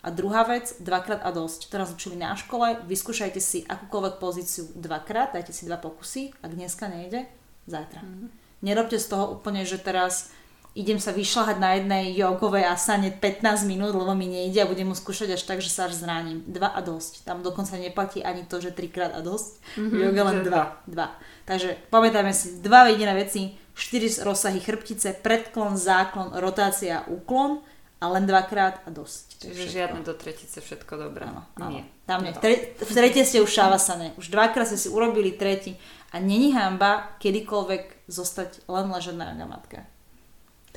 A 0.05 0.13
druhá 0.13 0.45
vec, 0.47 0.77
dvakrát 0.79 1.25
a 1.25 1.33
dosť. 1.35 1.67
To 1.67 1.75
nás 1.81 1.91
učili 1.91 2.15
na 2.15 2.31
škole, 2.37 2.79
vyskúšajte 2.87 3.41
si 3.43 3.67
akúkoľvek 3.67 4.21
pozíciu 4.23 4.71
dvakrát, 4.77 5.35
dajte 5.35 5.51
si 5.51 5.67
dva 5.67 5.75
pokusy, 5.81 6.31
ak 6.39 6.51
dneska 6.53 6.87
nejde, 6.87 7.27
zajtra. 7.67 8.05
Mm-hmm 8.05 8.46
Nerobte 8.61 8.97
z 8.97 9.07
toho 9.07 9.37
úplne, 9.37 9.63
že 9.63 9.77
teraz 9.77 10.33
idem 10.77 11.01
sa 11.01 11.09
vyšľahať 11.09 11.57
na 11.57 11.69
jednej 11.73 12.13
jogovej 12.13 12.69
asane 12.69 13.09
15 13.09 13.65
minút, 13.65 13.97
lebo 13.97 14.13
mi 14.13 14.29
nejde 14.29 14.61
a 14.61 14.69
budem 14.69 14.93
mu 14.93 14.95
skúšať 14.95 15.33
až 15.33 15.41
tak, 15.49 15.57
že 15.57 15.73
sa 15.73 15.89
až 15.89 15.97
zraním. 15.97 16.45
Dva 16.45 16.69
a 16.69 16.79
dosť. 16.85 17.25
Tam 17.25 17.41
dokonca 17.41 17.81
neplatí 17.81 18.21
ani 18.21 18.45
to, 18.45 18.61
že 18.61 18.77
trikrát 18.77 19.17
a 19.17 19.25
dosť. 19.25 19.57
Mm-hmm, 19.73 19.99
Yoga 20.05 20.23
len 20.29 20.37
dva. 20.45 20.63
dva. 20.85 21.07
Takže 21.49 21.89
pamätajme 21.89 22.29
si 22.29 22.61
dva 22.61 22.93
jediné 22.93 23.17
veci, 23.17 23.57
štyri 23.73 24.05
rozsahy 24.21 24.61
chrbtice, 24.61 25.17
predklon, 25.25 25.73
záklon, 25.81 26.37
rotácia, 26.37 27.01
úklon 27.09 27.65
a 27.97 28.05
len 28.13 28.29
dvakrát 28.29 28.85
a 28.85 28.93
dosť. 28.93 29.49
Čiže 29.49 29.73
žiadne 29.73 30.05
do 30.05 30.13
tretice, 30.13 30.61
všetko 30.61 30.93
dobré. 31.09 31.25
Áno, 31.25 31.41
áno. 31.57 31.73
Nie. 31.73 31.83
Tam 32.05 32.21
nie. 32.21 32.33
V 32.77 32.93
tretie 32.93 33.25
ste 33.25 33.41
už 33.41 33.49
šavasane. 33.49 34.13
Už 34.21 34.29
dvakrát 34.29 34.69
ste 34.69 34.77
si 34.77 34.93
urobili 34.93 35.33
tretí 35.33 35.73
a 36.11 36.15
není 36.23 36.55
hamba 36.55 37.17
kedykoľvek 37.19 38.07
zostať 38.07 38.67
len 38.71 38.87
ležať 38.87 39.15
na 39.17 39.47
matka. 39.47 39.83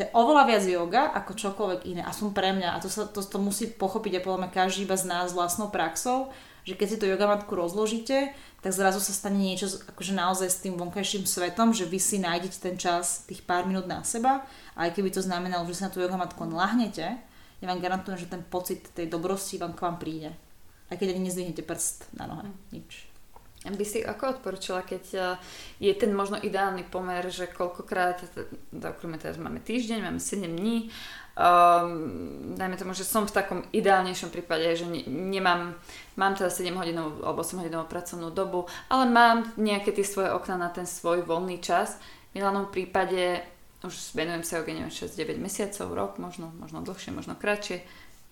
To 0.00 0.08
je 0.08 0.16
oveľa 0.16 0.44
viac 0.48 0.64
yoga 0.64 1.02
ako 1.12 1.36
čokoľvek 1.36 1.80
iné. 1.84 2.00
Aspoň 2.00 2.28
pre 2.32 2.56
mňa. 2.56 2.72
A 2.72 2.80
to, 2.80 2.88
sa, 2.88 3.04
to, 3.04 3.20
to 3.20 3.36
musí 3.36 3.68
pochopiť 3.68 4.16
a 4.16 4.24
podľa 4.24 4.40
mňa 4.46 4.56
každý 4.56 4.88
iba 4.88 4.96
z 4.96 5.04
nás 5.04 5.36
vlastnou 5.36 5.68
praxou, 5.68 6.32
že 6.64 6.72
keď 6.72 6.86
si 6.88 6.96
to 6.96 7.10
yogamatku 7.10 7.52
rozložíte, 7.52 8.32
tak 8.64 8.72
zrazu 8.72 8.96
sa 9.00 9.12
stane 9.12 9.36
niečo 9.36 9.68
akože 9.68 10.12
naozaj 10.16 10.48
s 10.48 10.62
tým 10.64 10.80
vonkajším 10.80 11.28
svetom, 11.28 11.76
že 11.76 11.84
vy 11.84 12.00
si 12.00 12.16
nájdete 12.16 12.58
ten 12.60 12.76
čas 12.80 13.28
tých 13.28 13.44
pár 13.44 13.68
minút 13.68 13.88
na 13.88 14.00
seba 14.00 14.44
a 14.76 14.88
aj 14.88 14.96
keby 14.96 15.12
to 15.12 15.24
znamenalo, 15.24 15.68
že 15.68 15.80
sa 15.80 15.88
na 15.88 15.92
tú 15.92 16.04
yogamatku 16.04 16.48
lahnete, 16.48 17.20
ja 17.60 17.66
vám 17.68 17.84
garantujem, 17.84 18.24
že 18.24 18.32
ten 18.32 18.40
pocit 18.40 18.88
tej 18.96 19.08
dobrosti 19.08 19.60
vám 19.60 19.76
k 19.76 19.84
vám 19.84 19.96
príde. 20.00 20.32
Aj 20.88 20.96
keď 20.96 21.12
ani 21.12 21.28
nezdvihnete 21.28 21.60
prst 21.60 22.08
na 22.16 22.24
nohe. 22.24 22.48
Nič. 22.72 23.09
By 23.60 23.84
si 23.84 24.00
ako 24.00 24.40
odporúčala, 24.40 24.80
keď 24.80 25.04
eh, 25.12 25.24
je 25.84 25.92
ten 25.92 26.16
možno 26.16 26.40
ideálny 26.40 26.88
pomer, 26.88 27.28
že 27.28 27.44
koľkokrát, 27.52 28.24
okrem 28.72 29.20
teraz 29.20 29.36
máme 29.36 29.60
týždeň, 29.60 30.00
máme 30.00 30.16
7 30.16 30.48
dní, 30.48 30.88
um, 31.36 32.56
dajme 32.56 32.76
tomu, 32.80 32.96
že 32.96 33.04
som 33.04 33.28
v 33.28 33.36
takom 33.36 33.60
ideálnejšom 33.68 34.32
prípade, 34.32 34.64
že 34.80 34.88
ne, 34.88 35.04
nemám, 35.04 35.76
mám 36.16 36.32
teda 36.40 36.48
7 36.48 36.72
hodinovú 36.72 37.20
alebo 37.20 37.44
8 37.44 37.60
hodinovú 37.60 37.84
pracovnú 37.84 38.32
dobu, 38.32 38.64
ale 38.88 39.04
mám 39.12 39.44
nejaké 39.60 39.92
tie 39.92 40.08
svoje 40.08 40.32
okna 40.32 40.56
na 40.56 40.72
ten 40.72 40.88
svoj 40.88 41.28
voľný 41.28 41.60
čas. 41.60 42.00
V 42.32 42.40
Milanom 42.40 42.72
prípade 42.72 43.44
už 43.84 43.92
venujem 44.12 44.44
sa 44.44 44.60
joge, 44.60 44.76
neviem, 44.76 44.92
6-9 44.92 45.40
mesiacov, 45.40 45.86
rok, 45.92 46.12
možno, 46.16 46.52
možno 46.56 46.84
dlhšie, 46.84 47.16
možno 47.16 47.36
kratšie 47.36 47.80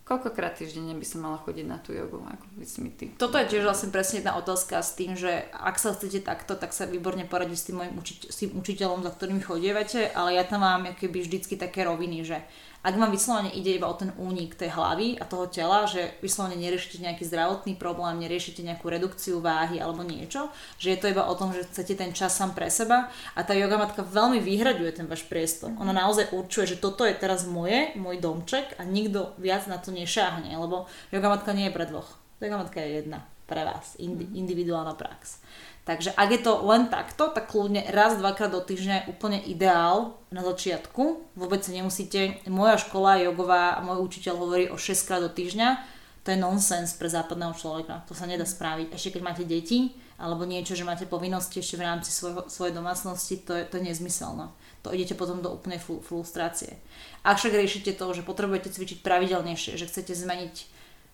Koľkokrát 0.09 0.57
týždenne 0.57 0.97
by 0.97 1.05
som 1.05 1.21
mala 1.21 1.37
chodiť 1.45 1.65
na 1.69 1.77
tú 1.77 1.93
jogu? 1.93 2.17
Ako 2.17 2.45
by 2.57 2.65
si 2.65 2.81
mi 2.81 2.89
ty? 2.89 3.13
Toto 3.13 3.37
je 3.37 3.45
tiež 3.45 3.61
vlastne 3.61 3.93
presne 3.93 4.25
jedna 4.25 4.41
otázka 4.41 4.81
s 4.81 4.97
tým, 4.97 5.13
že 5.13 5.45
ak 5.53 5.77
sa 5.77 5.93
chcete 5.93 6.25
takto, 6.25 6.57
tak 6.57 6.73
sa 6.73 6.89
výborne 6.89 7.29
poradiť 7.29 7.57
s 7.61 7.65
tým 7.69 7.77
mojim 7.77 7.93
uči- 7.93 8.25
s 8.25 8.41
tým 8.41 8.57
učiteľom, 8.57 9.05
za 9.05 9.13
ktorým 9.13 9.37
chodievate, 9.45 10.09
ale 10.17 10.33
ja 10.33 10.49
tam 10.49 10.65
mám 10.65 10.97
keby 10.97 11.21
vždycky 11.21 11.61
také 11.61 11.85
roviny, 11.85 12.25
že 12.25 12.41
ak 12.79 12.95
vám 12.95 13.11
vyslovene 13.11 13.51
ide 13.51 13.75
iba 13.75 13.91
o 13.91 13.95
ten 13.95 14.15
únik 14.15 14.55
tej 14.55 14.71
hlavy 14.71 15.19
a 15.19 15.27
toho 15.27 15.51
tela, 15.51 15.83
že 15.83 16.15
vyslovene 16.23 16.55
neriešite 16.55 17.03
nejaký 17.03 17.27
zdravotný 17.27 17.75
problém, 17.75 18.23
neriešite 18.23 18.63
nejakú 18.63 18.87
redukciu 18.87 19.43
váhy 19.43 19.83
alebo 19.83 20.07
niečo, 20.07 20.47
že 20.79 20.95
je 20.95 20.99
to 20.99 21.11
iba 21.11 21.27
o 21.27 21.35
tom, 21.35 21.51
že 21.51 21.67
chcete 21.67 21.99
ten 21.99 22.15
čas 22.15 22.31
sám 22.39 22.55
pre 22.55 22.71
seba 22.71 23.11
a 23.35 23.43
tá 23.43 23.51
yoga 23.51 23.75
matka 23.75 23.99
veľmi 23.99 24.39
vyhraďuje 24.39 25.03
ten 25.03 25.07
váš 25.11 25.27
priestor. 25.27 25.75
Ona 25.75 25.91
naozaj 25.91 26.31
určuje, 26.31 26.75
že 26.75 26.81
toto 26.81 27.03
je 27.03 27.11
teraz 27.19 27.43
moje, 27.43 27.91
môj 27.99 28.23
domček 28.23 28.79
a 28.79 28.87
nikto 28.87 29.35
viac 29.35 29.67
na 29.67 29.75
to 29.75 29.91
nešáhne, 29.91 30.55
lebo 30.55 30.87
yoga 31.11 31.35
matka 31.35 31.51
nie 31.51 31.67
je 31.67 31.75
pre 31.75 31.83
dvoch. 31.83 32.15
Yoga 32.39 32.63
matka 32.63 32.79
je 32.79 33.03
jedna 33.03 33.27
pre 33.49 33.65
vás, 33.65 33.97
indi- 33.97 34.29
individuálna 34.37 34.93
prax. 34.93 35.41
Takže 35.89 36.13
ak 36.13 36.29
je 36.29 36.41
to 36.45 36.53
len 36.69 36.85
takto, 36.85 37.33
tak 37.33 37.49
kľudne 37.49 37.81
raz, 37.89 38.13
dvakrát 38.13 38.53
do 38.53 38.61
týždňa 38.61 38.93
je 38.93 39.07
úplne 39.09 39.41
ideál 39.41 40.21
na 40.29 40.45
začiatku. 40.45 41.33
Vôbec 41.33 41.65
sa 41.65 41.73
nemusíte, 41.73 42.45
moja 42.45 42.77
škola 42.77 43.17
jogová 43.17 43.73
a 43.73 43.81
môj 43.81 44.05
učiteľ 44.05 44.37
hovorí 44.37 44.69
o 44.69 44.77
6 44.77 44.85
krát 45.09 45.17
do 45.25 45.33
týždňa. 45.33 45.81
To 46.21 46.27
je 46.29 46.37
nonsens 46.37 46.93
pre 46.93 47.09
západného 47.09 47.57
človeka. 47.57 48.05
To 48.05 48.13
sa 48.13 48.29
nedá 48.29 48.45
spraviť. 48.45 48.93
Ešte 48.93 49.17
keď 49.17 49.21
máte 49.25 49.49
deti, 49.49 49.97
alebo 50.21 50.45
niečo, 50.45 50.77
že 50.77 50.85
máte 50.85 51.09
povinnosti 51.09 51.57
ešte 51.57 51.81
v 51.81 51.89
rámci 51.89 52.13
svojho, 52.13 52.45
svojej 52.53 52.77
domácnosti, 52.77 53.41
to 53.41 53.57
je, 53.57 53.65
to 53.65 53.81
je 53.81 53.89
nezmyselné. 53.89 54.45
To 54.85 54.93
idete 54.93 55.17
potom 55.17 55.41
do 55.41 55.49
úplnej 55.49 55.81
frustrácie. 55.81 56.77
Ak 57.25 57.41
však 57.41 57.57
riešite 57.57 57.97
to, 57.97 58.05
že 58.13 58.21
potrebujete 58.21 58.69
cvičiť 58.69 59.01
pravidelnejšie, 59.01 59.73
že 59.73 59.89
chcete 59.89 60.13
zmeniť 60.13 60.55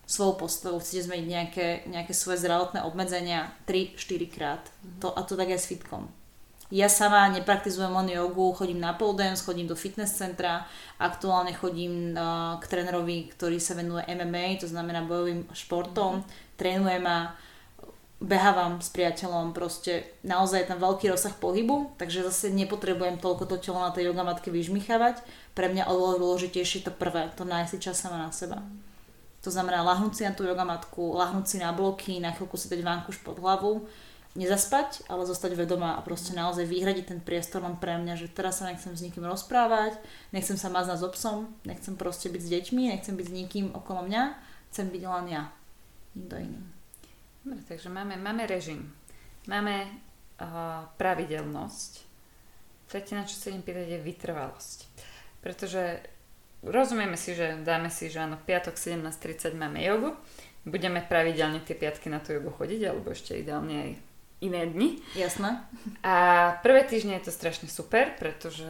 svojou 0.06 0.38
postavou, 0.38 0.78
chcete 0.78 1.10
zmeniť 1.10 1.28
nejaké, 1.28 1.68
nejaké 1.90 2.14
svoje 2.14 2.46
zdravotné 2.46 2.86
obmedzenia 2.86 3.50
3-4 3.66 4.30
krát. 4.30 4.64
Mm-hmm. 4.70 5.00
To, 5.02 5.08
a 5.10 5.22
to 5.26 5.34
tak 5.34 5.50
aj 5.50 5.60
s 5.62 5.70
fitkom. 5.70 6.06
Ja 6.74 6.90
sama 6.90 7.30
nepraktizujem 7.30 7.94
len 7.94 8.18
jogu, 8.18 8.50
chodím 8.58 8.82
na 8.82 8.98
pole 8.98 9.22
dance, 9.22 9.46
chodím 9.46 9.70
do 9.70 9.78
fitness 9.78 10.18
centra, 10.18 10.66
aktuálne 10.98 11.54
chodím 11.54 12.18
uh, 12.18 12.58
k 12.58 12.66
trénerovi, 12.66 13.30
ktorý 13.38 13.62
sa 13.62 13.78
venuje 13.78 14.02
MMA, 14.10 14.62
to 14.62 14.66
znamená 14.66 15.06
bojovým 15.06 15.46
športom, 15.54 16.22
mm-hmm. 16.22 16.58
trénuje 16.58 16.98
ma, 16.98 17.38
behávam 18.18 18.82
s 18.82 18.90
priateľom, 18.90 19.54
proste 19.54 20.18
naozaj 20.26 20.66
je 20.66 20.70
tam 20.74 20.82
veľký 20.82 21.14
rozsah 21.14 21.38
pohybu, 21.38 21.94
takže 22.02 22.26
zase 22.26 22.50
nepotrebujem 22.50 23.22
toľko 23.22 23.46
to 23.46 23.62
telo 23.62 23.86
na 23.86 23.94
tej 23.94 24.10
jogamatke 24.10 24.50
vyžmichávať. 24.50 25.22
Pre 25.54 25.70
mňa 25.70 25.86
oveľa 25.86 26.18
dôležitejšie 26.18 26.82
to 26.82 26.92
prvé, 26.94 27.30
to 27.38 27.46
nájsť 27.46 27.78
čas 27.78 28.02
sama 28.02 28.26
na 28.26 28.34
seba. 28.34 28.62
Mm-hmm 28.62 28.95
to 29.46 29.54
znamená 29.54 29.86
lahnúť 29.86 30.14
si 30.18 30.24
na 30.26 30.34
tú 30.34 30.42
jogamatku, 30.42 31.14
lahnúť 31.14 31.46
si 31.46 31.58
na 31.62 31.70
bloky, 31.70 32.18
na 32.18 32.34
chvíľku 32.34 32.58
si 32.58 32.66
dať 32.66 32.82
vánkuš 32.82 33.22
pod 33.22 33.38
hlavu, 33.38 33.86
nezaspať, 34.34 35.06
ale 35.06 35.30
zostať 35.30 35.54
vedomá 35.54 35.96
a 35.96 36.02
proste 36.02 36.34
naozaj 36.34 36.66
vyhradiť 36.66 37.06
ten 37.14 37.20
priestor 37.22 37.62
len 37.62 37.78
pre 37.78 37.94
mňa, 38.02 38.18
že 38.18 38.34
teraz 38.34 38.58
sa 38.58 38.66
nechcem 38.66 38.98
s 38.98 39.06
nikým 39.06 39.22
rozprávať, 39.22 40.02
nechcem 40.34 40.58
sa 40.58 40.74
mazať 40.74 40.98
s 40.98 41.06
obsom, 41.06 41.54
nechcem 41.62 41.94
proste 41.94 42.34
byť 42.34 42.42
s 42.42 42.52
deťmi, 42.58 42.90
nechcem 42.90 43.14
byť 43.14 43.28
s 43.30 43.38
nikým 43.38 43.66
okolo 43.78 44.10
mňa, 44.10 44.24
chcem 44.74 44.90
byť 44.90 45.04
len 45.06 45.26
ja, 45.30 45.44
nikto 46.18 46.36
iný. 46.42 46.62
Dobre, 47.46 47.62
takže 47.70 47.94
máme, 47.94 48.18
máme 48.18 48.50
režim, 48.50 48.90
máme 49.46 49.86
uh, 50.42 50.90
pravidelnosť, 50.98 51.92
tretie, 52.90 53.14
na 53.14 53.30
čo 53.30 53.38
sa 53.38 53.54
idem 53.54 53.62
pýtať, 53.62 53.94
je 53.94 54.00
vytrvalosť. 54.02 54.80
Pretože 55.40 56.15
rozumieme 56.64 57.18
si, 57.20 57.36
že 57.36 57.60
dáme 57.66 57.90
si, 57.90 58.08
že 58.08 58.24
áno, 58.24 58.38
piatok 58.38 58.78
17.30 58.80 59.58
máme 59.58 59.84
jogu, 59.84 60.16
budeme 60.64 61.04
pravidelne 61.04 61.60
tie 61.66 61.74
piatky 61.74 62.08
na 62.08 62.22
tú 62.24 62.38
jogu 62.38 62.54
chodiť, 62.54 62.82
alebo 62.88 63.12
ešte 63.12 63.36
ideálne 63.36 63.76
aj 63.76 63.92
iné 64.44 64.68
dni. 64.68 65.00
Jasné. 65.16 65.64
A 66.04 66.14
prvé 66.60 66.84
týždne 66.84 67.18
je 67.18 67.32
to 67.32 67.34
strašne 67.34 67.72
super, 67.72 68.14
pretože 68.20 68.68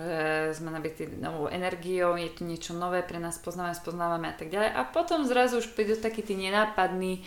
sme 0.53 0.69
nabití 0.69 1.09
novou 1.17 1.49
energiou, 1.49 2.15
je 2.15 2.29
tu 2.31 2.45
niečo 2.45 2.77
nové 2.77 3.01
pre 3.01 3.17
nás, 3.17 3.41
poznávame, 3.41 3.75
spoznávame 3.75 4.27
a 4.29 4.35
tak 4.37 4.53
ďalej. 4.53 4.71
A 4.71 4.81
potom 4.85 5.25
zrazu 5.25 5.59
už 5.59 5.73
prídu 5.73 5.97
takí 5.97 6.21
tí 6.21 6.37
nenápadní, 6.37 7.25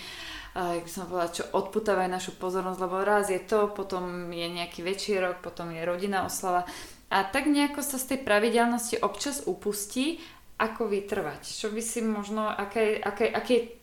jak 0.54 0.86
by 0.86 0.90
som 0.90 1.10
povedala, 1.10 1.34
čo 1.34 1.44
odputávajú 1.50 2.08
našu 2.08 2.32
pozornosť, 2.38 2.78
lebo 2.78 2.96
raz 3.02 3.26
je 3.28 3.42
to, 3.42 3.68
potom 3.74 4.30
je 4.30 4.46
nejaký 4.48 4.86
väčší 4.86 5.18
rok, 5.18 5.42
potom 5.42 5.74
je 5.74 5.82
rodina 5.82 6.24
oslava. 6.24 6.62
A 7.08 7.24
tak 7.24 7.48
nejako 7.48 7.80
sa 7.80 7.98
z 7.98 8.14
tej 8.14 8.18
pravidelnosti 8.22 9.00
občas 9.00 9.44
upustí 9.48 10.20
ako 10.58 10.90
vytrvať? 10.90 11.46
Čo 11.46 11.70
by 11.70 11.80
si 11.80 12.02
možno, 12.02 12.50
aké, 12.50 12.98
aké, 12.98 13.30
aké 13.30 13.78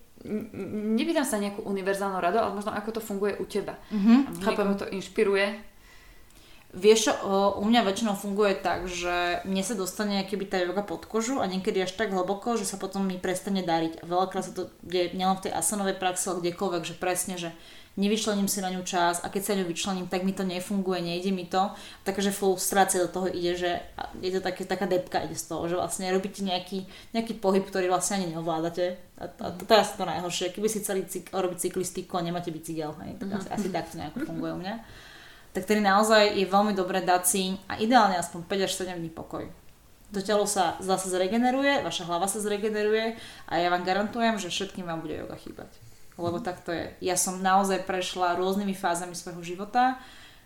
nepýtam 0.95 1.23
sa 1.23 1.37
nejakú 1.37 1.61
univerzálnu 1.63 2.17
radu, 2.17 2.41
ale 2.41 2.57
možno 2.57 2.73
ako 2.73 2.99
to 2.99 3.01
funguje 3.01 3.37
u 3.37 3.45
teba. 3.45 3.77
Mm-hmm, 3.93 4.41
Chápem. 4.41 4.67
to 4.75 4.85
inšpiruje? 4.89 5.47
Vieš, 6.75 7.23
o, 7.23 7.55
u 7.55 7.63
mňa 7.63 7.87
väčšinou 7.87 8.19
funguje 8.19 8.59
tak, 8.59 8.91
že 8.91 9.39
mne 9.47 9.63
sa 9.63 9.79
dostane 9.79 10.27
keby 10.27 10.43
tá 10.43 10.59
yoga 10.59 10.83
pod 10.83 11.07
kožu 11.07 11.39
a 11.39 11.47
niekedy 11.47 11.79
až 11.79 11.95
tak 11.95 12.11
hlboko, 12.11 12.59
že 12.59 12.67
sa 12.67 12.75
potom 12.75 13.07
mi 13.07 13.15
prestane 13.15 13.63
dariť. 13.63 14.03
A 14.03 14.03
veľakrát 14.03 14.43
sa 14.43 14.51
to 14.51 14.67
deje 14.83 15.15
nielen 15.15 15.39
v 15.39 15.47
tej 15.47 15.53
asanovej 15.55 15.95
praxi, 15.95 16.35
ale 16.35 16.43
kdekoľvek, 16.43 16.83
že 16.83 16.99
presne, 16.99 17.39
že 17.39 17.55
nevyčlením 17.95 18.47
si 18.47 18.59
na 18.59 18.69
ňu 18.69 18.83
čas 18.83 19.23
a 19.23 19.31
keď 19.31 19.41
sa 19.43 19.55
ňu 19.55 19.65
vyčlením, 19.71 20.07
tak 20.11 20.27
mi 20.27 20.35
to 20.35 20.43
nefunguje, 20.43 20.99
nejde 21.01 21.31
mi 21.31 21.47
to. 21.47 21.71
Takže 22.03 22.35
frustrácia 22.35 22.99
do 22.99 23.07
toho 23.07 23.27
ide, 23.31 23.55
že 23.55 23.71
je 24.19 24.31
to 24.35 24.43
také, 24.43 24.67
taká 24.67 24.85
depka 24.85 25.23
ide 25.23 25.35
z 25.35 25.47
toho, 25.47 25.67
že 25.71 25.79
vlastne 25.79 26.11
robíte 26.11 26.43
nejaký, 26.43 26.83
nejaký 27.15 27.39
pohyb, 27.39 27.63
ktorý 27.63 27.87
vlastne 27.87 28.19
ani 28.19 28.35
neovládate. 28.35 28.99
A, 29.15 29.31
a 29.31 29.47
to, 29.55 29.63
to 29.63 29.71
je 29.71 29.83
to 29.95 30.05
najhoršie. 30.05 30.51
Keby 30.51 30.67
si 30.67 30.83
chceli 30.83 31.07
cyk, 31.07 31.31
robiť 31.31 31.57
cyklistiku 31.71 32.19
a 32.19 32.25
nemáte 32.27 32.51
bicykel, 32.51 32.91
hej, 33.07 33.15
tak 33.15 33.27
asi, 33.39 33.47
asi 33.47 33.67
takto 33.71 33.95
nejako 33.95 34.27
funguje 34.27 34.51
u 34.51 34.59
mňa. 34.59 34.75
Tak 35.55 35.63
tedy 35.63 35.79
naozaj 35.79 36.35
je 36.35 36.43
veľmi 36.51 36.75
dobré 36.75 36.99
dať 36.99 37.23
si 37.23 37.55
a 37.71 37.79
ideálne 37.79 38.19
aspoň 38.19 38.43
5 38.43 38.67
až 38.67 38.71
7 38.75 38.99
dní 38.99 39.07
pokoj. 39.07 39.47
To 40.11 40.19
telo 40.19 40.43
sa 40.43 40.75
zase 40.83 41.07
zregeneruje, 41.07 41.79
vaša 41.79 42.07
hlava 42.11 42.27
sa 42.27 42.43
zregeneruje 42.43 43.15
a 43.47 43.53
ja 43.55 43.71
vám 43.71 43.87
garantujem, 43.87 44.35
že 44.35 44.51
všetkým 44.51 44.83
vám 44.83 44.99
bude 44.99 45.15
yoga 45.15 45.39
chýbať 45.39 45.94
lebo 46.15 46.39
tak 46.39 46.63
to 46.63 46.71
je. 46.71 46.91
Ja 47.03 47.19
som 47.19 47.43
naozaj 47.43 47.83
prešla 47.83 48.39
rôznymi 48.39 48.75
fázami 48.75 49.15
svojho 49.15 49.43
života, 49.43 49.99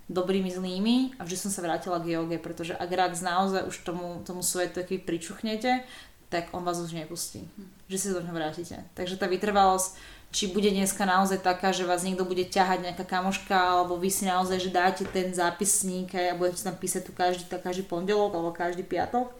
dobrými, 0.09 0.49
zlými 0.49 1.21
a 1.21 1.25
vždy 1.25 1.37
som 1.37 1.51
sa 1.53 1.61
vrátila 1.61 2.01
k 2.01 2.17
joge, 2.17 2.41
pretože 2.41 2.73
ak 2.73 2.89
rak 2.89 3.13
naozaj 3.21 3.69
už 3.69 3.75
tomu, 3.85 4.25
tomu 4.25 4.41
svetu 4.41 4.81
keď 4.81 5.05
pričuchnete, 5.05 5.85
tak 6.33 6.49
on 6.53 6.65
vás 6.65 6.81
už 6.81 6.93
nepustí. 6.97 7.45
Že 7.89 7.97
si 7.97 8.07
do 8.13 8.21
ňoho 8.21 8.33
vrátite. 8.33 8.77
Takže 8.97 9.17
tá 9.17 9.25
vytrvalosť, 9.29 9.97
či 10.29 10.53
bude 10.53 10.69
dneska 10.69 11.05
naozaj 11.05 11.41
taká, 11.41 11.73
že 11.73 11.89
vás 11.89 12.05
niekto 12.05 12.25
bude 12.25 12.45
ťahať 12.45 12.85
nejaká 12.85 13.05
kamoška, 13.05 13.53
alebo 13.53 13.97
vy 13.97 14.13
si 14.13 14.29
naozaj, 14.29 14.61
že 14.61 14.69
dáte 14.69 15.03
ten 15.09 15.33
zápisník 15.33 16.13
a 16.13 16.37
budete 16.37 16.61
tam 16.61 16.77
písať 16.77 17.01
tu 17.05 17.11
každý, 17.13 17.45
každý 17.49 17.85
pondelok 17.85 18.33
alebo 18.33 18.53
každý 18.53 18.85
piatok 18.85 19.33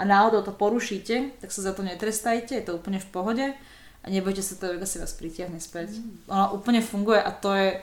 a 0.00 0.02
náhodou 0.04 0.42
to 0.42 0.52
porušíte, 0.52 1.38
tak 1.38 1.52
sa 1.52 1.62
za 1.62 1.72
to 1.76 1.86
netrestajte, 1.86 2.58
je 2.58 2.64
to 2.64 2.74
úplne 2.74 2.98
v 2.98 3.08
pohode 3.12 3.46
a 4.02 4.06
nebojte 4.10 4.42
sa, 4.42 4.58
to 4.58 4.66
si 4.82 4.98
vás 4.98 5.14
pritiahne 5.14 5.62
späť. 5.62 5.94
Mm. 5.96 6.26
Ona 6.26 6.46
úplne 6.50 6.82
funguje 6.82 7.22
a 7.22 7.30
to 7.30 7.54
je, 7.54 7.78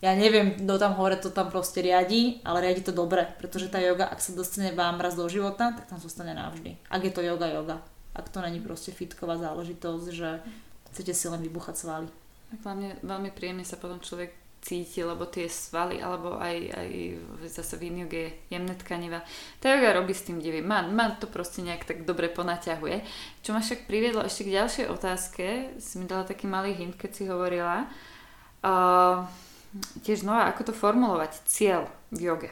ja 0.00 0.14
neviem, 0.14 0.54
kto 0.62 0.78
tam 0.78 0.94
hore 0.94 1.18
to 1.18 1.34
tam 1.34 1.50
proste 1.50 1.82
riadi, 1.82 2.38
ale 2.46 2.62
riadi 2.62 2.86
to 2.86 2.94
dobre, 2.94 3.26
pretože 3.36 3.66
tá 3.66 3.82
yoga, 3.82 4.06
ak 4.06 4.22
sa 4.22 4.32
dostane 4.32 4.70
vám 4.70 5.02
raz 5.02 5.18
do 5.18 5.26
života, 5.26 5.74
tak 5.74 5.90
tam 5.90 5.98
zostane 5.98 6.32
navždy. 6.32 6.78
Ak 6.86 7.02
je 7.02 7.12
to 7.12 7.20
yoga, 7.20 7.50
yoga. 7.50 7.82
ak 8.14 8.30
to 8.30 8.38
není 8.42 8.62
proste 8.62 8.94
fitková 8.94 9.38
záležitosť, 9.38 10.06
že 10.14 10.42
chcete 10.94 11.12
si 11.14 11.26
len 11.26 11.42
vybuchať 11.42 11.74
svaly. 11.76 12.08
Tak 12.50 12.58
hlavne 12.66 12.98
veľmi 13.06 13.30
príjemne 13.30 13.62
sa 13.62 13.78
potom 13.78 14.02
človek 14.02 14.34
cíti, 14.60 15.00
lebo 15.00 15.24
tie 15.24 15.48
svaly, 15.48 16.04
alebo 16.04 16.36
aj, 16.36 16.56
aj 16.76 16.90
zase 17.48 17.80
v 17.80 18.04
je 18.04 18.28
jemné 18.52 18.74
tkaniva. 18.76 19.24
Tá 19.56 19.72
yoga 19.72 19.96
robí 19.96 20.12
s 20.12 20.28
tým 20.28 20.36
divy. 20.36 20.60
Man, 20.60 20.92
man 20.92 21.16
to 21.16 21.24
proste 21.24 21.64
nejak 21.64 21.88
tak 21.88 22.04
dobre 22.04 22.28
ponaťahuje. 22.28 23.00
Čo 23.40 23.56
ma 23.56 23.64
však 23.64 23.88
priviedlo 23.88 24.20
ešte 24.20 24.44
k 24.44 24.54
ďalšej 24.60 24.86
otázke, 24.92 25.44
si 25.80 25.94
mi 25.96 26.04
dala 26.04 26.28
taký 26.28 26.44
malý 26.44 26.76
hint, 26.76 27.00
keď 27.00 27.10
si 27.10 27.24
hovorila. 27.24 27.88
Uh, 28.60 29.24
tiež 30.04 30.28
znova, 30.28 30.52
ako 30.52 30.70
to 30.70 30.72
formulovať? 30.76 31.40
Cieľ 31.48 31.88
v 32.12 32.28
joge. 32.28 32.50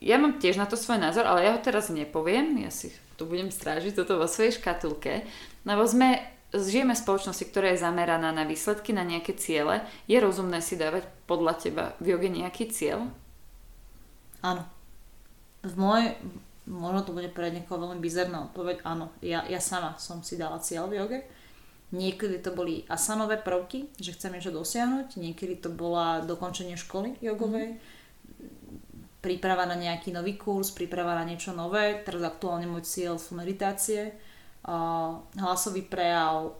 Ja 0.00 0.20
mám 0.20 0.36
tiež 0.36 0.60
na 0.60 0.68
to 0.68 0.76
svoj 0.76 1.00
názor, 1.00 1.24
ale 1.24 1.48
ja 1.48 1.56
ho 1.56 1.60
teraz 1.60 1.88
nepoviem. 1.88 2.60
Ja 2.60 2.72
si 2.72 2.92
tu 3.20 3.28
budem 3.28 3.52
strážiť 3.52 3.96
toto 3.96 4.16
vo 4.16 4.28
svojej 4.28 4.56
škatulke. 4.56 5.24
Lebo 5.64 5.84
sme 5.84 6.39
žijeme 6.52 6.98
v 6.98 7.02
spoločnosti, 7.02 7.44
ktorá 7.46 7.72
je 7.72 7.82
zameraná 7.82 8.34
na 8.34 8.42
výsledky, 8.42 8.90
na 8.90 9.06
nejaké 9.06 9.38
ciele. 9.38 9.86
Je 10.10 10.18
rozumné 10.18 10.58
si 10.58 10.74
dávať 10.74 11.06
podľa 11.30 11.54
teba 11.58 11.84
v 12.02 12.14
joge 12.14 12.28
nejaký 12.30 12.70
cieľ? 12.74 13.06
Áno. 14.42 14.66
V 15.62 15.74
mojej, 15.76 16.16
možno 16.66 17.06
to 17.06 17.14
bude 17.14 17.30
pre 17.30 17.52
niekoho 17.52 17.86
veľmi 17.86 18.00
bizarná 18.00 18.50
odpoveď, 18.50 18.82
áno. 18.82 19.12
Ja, 19.22 19.46
ja 19.46 19.60
sama 19.62 19.94
som 20.00 20.24
si 20.26 20.34
dala 20.40 20.58
cieľ 20.58 20.90
v 20.90 20.96
joge. 20.98 21.18
Niekedy 21.90 22.38
to 22.42 22.54
boli 22.54 22.86
asanové 22.86 23.42
prvky, 23.42 23.90
že 23.98 24.14
chcem 24.14 24.38
niečo 24.38 24.54
dosiahnuť, 24.54 25.18
niekedy 25.18 25.58
to 25.58 25.74
bola 25.74 26.22
dokončenie 26.22 26.78
školy 26.78 27.18
jogovej, 27.18 27.74
mm. 27.74 27.78
príprava 29.18 29.66
na 29.66 29.74
nejaký 29.74 30.14
nový 30.14 30.38
kurz, 30.38 30.70
príprava 30.70 31.18
na 31.18 31.26
niečo 31.26 31.50
nové. 31.50 31.98
Teraz 32.06 32.22
aktuálne 32.22 32.70
môj 32.70 32.86
cieľ 32.86 33.18
sú 33.18 33.34
meditácie 33.34 34.14
hlasový 35.36 35.82
prejav, 35.88 36.52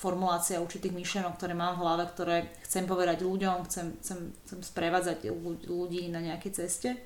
formulácia 0.00 0.62
určitých 0.64 0.96
myšlenok, 0.96 1.36
ktoré 1.36 1.52
mám 1.52 1.76
v 1.76 1.82
hlave, 1.84 2.04
ktoré 2.08 2.36
chcem 2.64 2.88
povedať 2.88 3.20
ľuďom, 3.20 3.68
chcem, 3.68 3.92
chcem, 4.00 4.32
chcem 4.48 4.58
sprevádzať 4.64 5.28
ľudí 5.68 6.08
na 6.08 6.24
nejakej 6.24 6.64
ceste. 6.64 6.96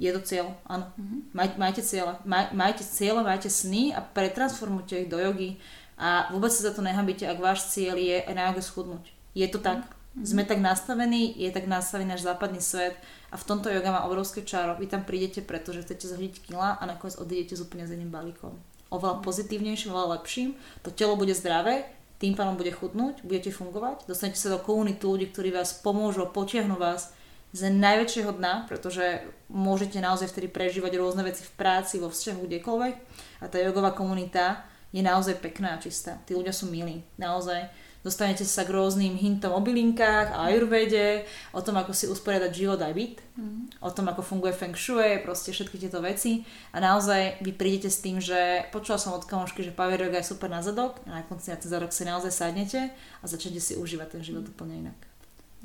Je 0.00 0.08
to 0.08 0.24
cieľ, 0.24 0.56
áno. 0.64 0.88
Mm-hmm. 0.96 1.20
Maj, 1.36 1.48
majte 1.60 1.82
cieľe. 1.84 2.16
Maj, 2.24 2.56
majte 2.56 2.82
cieľe, 2.82 3.20
majte 3.20 3.52
sny 3.52 3.92
a 3.92 4.00
pretransformujte 4.00 5.04
ich 5.04 5.12
do 5.12 5.20
jogy 5.20 5.60
a 6.00 6.32
vôbec 6.32 6.48
sa 6.48 6.72
za 6.72 6.72
to 6.72 6.80
nehabíte, 6.80 7.28
ak 7.28 7.38
váš 7.38 7.68
cieľ 7.68 8.00
je 8.00 8.24
na 8.32 8.50
joge 8.50 8.64
schudnúť. 8.64 9.12
Je 9.36 9.46
to 9.52 9.60
tak. 9.60 9.84
Mm-hmm. 9.84 10.24
Sme 10.24 10.42
tak 10.48 10.60
nastavení, 10.64 11.36
je 11.36 11.52
tak 11.52 11.68
nastavený 11.68 12.16
náš 12.16 12.24
západný 12.24 12.64
svet 12.64 12.96
a 13.28 13.36
v 13.36 13.44
tomto 13.44 13.68
yoga 13.68 13.92
má 13.92 14.00
obrovské 14.08 14.40
čaro. 14.44 14.80
Vy 14.80 14.88
tam 14.88 15.04
prídete, 15.04 15.44
pretože 15.44 15.84
chcete 15.84 16.08
zhodiť 16.08 16.48
kila 16.48 16.80
a 16.80 16.82
nakoniec 16.88 17.20
odídete 17.20 17.56
s 17.56 17.64
úplne 17.64 17.84
s 17.84 17.92
jedným 17.92 18.12
balíkom 18.12 18.56
oveľa 18.92 19.24
pozitívnejším, 19.24 19.90
oveľa 19.90 20.20
lepším. 20.20 20.54
To 20.84 20.92
telo 20.92 21.16
bude 21.16 21.32
zdravé, 21.32 21.88
tým 22.20 22.38
pádom 22.38 22.54
bude 22.54 22.70
chudnúť, 22.70 23.24
budete 23.26 23.50
fungovať, 23.50 24.06
dostanete 24.06 24.38
sa 24.38 24.54
do 24.54 24.62
komunity 24.62 25.02
ľudí, 25.02 25.32
ktorí 25.34 25.50
vás 25.50 25.74
pomôžu, 25.80 26.28
potiahnu 26.30 26.78
vás 26.78 27.10
z 27.50 27.68
najväčšieho 27.68 28.32
dna, 28.38 28.70
pretože 28.70 29.26
môžete 29.50 29.98
naozaj 29.98 30.30
vtedy 30.30 30.48
prežívať 30.48 30.96
rôzne 30.96 31.26
veci 31.26 31.42
v 31.44 31.52
práci, 31.58 31.98
vo 31.98 32.08
vzťahu, 32.08 32.40
kdekoľvek. 32.46 32.94
A 33.42 33.44
tá 33.50 33.58
jogová 33.58 33.90
komunita 33.92 34.64
je 34.94 35.02
naozaj 35.04 35.40
pekná 35.42 35.76
a 35.76 35.82
čistá. 35.82 36.20
Tí 36.24 36.32
ľudia 36.32 36.52
sú 36.52 36.70
milí, 36.70 37.04
naozaj 37.18 37.68
dostanete 38.02 38.42
sa 38.42 38.66
k 38.66 38.74
rôznym 38.74 39.14
hintom 39.14 39.54
o 39.54 39.60
bylinkách 39.62 40.34
a 40.34 40.50
ajurvede, 40.50 41.26
o 41.54 41.62
tom, 41.62 41.78
ako 41.78 41.94
si 41.94 42.10
usporiadať 42.10 42.50
život 42.50 42.82
aj 42.82 42.92
byt, 42.92 43.16
mm. 43.38 43.82
o 43.82 43.90
tom, 43.94 44.10
ako 44.10 44.22
funguje 44.26 44.52
feng 44.54 44.74
shui, 44.74 45.22
proste 45.22 45.54
všetky 45.54 45.78
tieto 45.78 46.02
veci 46.02 46.42
a 46.74 46.82
naozaj 46.82 47.40
vy 47.40 47.54
prídete 47.54 47.88
s 47.88 48.02
tým, 48.02 48.18
že 48.18 48.66
počula 48.74 48.98
som 48.98 49.14
od 49.14 49.26
kamošky, 49.26 49.62
že 49.62 49.72
power 49.72 49.96
yoga 49.96 50.18
je 50.18 50.30
super 50.34 50.50
na 50.50 50.60
zadok 50.60 50.98
a 51.06 51.18
na 51.18 51.22
konci 51.24 51.54
na 51.54 51.56
ten 51.56 51.70
zadok 51.70 51.94
si 51.94 52.02
naozaj 52.02 52.34
sadnete 52.34 52.90
a 52.92 53.24
začnete 53.24 53.62
si 53.62 53.78
užívať 53.78 54.18
ten 54.18 54.22
život 54.26 54.44
mm. 54.44 54.52
úplne 54.52 54.74
inak. 54.88 54.98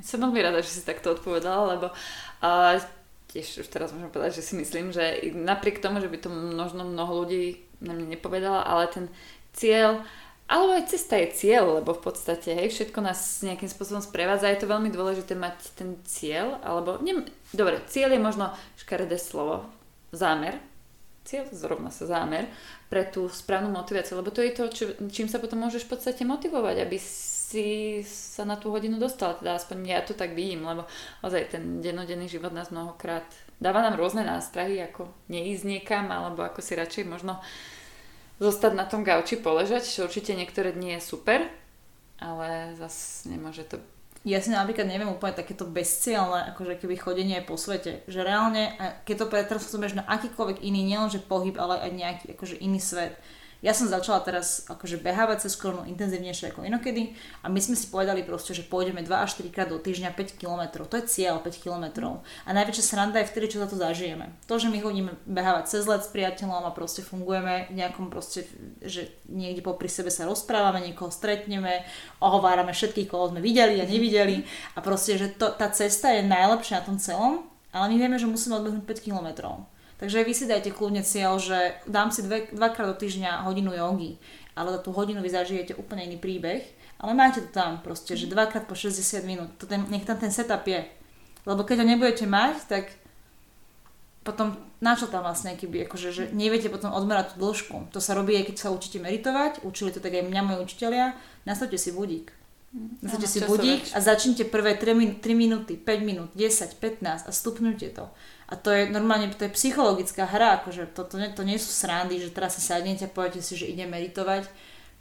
Som 0.06 0.22
veľmi 0.22 0.38
rada, 0.46 0.62
že 0.62 0.78
si 0.78 0.86
takto 0.86 1.10
odpovedala, 1.18 1.74
lebo 1.74 1.90
uh, 1.90 2.78
tiež 3.34 3.66
už 3.66 3.68
teraz 3.68 3.90
môžem 3.90 4.14
povedať, 4.14 4.40
že 4.40 4.46
si 4.46 4.54
myslím, 4.54 4.94
že 4.94 5.34
napriek 5.34 5.82
tomu, 5.82 6.00
že 6.00 6.08
by 6.08 6.18
to 6.22 6.30
možno 6.30 6.86
mnoho 6.86 7.26
ľudí 7.26 7.66
na 7.82 7.98
mne 7.98 8.14
nepovedala, 8.14 8.62
ale 8.62 8.94
ten 8.94 9.06
cieľ 9.58 10.06
alebo 10.48 10.80
aj 10.80 10.96
cesta 10.96 11.20
je 11.20 11.36
cieľ, 11.36 11.84
lebo 11.84 11.92
v 11.92 12.08
podstate 12.08 12.56
hej, 12.56 12.72
všetko 12.72 13.04
nás 13.04 13.44
nejakým 13.44 13.68
spôsobom 13.68 14.00
sprevádza. 14.00 14.48
Je 14.48 14.64
to 14.64 14.72
veľmi 14.72 14.88
dôležité 14.88 15.36
mať 15.36 15.76
ten 15.76 16.00
cieľ, 16.08 16.64
alebo... 16.64 17.04
Ne, 17.04 17.28
dobre, 17.52 17.84
cieľ 17.92 18.16
je 18.16 18.22
možno 18.24 18.56
škaredé 18.80 19.20
slovo. 19.20 19.68
Zámer. 20.16 20.56
Cieľ 21.28 21.52
zrovna 21.52 21.92
sa 21.92 22.08
zámer 22.08 22.48
pre 22.88 23.04
tú 23.04 23.28
správnu 23.28 23.68
motiváciu, 23.68 24.16
lebo 24.16 24.32
to 24.32 24.40
je 24.40 24.56
to, 24.56 24.64
čo, 24.72 24.84
čím 25.12 25.28
sa 25.28 25.44
potom 25.44 25.60
môžeš 25.60 25.84
v 25.84 25.92
podstate 25.92 26.24
motivovať, 26.24 26.88
aby 26.88 26.96
si 26.96 28.00
sa 28.08 28.48
na 28.48 28.56
tú 28.56 28.72
hodinu 28.72 28.96
dostal. 28.96 29.36
Teda 29.36 29.60
aspoň 29.60 29.78
ja 29.84 30.00
to 30.00 30.16
tak 30.16 30.32
vidím, 30.32 30.64
lebo 30.64 30.88
ozaj 31.28 31.60
ten 31.60 31.84
dennodenný 31.84 32.32
život 32.32 32.56
nás 32.56 32.72
mnohokrát 32.72 33.28
dáva 33.60 33.84
nám 33.84 34.00
rôzne 34.00 34.24
nástrahy, 34.24 34.80
ako 34.80 35.12
neísť 35.28 35.68
niekam, 35.68 36.08
alebo 36.08 36.48
ako 36.48 36.64
si 36.64 36.80
radšej 36.80 37.04
možno 37.04 37.36
uh, 37.36 37.44
zostať 38.38 38.74
na 38.78 38.86
tom 38.86 39.02
gauči 39.02 39.38
poležať, 39.38 39.86
čo 39.86 40.06
určite 40.06 40.38
niektoré 40.38 40.74
dni 40.74 40.98
je 40.98 41.02
super, 41.02 41.46
ale 42.22 42.78
zase 42.78 43.30
nemôže 43.30 43.66
to 43.66 43.78
ja 44.28 44.44
si 44.44 44.52
napríklad 44.52 44.92
neviem 44.92 45.08
úplne 45.08 45.40
takéto 45.40 45.64
bezcielne, 45.64 46.52
akože 46.52 46.84
keby 46.84 47.00
chodenie 47.00 47.40
po 47.40 47.56
svete. 47.56 48.04
Že 48.12 48.28
reálne, 48.28 48.76
keď 49.08 49.24
to 49.24 49.32
pretransformuješ 49.32 50.04
na 50.04 50.04
akýkoľvek 50.04 50.68
iný, 50.68 50.84
nielenže 50.84 51.24
pohyb, 51.24 51.56
ale 51.56 51.80
aj 51.80 51.92
nejaký 51.96 52.26
akože 52.36 52.60
iný 52.60 52.84
svet, 52.84 53.16
ja 53.66 53.74
som 53.74 53.90
začala 53.90 54.22
teraz 54.22 54.70
akože 54.70 55.02
behávať 55.02 55.50
cez 55.50 55.58
korunu 55.58 55.90
intenzívnejšie 55.90 56.54
ako 56.54 56.70
inokedy 56.70 57.18
a 57.42 57.50
my 57.50 57.58
sme 57.58 57.74
si 57.74 57.90
povedali 57.90 58.22
proste, 58.22 58.54
že 58.54 58.62
pôjdeme 58.62 59.02
2 59.02 59.10
až 59.10 59.42
4 59.42 59.50
krát 59.50 59.70
do 59.74 59.82
týždňa 59.82 60.14
5 60.14 60.38
km. 60.38 60.86
To 60.86 60.96
je 61.02 61.10
cieľ 61.10 61.42
5 61.42 61.64
km. 61.66 62.22
A 62.46 62.50
najväčšia 62.54 62.86
sranda 62.86 63.18
je 63.26 63.30
vtedy, 63.34 63.58
čo 63.58 63.62
za 63.62 63.66
to 63.66 63.80
zažijeme. 63.80 64.30
To, 64.46 64.62
že 64.62 64.70
my 64.70 64.78
chodíme 64.78 65.12
behávať 65.26 65.74
cez 65.74 65.90
let 65.90 66.06
s 66.06 66.14
priateľom 66.14 66.70
a 66.70 66.76
proste 66.76 67.02
fungujeme 67.02 67.74
v 67.74 67.82
nejakom 67.82 68.14
proste, 68.14 68.46
že 68.86 69.10
niekde 69.26 69.66
popri 69.66 69.90
sebe 69.90 70.14
sa 70.14 70.30
rozprávame, 70.30 70.86
niekoho 70.86 71.10
stretneme, 71.10 71.82
ohovárame 72.22 72.78
všetkých, 72.78 73.10
koho 73.10 73.34
sme 73.34 73.42
videli 73.42 73.82
a 73.82 73.90
nevideli 73.90 74.46
a 74.78 74.86
proste, 74.86 75.18
že 75.18 75.34
to, 75.34 75.50
tá 75.58 75.74
cesta 75.74 76.14
je 76.14 76.22
najlepšia 76.22 76.82
na 76.82 76.86
tom 76.86 76.98
celom, 77.02 77.34
ale 77.74 77.90
my 77.94 77.96
vieme, 77.98 78.18
že 78.22 78.30
musíme 78.30 78.58
odbehnúť 78.62 78.86
5 78.86 79.06
kilometrov. 79.06 79.66
Takže 79.98 80.22
vy 80.22 80.34
si 80.34 80.46
dajte 80.46 80.70
kľudne 80.70 81.02
cieľ, 81.02 81.42
že 81.42 81.74
dám 81.90 82.14
si 82.14 82.22
dve, 82.22 82.46
dvakrát 82.54 82.94
do 82.94 82.98
týždňa 83.02 83.50
hodinu 83.50 83.74
jogy, 83.74 84.22
ale 84.54 84.70
za 84.78 84.80
tú 84.82 84.94
hodinu 84.94 85.26
vy 85.26 85.30
zažijete 85.34 85.74
úplne 85.74 86.06
iný 86.06 86.22
príbeh, 86.22 86.62
ale 87.02 87.18
máte 87.18 87.42
to 87.42 87.50
tam 87.50 87.82
proste, 87.82 88.14
že 88.14 88.30
dvakrát 88.30 88.70
po 88.70 88.78
60 88.78 89.26
minút, 89.26 89.50
to 89.58 89.66
ten, 89.66 89.82
nech 89.90 90.06
tam 90.06 90.18
ten 90.22 90.30
setup 90.30 90.66
je. 90.70 90.86
Lebo 91.50 91.66
keď 91.66 91.82
ho 91.82 91.90
nebudete 91.90 92.30
mať, 92.30 92.56
tak 92.70 92.86
potom 94.22 94.60
na 94.84 94.94
čo 94.94 95.08
tam 95.08 95.24
vlastne, 95.24 95.56
keby, 95.56 95.88
akože, 95.88 96.10
že 96.12 96.24
neviete 96.36 96.68
potom 96.68 96.92
odmerať 96.92 97.34
tú 97.34 97.48
dĺžku. 97.48 97.90
To 97.96 98.00
sa 98.04 98.14
robí 98.14 98.36
aj 98.36 98.52
keď 98.52 98.56
sa 98.60 98.76
učíte 98.76 99.00
meditovať, 99.00 99.64
učili 99.64 99.90
to 99.90 100.04
tak 100.04 100.14
aj 100.14 100.28
mňa 100.28 100.42
moji 100.44 100.60
učiteľia, 100.68 101.16
nastavte 101.48 101.80
si 101.80 101.96
budík. 101.96 102.36
Nastavte 103.02 103.26
si 103.32 103.40
budík 103.42 103.88
a 103.96 104.04
začnite 104.04 104.46
prvé 104.52 104.76
3, 104.76 104.94
min- 104.94 105.18
3 105.18 105.34
minúty, 105.34 105.74
5 105.80 106.04
minút, 106.04 106.30
10, 106.36 106.76
15 106.78 107.26
a 107.26 107.32
stupnite 107.32 107.90
to. 107.96 108.06
A 108.48 108.56
to 108.56 108.72
je 108.72 108.88
normálne, 108.88 109.28
to 109.36 109.44
je 109.44 109.56
psychologická 109.60 110.24
hra, 110.24 110.64
akože 110.64 110.96
to, 110.96 111.04
to, 111.04 111.20
to 111.20 111.44
nie 111.44 111.60
sú 111.60 111.68
srandy, 111.68 112.16
že 112.16 112.32
teraz 112.32 112.56
si 112.56 112.64
sadnete 112.64 113.08
a 113.08 113.12
poviete 113.12 113.44
si, 113.44 113.60
že 113.60 113.68
ide 113.68 113.84
meditovať. 113.84 114.48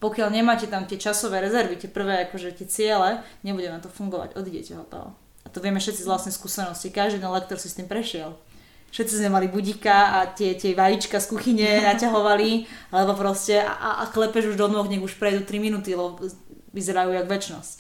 Pokiaľ 0.03 0.28
nemáte 0.34 0.66
tam 0.66 0.84
tie 0.84 0.99
časové 0.99 1.38
rezervy, 1.40 1.78
tie 1.78 1.88
prvé 1.88 2.26
akože 2.26 2.59
tie 2.59 2.66
ciele, 2.66 3.22
nebude 3.47 3.70
na 3.70 3.78
to 3.78 3.86
fungovať, 3.86 4.34
odidete 4.34 4.74
hotovo. 4.74 5.14
A 5.47 5.49
to 5.49 5.62
vieme 5.62 5.78
všetci 5.78 6.03
z 6.03 6.11
vlastnej 6.11 6.34
skúsenosti, 6.34 6.90
každý 6.90 7.22
ten 7.22 7.30
lektor 7.30 7.57
si 7.57 7.70
s 7.70 7.78
tým 7.78 7.86
prešiel. 7.86 8.34
Všetci 8.90 9.22
sme 9.22 9.38
mali 9.38 9.47
budíka 9.47 10.18
a 10.18 10.26
tie, 10.26 10.59
tie 10.59 10.74
vajíčka 10.74 11.22
z 11.22 11.26
kuchyne 11.30 11.86
naťahovali, 11.86 12.66
alebo 12.90 13.14
proste 13.14 13.62
a, 13.62 14.03
a 14.03 14.11
klepeš 14.11 14.55
už 14.55 14.57
do 14.59 14.66
nôh, 14.66 14.90
nech 14.90 15.03
už 15.03 15.16
prejdú 15.22 15.47
3 15.47 15.62
minúty, 15.62 15.94
lebo 15.94 16.18
vyzerajú 16.74 17.14
jak 17.14 17.30
väčnosť. 17.30 17.76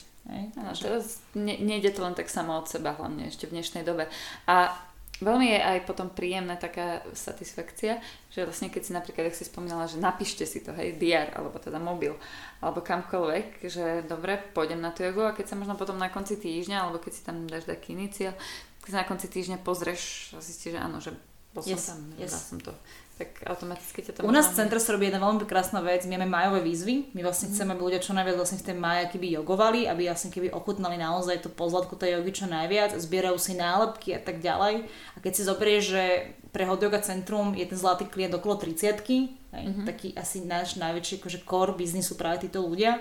A 0.58 0.74
teraz 0.74 1.22
ne, 1.38 1.54
nejde 1.62 1.94
to 1.94 2.02
len 2.02 2.18
tak 2.18 2.26
samo 2.26 2.58
od 2.58 2.66
seba, 2.66 2.98
hlavne 2.98 3.30
ešte 3.30 3.46
v 3.46 3.54
dnešnej 3.58 3.86
dobe. 3.86 4.10
A 4.50 4.74
Veľmi 5.16 5.48
je 5.48 5.60
aj 5.64 5.78
potom 5.88 6.12
príjemná 6.12 6.60
taká 6.60 7.00
satisfakcia, 7.16 8.04
že 8.28 8.44
vlastne 8.44 8.68
keď 8.68 8.82
si 8.84 8.92
napríklad, 8.92 9.32
ak 9.32 9.38
si 9.38 9.48
spomínala, 9.48 9.88
že 9.88 9.96
napíšte 9.96 10.44
si 10.44 10.60
to, 10.60 10.76
hej, 10.76 11.00
diar, 11.00 11.32
alebo 11.32 11.56
teda 11.56 11.80
mobil, 11.80 12.12
alebo 12.60 12.84
kamkoľvek, 12.84 13.64
že 13.64 14.04
dobre, 14.04 14.36
pôjdem 14.52 14.76
na 14.76 14.92
tú 14.92 15.08
jogu 15.08 15.24
a 15.24 15.32
keď 15.32 15.52
sa 15.52 15.56
možno 15.56 15.72
potom 15.80 15.96
na 15.96 16.12
konci 16.12 16.36
týždňa, 16.36 16.84
alebo 16.84 17.00
keď 17.00 17.12
si 17.16 17.22
tam 17.24 17.48
dáš 17.48 17.64
taký 17.64 17.96
iniciál, 17.96 18.36
keď 18.84 18.90
sa 18.92 19.00
na 19.00 19.08
konci 19.08 19.26
týždňa 19.32 19.64
pozrieš 19.64 20.36
a 20.36 20.44
zistíš, 20.44 20.76
že 20.76 20.80
áno, 20.84 21.00
že 21.00 21.16
bol 21.56 21.64
som 21.64 21.72
yes, 21.72 21.84
tam, 21.88 22.00
yes. 22.20 22.32
som 22.36 22.60
to 22.60 22.72
tak 23.16 23.40
automaticky 23.48 24.04
ťa 24.04 24.12
to 24.12 24.20
U 24.28 24.32
nás 24.32 24.52
v 24.52 24.60
centre 24.60 24.76
sa 24.76 24.92
robí 24.92 25.08
jedna 25.08 25.24
veľmi 25.24 25.48
krásna 25.48 25.80
vec, 25.80 26.04
my 26.04 26.20
máme 26.20 26.28
majové 26.28 26.60
výzvy, 26.68 27.16
my 27.16 27.24
vlastne 27.24 27.48
chceme, 27.48 27.72
aby 27.72 27.82
ľudia 27.88 28.04
čo 28.04 28.12
najviac 28.12 28.36
vlastne 28.36 28.60
v 28.60 28.66
tej 28.68 28.76
maja 28.76 29.08
keby 29.08 29.40
jogovali, 29.40 29.88
aby 29.88 30.12
vlastne 30.12 30.28
keby 30.28 30.52
ochutnali 30.52 31.00
naozaj 31.00 31.40
to 31.40 31.48
pozladku 31.48 31.96
tej 31.96 32.20
jogy 32.20 32.44
čo 32.44 32.46
najviac, 32.52 32.92
zbierajú 32.92 33.40
si 33.40 33.56
nálepky 33.56 34.12
a 34.12 34.20
tak 34.20 34.44
ďalej. 34.44 34.84
A 35.16 35.18
keď 35.24 35.32
si 35.32 35.42
zoberieš, 35.48 35.84
že 35.88 36.04
pre 36.52 36.68
Hot 36.68 36.84
Yoga 36.84 37.00
Centrum 37.00 37.56
je 37.56 37.64
ten 37.64 37.80
zlatý 37.80 38.04
klient 38.04 38.36
okolo 38.36 38.60
30 38.60 39.00
mm-hmm. 39.00 39.88
taký 39.88 40.12
asi 40.12 40.44
náš 40.44 40.76
najväčší 40.76 41.20
akože 41.20 41.44
core 41.48 41.72
biznisu 41.72 42.20
práve 42.20 42.44
títo 42.44 42.60
ľudia, 42.60 43.00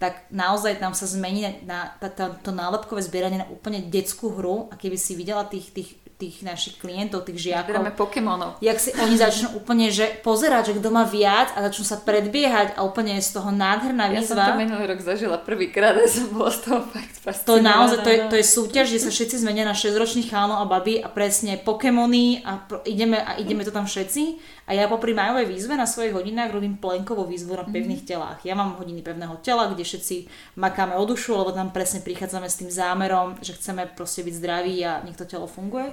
tak 0.00 0.24
naozaj 0.32 0.80
tam 0.80 0.96
sa 0.96 1.04
zmení 1.04 1.44
na, 1.44 1.52
na, 1.68 1.80
na 2.00 2.26
to 2.40 2.50
nálepkové 2.56 3.04
zbieranie 3.04 3.44
na 3.44 3.48
úplne 3.52 3.84
detskú 3.84 4.32
hru 4.32 4.72
a 4.72 4.80
keby 4.80 4.96
si 4.96 5.12
videla 5.12 5.44
tých, 5.44 5.68
tých 5.76 6.00
tých 6.20 6.44
našich 6.44 6.76
klientov, 6.76 7.24
tých 7.24 7.48
žiakov. 7.48 7.72
Zbierame 7.72 7.96
Pokémonov. 7.96 8.60
Jak 8.60 8.76
si 8.76 8.92
oni 8.92 9.16
začnú 9.16 9.56
úplne, 9.56 9.88
že 9.88 10.20
pozerať, 10.20 10.70
že 10.70 10.74
kto 10.76 10.92
má 10.92 11.08
viac 11.08 11.56
a 11.56 11.64
začnú 11.72 11.88
sa 11.88 11.96
predbiehať 11.96 12.76
a 12.76 12.84
úplne 12.84 13.16
je 13.16 13.24
z 13.24 13.40
toho 13.40 13.48
nádherná 13.48 14.12
výzva. 14.12 14.20
Ja 14.20 14.52
som 14.52 14.52
to 14.52 14.60
minulý 14.60 14.84
rok 14.84 15.00
zažila 15.00 15.40
prvýkrát 15.40 15.96
a 15.96 16.04
som 16.04 16.28
bola 16.28 16.52
z 16.52 16.60
toho 16.68 16.84
fakt 16.84 17.16
fascinovaná. 17.24 17.48
To 17.48 17.54
je 17.56 17.62
naozaj, 17.64 17.98
to 18.04 18.10
je, 18.12 18.18
to 18.28 18.36
je 18.36 18.46
súťaž, 18.46 18.86
kde 18.92 19.00
sa 19.00 19.10
všetci 19.10 19.36
zmenia 19.40 19.64
na 19.64 19.72
6-ročných 19.72 20.28
chálnov 20.28 20.60
a 20.60 20.66
baby 20.68 21.00
a 21.00 21.08
presne 21.08 21.56
Pokémony 21.56 22.44
a 22.44 22.60
pro, 22.60 22.84
ideme, 22.84 23.16
a 23.16 23.40
ideme 23.40 23.64
to 23.64 23.72
tam 23.72 23.88
všetci. 23.88 24.36
A 24.70 24.76
ja 24.76 24.86
popri 24.86 25.10
majovej 25.10 25.50
výzve 25.50 25.74
na 25.74 25.82
svojich 25.82 26.14
hodinách 26.14 26.54
robím 26.54 26.78
plenkovú 26.78 27.26
výzvu 27.26 27.58
na 27.58 27.66
pevných 27.66 28.06
mm-hmm. 28.06 28.14
telách. 28.14 28.38
Ja 28.46 28.54
mám 28.54 28.78
hodiny 28.78 29.02
pevného 29.02 29.34
tela, 29.42 29.66
kde 29.66 29.82
všetci 29.82 30.30
makáme 30.60 30.94
o 30.94 31.02
dušu, 31.02 31.34
lebo 31.34 31.50
tam 31.50 31.74
presne 31.74 31.98
prichádzame 32.06 32.46
s 32.46 32.62
tým 32.62 32.70
zámerom, 32.70 33.34
že 33.42 33.58
chceme 33.58 33.90
proste 33.90 34.22
byť 34.22 34.34
zdraví 34.38 34.78
a 34.86 35.02
nech 35.02 35.18
to 35.18 35.26
telo 35.26 35.50
funguje. 35.50 35.90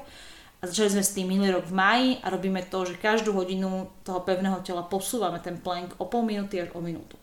A 0.57 0.65
začali 0.65 0.97
sme 0.97 1.03
s 1.05 1.13
tým 1.13 1.29
minulý 1.29 1.53
rok 1.53 1.69
v 1.69 1.77
maji 1.77 2.09
a 2.25 2.33
robíme 2.33 2.65
to, 2.65 2.81
že 2.89 2.97
každú 2.97 3.29
hodinu 3.33 3.93
toho 4.01 4.25
pevného 4.25 4.57
tela 4.65 4.81
posúvame 4.81 5.37
ten 5.37 5.61
plank 5.61 5.93
o 6.01 6.09
pol 6.09 6.25
minúty 6.25 6.57
až 6.57 6.73
o 6.73 6.81
minútu. 6.81 7.13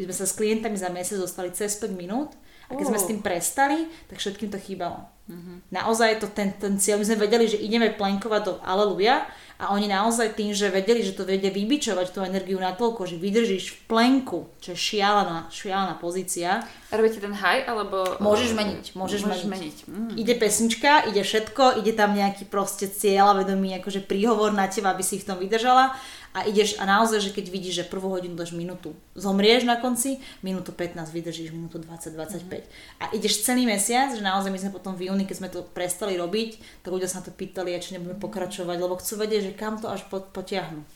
My 0.00 0.08
sme 0.08 0.14
sa 0.14 0.26
s 0.30 0.36
klientami 0.38 0.78
za 0.78 0.88
mesiac 0.88 1.20
dostali 1.20 1.52
cez 1.52 1.76
5 1.76 1.90
minút 1.92 2.32
a 2.70 2.76
keď 2.78 2.84
oh. 2.86 2.90
sme 2.94 2.98
s 3.02 3.08
tým 3.10 3.20
prestali, 3.20 3.78
tak 4.08 4.16
všetkým 4.22 4.48
to 4.48 4.56
chýbalo. 4.56 5.04
Mm-hmm. 5.28 5.56
Naozaj 5.68 6.24
to 6.24 6.32
ten, 6.32 6.56
ten 6.56 6.80
cieľ, 6.80 6.96
my 7.00 7.04
sme 7.04 7.28
vedeli, 7.28 7.44
že 7.44 7.60
ideme 7.60 7.92
plankovať 7.92 8.42
do 8.46 8.52
Aleluja 8.64 9.28
a 9.58 9.74
oni 9.74 9.90
naozaj 9.90 10.38
tým, 10.38 10.54
že 10.54 10.70
vedeli, 10.70 11.02
že 11.02 11.18
to 11.18 11.26
vedia 11.26 11.50
vybičovať 11.50 12.14
tú 12.14 12.22
energiu 12.22 12.62
na 12.62 12.78
toľko, 12.78 13.10
že 13.10 13.18
vydržíš 13.18 13.74
v 13.74 13.78
plenku, 13.90 14.46
čo 14.62 14.70
je 14.70 14.78
šialená, 14.78 15.50
šialená 15.50 15.98
pozícia. 15.98 16.62
Robíte 16.94 17.18
ten 17.18 17.34
high, 17.34 17.66
alebo... 17.66 18.06
Môžeš 18.22 18.54
meniť, 18.54 18.94
môžeš, 18.94 19.26
môžeš 19.26 19.46
meniť. 19.50 19.50
meniť. 19.50 19.76
Mm. 19.90 20.10
Ide 20.14 20.34
pesnička, 20.38 21.10
ide 21.10 21.26
všetko, 21.26 21.82
ide 21.82 21.90
tam 21.90 22.14
nejaký 22.14 22.46
proste 22.46 22.86
cieľ 22.86 23.34
a 23.34 23.38
vedomý 23.42 23.74
akože 23.82 24.06
príhovor 24.06 24.54
na 24.54 24.70
teba, 24.70 24.94
aby 24.94 25.02
si 25.02 25.18
v 25.18 25.26
tom 25.26 25.42
vydržala 25.42 25.90
a 26.38 26.46
ideš 26.46 26.78
a 26.78 26.86
naozaj, 26.86 27.18
že 27.18 27.34
keď 27.34 27.50
vidíš, 27.50 27.74
že 27.82 27.90
prvú 27.90 28.14
hodinu 28.14 28.38
dáš 28.38 28.54
minútu, 28.54 28.94
zomrieš 29.18 29.66
na 29.66 29.82
konci, 29.82 30.22
minútu 30.46 30.70
15 30.70 31.10
vydržíš, 31.10 31.50
minútu 31.50 31.82
20, 31.82 32.14
25 32.14 32.46
mm. 32.46 32.54
a 33.02 33.04
ideš 33.10 33.42
celý 33.42 33.66
mesiac, 33.66 34.14
že 34.14 34.22
naozaj 34.22 34.54
my 34.54 34.58
sme 34.62 34.70
potom 34.70 34.94
v 34.94 35.10
júni, 35.10 35.26
keď 35.26 35.36
sme 35.42 35.50
to 35.50 35.66
prestali 35.66 36.14
robiť, 36.14 36.82
tak 36.86 36.94
ľudia 36.94 37.10
sa 37.10 37.18
na 37.18 37.26
to 37.26 37.34
pýtali, 37.34 37.74
a 37.74 37.82
či 37.82 37.98
nebudeme 37.98 38.22
pokračovať, 38.22 38.76
lebo 38.78 38.94
chcú 39.02 39.18
vedieť, 39.18 39.50
že 39.50 39.52
kam 39.58 39.82
to 39.82 39.90
až 39.90 40.06
potiahnu. 40.06 40.86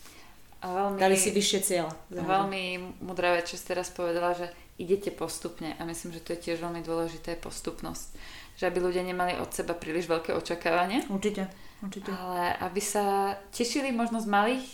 A 0.62 0.66
veľmi, 0.70 0.97
Dali 1.03 1.18
si 1.18 1.34
vyššie 1.34 1.61
cieľa. 1.66 1.90
Veľmi 2.14 2.95
mudrá 3.03 3.34
vec, 3.34 3.51
čo 3.51 3.59
si 3.59 3.66
teraz 3.66 3.90
povedala, 3.90 4.30
že 4.38 4.47
idete 4.78 5.11
postupne 5.11 5.74
a 5.74 5.82
myslím, 5.82 6.14
že 6.14 6.22
to 6.22 6.38
je 6.38 6.43
tiež 6.51 6.62
veľmi 6.62 6.86
dôležité 6.86 7.34
postupnosť. 7.43 8.14
Že 8.62 8.70
aby 8.70 8.78
ľudia 8.78 9.03
nemali 9.03 9.43
od 9.43 9.51
seba 9.51 9.74
príliš 9.74 10.07
veľké 10.07 10.30
očakávanie. 10.38 11.03
Určite. 11.11 11.51
Určite. 11.82 12.14
Ale 12.14 12.55
aby 12.62 12.78
sa 12.78 13.34
tešili 13.51 13.90
možno 13.90 14.22
z 14.22 14.30
malých 14.30 14.66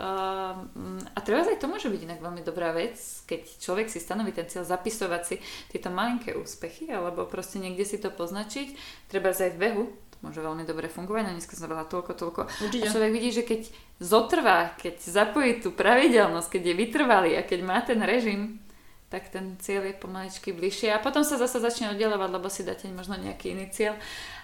a 0.00 1.18
treba 1.20 1.44
aj 1.44 1.60
to 1.60 1.68
môže 1.68 1.92
byť 1.92 2.00
inak 2.08 2.20
veľmi 2.24 2.40
dobrá 2.40 2.72
vec, 2.72 2.96
keď 3.28 3.60
človek 3.60 3.92
si 3.92 4.00
stanoví 4.00 4.32
ten 4.32 4.48
cieľ 4.48 4.64
zapisovať 4.64 5.22
si 5.22 5.36
tieto 5.68 5.92
malinké 5.92 6.32
úspechy 6.32 6.88
alebo 6.88 7.28
proste 7.28 7.60
niekde 7.60 7.84
si 7.84 8.00
to 8.00 8.08
poznačiť. 8.08 8.72
Treba 9.12 9.36
aj 9.36 9.52
v 9.52 9.60
behu, 9.60 9.84
to 9.92 10.16
môže 10.24 10.40
veľmi 10.40 10.64
dobre 10.64 10.88
fungovať, 10.88 11.22
no 11.28 11.36
dneska 11.36 11.60
som 11.60 11.68
veľa 11.68 11.92
toľko, 11.92 12.12
toľko. 12.16 12.40
Určite. 12.48 12.88
A 12.88 12.92
človek 12.92 13.12
vidí, 13.12 13.30
že 13.36 13.44
keď 13.44 13.68
zotrvá, 14.00 14.72
keď 14.80 14.96
zapojí 14.96 15.60
tú 15.60 15.76
pravidelnosť, 15.76 16.56
keď 16.56 16.62
je 16.72 16.74
vytrvalý 16.80 17.32
a 17.36 17.44
keď 17.44 17.60
má 17.60 17.78
ten 17.84 18.00
režim, 18.00 18.64
tak 19.12 19.28
ten 19.30 19.54
cieľ 19.62 19.86
je 19.86 19.94
pomaličky 19.94 20.50
bližšie 20.50 20.90
a 20.90 20.98
potom 20.98 21.22
sa 21.22 21.38
zase 21.38 21.62
začne 21.62 21.94
oddelovať, 21.94 22.30
lebo 22.32 22.48
si 22.50 22.66
dáte 22.66 22.90
možno 22.90 23.14
nejaký 23.14 23.54
iný 23.54 23.70
cieľ 23.70 23.94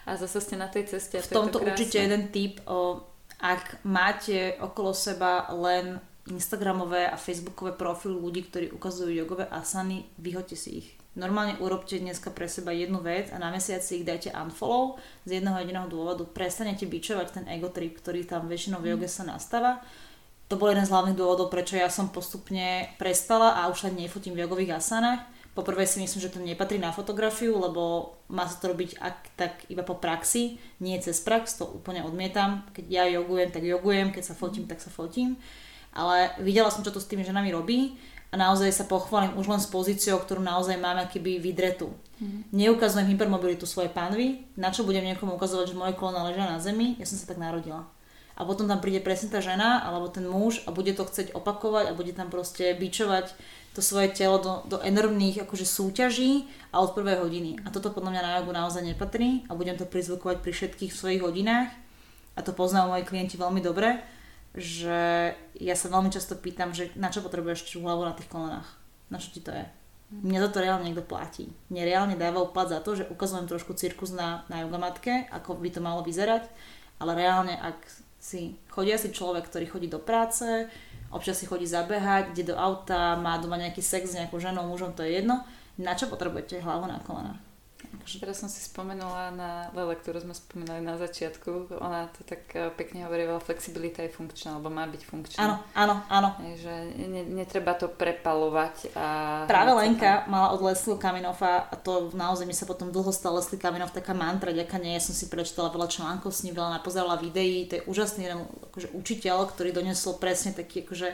a 0.06 0.14
zase 0.14 0.38
ste 0.38 0.54
na 0.54 0.70
tej 0.70 0.86
ceste. 0.86 1.18
v 1.18 1.34
tomto 1.34 1.58
určite 1.58 1.98
jeden 1.98 2.30
typ 2.30 2.62
o 2.70 3.11
ak 3.42 3.82
máte 3.82 4.54
okolo 4.62 4.94
seba 4.94 5.50
len 5.50 5.98
Instagramové 6.30 7.10
a 7.10 7.18
Facebookové 7.18 7.74
profily 7.74 8.14
ľudí, 8.14 8.46
ktorí 8.46 8.70
ukazujú 8.70 9.10
jogové 9.10 9.50
asany, 9.50 10.06
vyhoďte 10.22 10.54
si 10.54 10.70
ich. 10.78 10.88
Normálne 11.12 11.58
urobte 11.60 11.98
dneska 11.98 12.32
pre 12.32 12.48
seba 12.48 12.72
jednu 12.72 13.02
vec 13.02 13.28
a 13.34 13.36
na 13.36 13.52
mesiac 13.52 13.84
si 13.84 14.00
ich 14.00 14.08
dajte 14.08 14.32
unfollow 14.32 14.96
z 15.28 15.42
jedného 15.42 15.60
jediného 15.60 15.90
dôvodu. 15.90 16.24
Prestanete 16.24 16.88
bičovať 16.88 17.42
ten 17.42 17.44
ego 17.50 17.68
trip, 17.68 18.00
ktorý 18.00 18.24
tam 18.24 18.48
väčšinou 18.48 18.80
v 18.80 18.96
joge 18.96 19.10
sa 19.10 19.26
nastáva. 19.26 19.82
To 20.48 20.56
bol 20.56 20.72
jeden 20.72 20.86
z 20.86 20.92
hlavných 20.94 21.18
dôvodov, 21.18 21.52
prečo 21.52 21.76
ja 21.76 21.92
som 21.92 22.08
postupne 22.08 22.94
prestala 22.96 23.60
a 23.60 23.68
už 23.68 23.84
sa 23.84 23.90
nefotím 23.92 24.38
v 24.38 24.46
jogových 24.46 24.78
asanách 24.80 25.31
Poprvé 25.52 25.84
si 25.84 26.00
myslím, 26.00 26.20
že 26.24 26.32
to 26.32 26.40
nepatrí 26.40 26.80
na 26.80 26.96
fotografiu, 26.96 27.60
lebo 27.60 28.16
má 28.32 28.48
sa 28.48 28.56
to 28.56 28.72
robiť 28.72 28.96
ak, 28.96 29.18
tak 29.36 29.52
iba 29.68 29.84
po 29.84 30.00
praxi, 30.00 30.56
nie 30.80 30.96
cez 31.04 31.20
prax, 31.20 31.60
to 31.60 31.68
úplne 31.68 32.00
odmietam. 32.00 32.64
Keď 32.72 32.84
ja 32.88 33.04
jogujem, 33.04 33.52
tak 33.52 33.60
jogujem, 33.60 34.16
keď 34.16 34.32
sa 34.32 34.34
fotím, 34.34 34.64
tak 34.64 34.80
sa 34.80 34.88
fotím. 34.88 35.36
Ale 35.92 36.32
videla 36.40 36.72
som, 36.72 36.80
čo 36.80 36.88
to 36.88 37.04
s 37.04 37.08
tými 37.08 37.20
ženami 37.20 37.52
robí 37.52 38.00
a 38.32 38.40
naozaj 38.40 38.72
sa 38.72 38.88
pochválim 38.88 39.36
už 39.36 39.44
len 39.44 39.60
s 39.60 39.68
pozíciou, 39.68 40.24
ktorú 40.24 40.40
naozaj 40.40 40.80
máme 40.80 41.04
keby 41.12 41.36
vydretú. 41.36 41.92
Mm. 42.16 42.48
Neukazujem 42.48 43.12
hypermobilitu 43.12 43.68
svojej 43.68 43.92
pánvy, 43.92 44.48
na 44.56 44.72
čo 44.72 44.88
budem 44.88 45.04
niekomu 45.04 45.36
ukazovať, 45.36 45.76
že 45.76 45.76
moje 45.76 45.92
kolona 46.00 46.32
ležia 46.32 46.48
na 46.48 46.56
zemi, 46.56 46.96
ja 46.96 47.04
som 47.04 47.20
sa 47.20 47.28
tak 47.28 47.36
narodila. 47.36 47.84
A 48.32 48.48
potom 48.48 48.64
tam 48.64 48.80
príde 48.80 49.04
presne 49.04 49.28
tá 49.28 49.44
žena 49.44 49.84
alebo 49.84 50.08
ten 50.08 50.24
muž 50.24 50.64
a 50.64 50.72
bude 50.72 50.96
to 50.96 51.04
chcieť 51.04 51.36
opakovať 51.36 51.92
a 51.92 51.96
bude 51.96 52.16
tam 52.16 52.32
proste 52.32 52.72
bičovať 52.72 53.36
to 53.72 53.80
svoje 53.80 54.12
telo 54.12 54.36
do, 54.36 54.52
do 54.68 54.78
enormných 54.84 55.48
akože 55.48 55.64
súťaží 55.64 56.44
a 56.72 56.84
od 56.84 56.92
prvej 56.92 57.24
hodiny. 57.24 57.64
A 57.64 57.72
toto 57.72 57.88
podľa 57.88 58.12
mňa 58.12 58.22
na 58.22 58.32
jogu 58.40 58.52
naozaj 58.52 58.84
nepatrí 58.84 59.48
a 59.48 59.56
budem 59.56 59.80
to 59.80 59.88
prizvukovať 59.88 60.44
pri 60.44 60.52
všetkých 60.52 60.92
svojich 60.92 61.24
hodinách 61.24 61.72
a 62.36 62.40
to 62.44 62.52
poznajú 62.52 62.92
moji 62.92 63.04
klienti 63.08 63.40
veľmi 63.40 63.64
dobre, 63.64 64.00
že 64.52 65.32
ja 65.56 65.74
sa 65.76 65.88
veľmi 65.88 66.12
často 66.12 66.36
pýtam, 66.36 66.76
že 66.76 66.92
na 66.96 67.08
čo 67.08 67.24
potrebuješ 67.24 67.72
tú 67.72 67.80
hlavu 67.80 68.04
na 68.04 68.12
tých 68.12 68.28
kolenách? 68.28 68.68
Na 69.08 69.16
čo 69.16 69.32
ti 69.32 69.40
to 69.40 69.52
je? 69.52 69.64
Mne 70.12 70.44
toto 70.44 70.60
reálne 70.60 70.84
niekto 70.84 71.08
platí. 71.08 71.48
Mne 71.72 71.88
reálne 71.88 72.20
dáva 72.20 72.44
plat 72.52 72.68
za 72.68 72.84
to, 72.84 72.92
že 72.92 73.08
ukazujem 73.08 73.48
trošku 73.48 73.72
cirkus 73.72 74.12
na, 74.12 74.44
na 74.52 74.60
jogamatke, 74.60 75.32
ako 75.32 75.56
by 75.56 75.72
to 75.72 75.80
malo 75.80 76.04
vyzerať, 76.04 76.44
ale 77.00 77.16
reálne, 77.16 77.56
ak 77.56 77.80
si 78.20 78.60
chodia 78.68 79.00
si 79.00 79.08
človek, 79.08 79.48
ktorý 79.48 79.66
chodí 79.72 79.88
do 79.88 79.96
práce, 79.96 80.68
občas 81.12 81.38
si 81.38 81.46
chodí 81.46 81.68
zabehať, 81.68 82.32
ide 82.32 82.50
do 82.50 82.56
auta, 82.56 83.14
má 83.20 83.36
doma 83.38 83.60
nejaký 83.60 83.84
sex 83.84 84.10
s 84.10 84.16
nejakou 84.16 84.40
ženou, 84.40 84.64
mužom, 84.66 84.96
to 84.96 85.04
je 85.04 85.20
jedno. 85.20 85.44
Na 85.76 85.92
čo 85.92 86.08
potrebujete 86.08 86.60
hlavu 86.60 86.88
na 86.88 87.00
kolenách? 87.04 87.51
Teraz 88.02 88.42
som 88.42 88.50
si 88.50 88.58
spomenula 88.58 89.30
na 89.32 89.50
Lele, 89.72 89.94
ktorú 89.94 90.20
sme 90.20 90.34
spomínali 90.34 90.82
na 90.82 90.98
začiatku. 90.98 91.78
Ona 91.78 92.10
to 92.10 92.26
tak 92.26 92.42
eh, 92.52 92.68
pekne 92.74 93.06
hovorila, 93.06 93.38
flexibilita 93.38 94.02
je 94.02 94.10
funkčná, 94.10 94.58
alebo 94.58 94.68
má 94.68 94.84
byť 94.90 95.02
funkčná. 95.06 95.38
Áno, 95.38 95.56
áno, 95.72 95.94
áno. 96.10 96.28
Že 96.42 96.74
ne, 96.98 97.22
netreba 97.30 97.78
to 97.78 97.86
prepalovať. 97.86 98.92
A 98.98 99.06
Práve 99.46 99.72
Lenka 99.78 100.26
mala 100.26 100.50
od 100.50 100.60
Leslie 100.66 100.98
Kaminova 100.98 101.70
a 101.70 101.74
to 101.78 102.10
naozaj 102.12 102.44
mi 102.44 102.52
sa 102.52 102.66
potom 102.66 102.90
dlho 102.90 103.14
stala 103.14 103.38
Leslie 103.38 103.62
Kaminov 103.62 103.94
taká 103.94 104.12
mantra, 104.12 104.50
ďaká 104.50 104.82
nie, 104.82 104.98
ja 104.98 105.02
som 105.02 105.14
si 105.14 105.30
prečítala 105.30 105.70
veľa 105.70 105.88
článkov 105.88 106.34
s 106.34 106.42
ním, 106.42 106.58
veľa 106.58 106.82
napozerala 106.82 107.16
videí, 107.16 107.70
to 107.70 107.78
je 107.78 107.86
úžasný 107.86 108.26
jeden 108.26 108.44
akože, 108.70 108.92
učiteľ, 108.92 109.50
ktorý 109.54 109.70
donesol 109.70 110.18
presne 110.18 110.52
taký 110.52 110.82
akože 110.84 111.08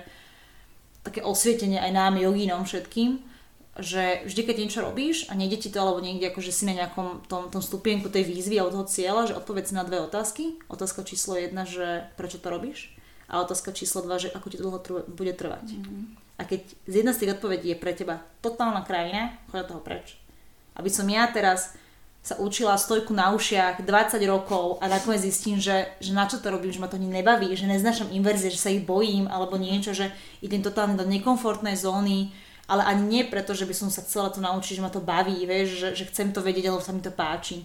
také 1.04 1.20
osvietenie 1.22 1.78
aj 1.78 1.92
nám, 1.94 2.20
jogínom 2.20 2.64
všetkým 2.66 3.37
že 3.78 4.26
vždy, 4.26 4.42
keď 4.42 4.56
niečo 4.58 4.80
robíš 4.82 5.30
a 5.30 5.38
nejde 5.38 5.62
ti 5.62 5.68
to, 5.70 5.78
alebo 5.78 6.02
niekde 6.02 6.34
akože 6.34 6.50
si 6.50 6.66
na 6.66 6.74
nejakom 6.74 7.22
tom, 7.30 7.46
tom 7.46 7.62
stupienku 7.62 8.10
tej 8.10 8.26
výzvy 8.26 8.58
alebo 8.58 8.74
toho 8.74 8.90
cieľa, 8.90 9.30
že 9.30 9.38
odpovedz 9.38 9.70
na 9.70 9.86
dve 9.86 10.02
otázky. 10.02 10.58
Otázka 10.66 11.06
číslo 11.06 11.38
jedna, 11.38 11.62
že 11.62 12.10
prečo 12.18 12.42
to 12.42 12.50
robíš 12.50 12.90
a 13.30 13.38
otázka 13.44 13.76
číslo 13.76 14.02
dva, 14.02 14.18
že 14.18 14.34
ako 14.34 14.46
ti 14.50 14.56
to 14.58 14.66
dlho 14.66 14.80
trv- 14.82 15.06
bude 15.06 15.30
trvať. 15.36 15.78
Mm-hmm. 15.78 16.02
A 16.38 16.42
keď 16.42 16.60
z 16.90 16.94
jedna 17.04 17.12
z 17.14 17.20
tých 17.22 17.34
odpovedí 17.38 17.66
je 17.70 17.78
pre 17.78 17.92
teba 17.94 18.24
totálna 18.40 18.82
krajina, 18.82 19.36
choď 19.52 19.68
toho 19.68 19.82
preč. 19.84 20.18
Aby 20.74 20.90
som 20.90 21.06
ja 21.06 21.28
teraz 21.30 21.76
sa 22.22 22.34
učila 22.38 22.74
stojku 22.74 23.14
na 23.14 23.30
ušiach 23.32 23.86
20 23.86 24.18
rokov 24.26 24.82
a 24.82 24.90
nakoniec 24.90 25.22
zistím, 25.22 25.62
že, 25.62 25.86
že 26.02 26.10
na 26.10 26.26
čo 26.26 26.42
to 26.42 26.50
robím, 26.50 26.74
že 26.74 26.82
ma 26.82 26.90
to 26.90 26.98
ani 26.98 27.08
nebaví, 27.08 27.54
že 27.54 27.70
neznášam 27.70 28.10
inverzie, 28.10 28.50
že 28.50 28.60
sa 28.60 28.74
ich 28.74 28.82
bojím 28.82 29.30
alebo 29.30 29.54
niečo, 29.54 29.94
že 29.94 30.10
idem 30.42 30.60
totálne 30.60 30.98
do 30.98 31.06
nekomfortnej 31.06 31.78
zóny, 31.78 32.34
ale 32.68 32.84
ani 32.84 33.02
nie 33.08 33.22
preto, 33.24 33.56
že 33.56 33.64
by 33.64 33.74
som 33.74 33.88
sa 33.88 34.04
chcela 34.04 34.28
to 34.28 34.44
naučiť, 34.44 34.76
že 34.76 34.84
ma 34.84 34.92
to 34.92 35.00
baví, 35.00 35.40
vieš, 35.48 35.80
že, 35.80 35.88
že 35.96 36.04
chcem 36.12 36.36
to 36.36 36.44
vedieť, 36.44 36.68
lebo 36.68 36.84
sa 36.84 36.92
mi 36.92 37.00
to 37.00 37.08
páči. 37.08 37.64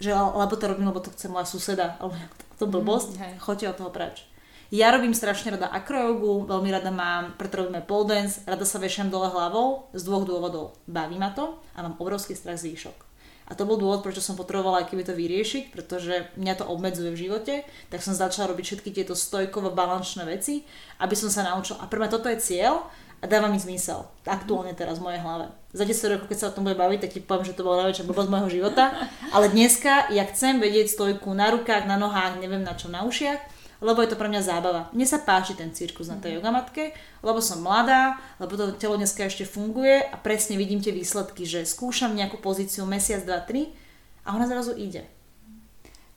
Že, 0.00 0.16
lebo 0.16 0.56
to 0.56 0.64
robím, 0.64 0.88
lebo 0.88 1.04
to 1.04 1.12
chce 1.12 1.28
moja 1.28 1.44
suseda, 1.44 2.00
alebo 2.00 2.16
to 2.56 2.64
blbosť, 2.64 3.20
mm, 3.20 3.36
choďte 3.44 3.70
od 3.70 3.78
toho 3.78 3.90
preč. 3.92 4.24
Ja 4.72 4.90
robím 4.90 5.14
strašne 5.14 5.54
rada 5.54 5.68
akrojogu, 5.70 6.48
veľmi 6.48 6.72
rada 6.72 6.88
mám, 6.88 7.36
preto 7.36 7.62
robíme 7.62 7.84
pole 7.84 8.10
dance, 8.10 8.40
rada 8.48 8.64
sa 8.64 8.80
vešiam 8.80 9.12
dole 9.12 9.28
hlavou 9.28 9.86
z 9.92 10.02
dvoch 10.02 10.24
dôvodov. 10.24 10.74
Baví 10.88 11.20
ma 11.20 11.30
to 11.30 11.60
a 11.76 11.84
mám 11.84 12.00
obrovský 12.00 12.32
strach 12.34 12.58
z 12.58 12.72
výšok. 12.72 12.96
A 13.44 13.52
to 13.52 13.68
bol 13.68 13.76
dôvod, 13.76 14.00
prečo 14.00 14.24
som 14.24 14.40
potrebovala 14.40 14.82
aj 14.82 14.88
keby 14.88 15.04
to 15.04 15.12
vyriešiť, 15.12 15.68
pretože 15.68 16.32
mňa 16.40 16.54
to 16.56 16.64
obmedzuje 16.64 17.12
v 17.12 17.22
živote, 17.28 17.54
tak 17.92 18.00
som 18.00 18.16
začala 18.16 18.56
robiť 18.56 18.64
všetky 18.64 18.88
tieto 18.88 19.12
stojkovo 19.12 19.68
balančné 19.68 20.24
veci, 20.24 20.64
aby 20.96 21.12
som 21.12 21.28
sa 21.28 21.44
naučila. 21.44 21.84
A 21.84 21.86
prvé 21.86 22.08
toto 22.08 22.32
je 22.32 22.40
cieľ 22.40 22.88
a 23.20 23.24
dáva 23.26 23.52
mi 23.52 23.60
zmysel. 23.60 24.06
Aktuálne 24.24 24.74
teraz 24.74 24.98
v 24.98 25.10
mojej 25.10 25.20
hlave. 25.22 25.52
Za 25.74 25.84
10 25.86 26.12
rokov, 26.14 26.26
keď 26.30 26.38
sa 26.38 26.48
o 26.50 26.54
tom 26.54 26.64
bude 26.64 26.78
baviť, 26.78 26.98
tak 27.06 27.12
ti 27.14 27.20
poviem, 27.20 27.46
že 27.46 27.56
to 27.58 27.66
bola 27.66 27.86
najväčšia 27.86 28.08
blbosť 28.08 28.30
môjho 28.30 28.50
života. 28.50 28.94
Ale 29.34 29.50
dneska 29.50 30.10
ja 30.14 30.24
chcem 30.30 30.62
vedieť 30.62 30.94
stojku 30.94 31.30
na 31.34 31.50
rukách, 31.52 31.86
na 31.86 31.98
nohách, 31.98 32.38
neviem 32.38 32.62
na 32.62 32.74
čo, 32.78 32.90
na 32.90 33.02
ušiach 33.06 33.54
lebo 33.84 34.00
je 34.00 34.16
to 34.16 34.16
pre 34.16 34.32
mňa 34.32 34.40
zábava. 34.40 34.88
Mne 34.96 35.04
sa 35.04 35.20
páči 35.20 35.52
ten 35.52 35.68
cirkus 35.76 36.08
na 36.08 36.16
tej 36.16 36.34
mhm. 36.34 36.36
jogamatke, 36.40 36.96
lebo 37.20 37.44
som 37.44 37.60
mladá, 37.60 38.16
lebo 38.40 38.56
to 38.56 38.72
telo 38.80 38.96
dneska 38.96 39.28
ešte 39.28 39.44
funguje 39.44 40.00
a 40.00 40.16
presne 40.16 40.56
vidím 40.56 40.80
tie 40.80 40.96
výsledky, 40.96 41.44
že 41.44 41.68
skúšam 41.68 42.16
nejakú 42.16 42.40
pozíciu 42.40 42.88
mesiac, 42.88 43.20
dva, 43.28 43.44
tri 43.44 43.76
a 44.24 44.32
ona 44.32 44.48
zrazu 44.48 44.72
ide. 44.72 45.04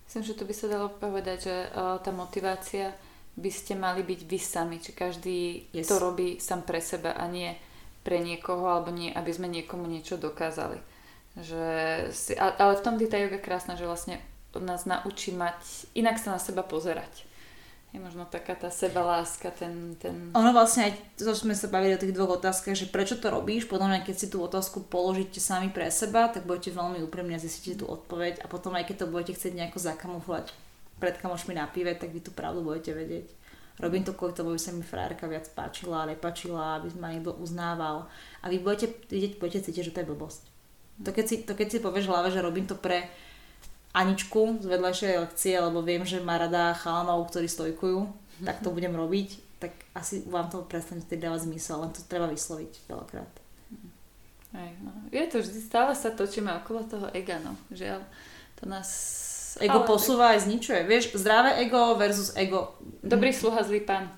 Myslím, 0.08 0.24
že 0.24 0.40
to 0.40 0.48
by 0.48 0.54
sa 0.56 0.72
dalo 0.72 0.88
povedať, 0.88 1.38
že 1.52 1.56
uh, 1.76 2.00
tá 2.00 2.16
motivácia 2.16 2.96
by 3.38 3.52
ste 3.54 3.78
mali 3.78 4.02
byť 4.02 4.22
vy 4.26 4.40
sami, 4.42 4.78
či 4.82 4.92
každý 4.98 5.70
yes. 5.72 5.88
to 5.88 6.02
robí 6.02 6.42
sám 6.42 6.66
pre 6.66 6.82
seba 6.82 7.14
a 7.14 7.30
nie 7.30 7.54
pre 8.02 8.18
niekoho, 8.18 8.66
alebo 8.66 8.90
nie, 8.90 9.14
aby 9.14 9.30
sme 9.30 9.46
niekomu 9.46 9.86
niečo 9.86 10.18
dokázali. 10.18 10.82
Že 11.38 11.66
si, 12.10 12.34
ale 12.34 12.74
v 12.74 12.84
tom 12.84 12.98
je 12.98 13.06
tá 13.06 13.22
yoga 13.22 13.38
krásna, 13.38 13.78
že 13.78 13.86
vlastne 13.86 14.18
nás 14.58 14.90
naučí 14.90 15.30
mať, 15.30 15.54
inak 15.94 16.18
sa 16.18 16.34
na 16.34 16.42
seba 16.42 16.66
pozerať 16.66 17.28
je 17.96 18.04
možno 18.04 18.28
taká 18.28 18.52
tá 18.52 18.68
sebaláska, 18.68 19.48
ten, 19.56 19.96
ten... 19.96 20.36
Ono 20.36 20.52
vlastne 20.52 20.92
aj, 20.92 20.94
to 21.16 21.32
sme 21.32 21.56
sa 21.56 21.72
bavili 21.72 21.96
o 21.96 22.02
tých 22.02 22.12
dvoch 22.12 22.36
otázkach, 22.36 22.76
že 22.76 22.92
prečo 22.92 23.16
to 23.16 23.32
robíš, 23.32 23.66
podľa 23.66 23.96
mňa, 23.96 24.00
keď 24.04 24.16
si 24.16 24.28
tú 24.28 24.44
otázku 24.44 24.84
položíte 24.86 25.40
sami 25.40 25.72
pre 25.72 25.88
seba, 25.88 26.28
tak 26.28 26.44
budete 26.44 26.76
veľmi 26.76 27.00
úprimne 27.08 27.40
a 27.40 27.42
zistíte 27.42 27.82
tú 27.82 27.86
odpoveď 27.88 28.44
a 28.44 28.52
potom 28.52 28.76
aj 28.76 28.92
keď 28.92 28.96
to 29.02 29.12
budete 29.12 29.34
chcieť 29.40 29.54
nejako 29.56 29.80
zakamuflovať 29.80 30.52
pred 30.98 31.16
kamošmi 31.18 31.54
na 31.54 31.70
pive, 31.70 31.94
tak 31.94 32.10
vy 32.10 32.22
tú 32.22 32.34
pravdu 32.34 32.66
budete 32.66 32.94
vedieť. 32.94 33.28
Robím 33.78 34.02
to 34.02 34.18
kvôli 34.18 34.34
tomu, 34.34 34.58
aby 34.58 34.62
sa 34.62 34.74
mi 34.74 34.82
frárka 34.82 35.30
viac 35.30 35.46
páčila, 35.54 36.10
nepačila, 36.10 36.82
aby 36.82 36.90
ma 36.98 37.14
niekto 37.14 37.38
uznával. 37.38 38.10
A 38.42 38.50
vy 38.50 38.58
budete 38.58 38.90
vidieť, 39.06 39.38
budete 39.38 39.70
cítiť, 39.70 39.84
že 39.86 39.94
to 39.94 40.02
je 40.02 40.10
blbosť. 40.10 40.42
To 41.06 41.14
keď 41.14 41.26
si, 41.30 41.36
to 41.46 41.54
keď 41.54 41.68
si 41.70 41.78
povieš 41.78 42.10
hlave, 42.10 42.34
že 42.34 42.42
robím 42.42 42.66
to 42.66 42.74
pre 42.74 43.06
Aničku 43.94 44.62
z 44.62 44.66
vedľajšej 44.66 45.22
lekcie, 45.22 45.54
lebo 45.62 45.86
viem, 45.86 46.02
že 46.02 46.26
má 46.26 46.42
rada 46.42 46.74
chalanov, 46.74 47.30
ktorí 47.30 47.46
stojkujú, 47.46 48.10
tak 48.46 48.66
to 48.66 48.74
budem 48.74 48.94
robiť, 48.98 49.62
tak 49.62 49.74
asi 49.94 50.26
vám 50.26 50.50
to 50.50 50.66
prestane 50.66 51.02
tedy 51.06 51.26
dávať 51.26 51.50
zmysel, 51.50 51.82
len 51.82 51.94
to 51.94 52.06
treba 52.06 52.30
vysloviť 52.30 52.86
veľakrát. 52.90 53.34
Aj, 54.58 54.72
no. 54.82 54.90
Je 55.14 55.22
to 55.30 55.42
vždy, 55.42 55.60
stále 55.62 55.94
sa 55.94 56.14
točíme 56.14 56.50
okolo 56.62 56.86
toho 56.86 57.08
ega, 57.14 57.38
no. 57.42 57.54
Žiaľ, 57.70 58.02
to 58.58 58.64
nás... 58.66 58.90
Ego 59.58 59.82
ale... 59.82 59.90
posúva 59.90 60.38
aj 60.38 60.46
zničuje. 60.46 60.86
Vieš, 60.86 61.18
zdravé 61.18 61.62
ego 61.66 61.98
versus 61.98 62.34
ego. 62.38 62.78
Dobrý 63.02 63.34
sluha, 63.34 63.66
zlý 63.66 63.82
pán. 63.82 64.10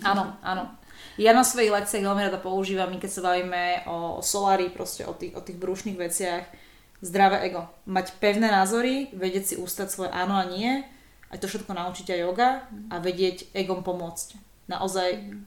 Áno, 0.00 0.36
áno. 0.40 0.72
Ja 1.16 1.32
na 1.32 1.40
svojich 1.40 1.72
lekciách 1.72 2.04
veľmi 2.04 2.28
rada 2.28 2.36
používam, 2.36 2.92
keď 3.00 3.10
sa 3.12 3.24
bavíme 3.24 3.88
o, 3.88 4.20
o 4.20 4.22
solári, 4.24 4.68
proste 4.68 5.08
o 5.08 5.16
tých, 5.16 5.32
o 5.32 5.40
tých 5.40 5.56
brúšnych 5.56 5.96
veciach, 5.96 6.44
zdravé 7.00 7.48
ego. 7.48 7.64
Mať 7.88 8.20
pevné 8.20 8.52
názory, 8.52 9.08
vedieť 9.16 9.44
si 9.44 9.54
ústať 9.56 9.88
svoje 9.92 10.12
áno 10.12 10.36
a 10.36 10.44
nie, 10.44 10.84
aj 11.32 11.40
to 11.40 11.48
všetko 11.48 11.72
naučiť 11.72 12.12
aj 12.12 12.20
yoga 12.20 12.48
a 12.92 12.94
vedieť 13.00 13.48
egom 13.56 13.80
pomôcť. 13.80 14.36
Naozaj 14.68 15.40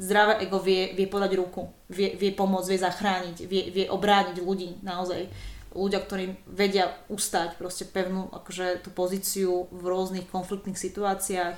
zdravé 0.00 0.44
ego 0.44 0.60
vie, 0.60 0.92
vie 0.96 1.08
podať 1.08 1.32
ruku, 1.36 1.68
vie, 1.92 2.16
vie 2.16 2.32
pomôcť, 2.32 2.68
vie 2.68 2.80
zachrániť, 2.80 3.36
vie, 3.44 3.62
vie 3.72 3.86
obrániť 3.88 4.36
ľudí, 4.40 4.80
naozaj. 4.84 5.28
Ľudia, 5.70 6.02
ktorí 6.02 6.34
vedia 6.50 6.90
ustať 7.06 7.54
proste 7.54 7.86
pevnú 7.86 8.26
akože, 8.34 8.82
tú 8.82 8.90
pozíciu 8.90 9.70
v 9.70 9.82
rôznych 9.86 10.26
konfliktných 10.26 10.78
situáciách, 10.78 11.56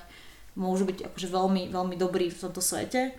môžu 0.56 0.84
byť 0.84 1.08
akože 1.08 1.28
veľmi, 1.32 1.62
veľmi 1.72 1.96
dobrí 1.96 2.28
v 2.28 2.40
tomto 2.40 2.60
svete 2.60 3.16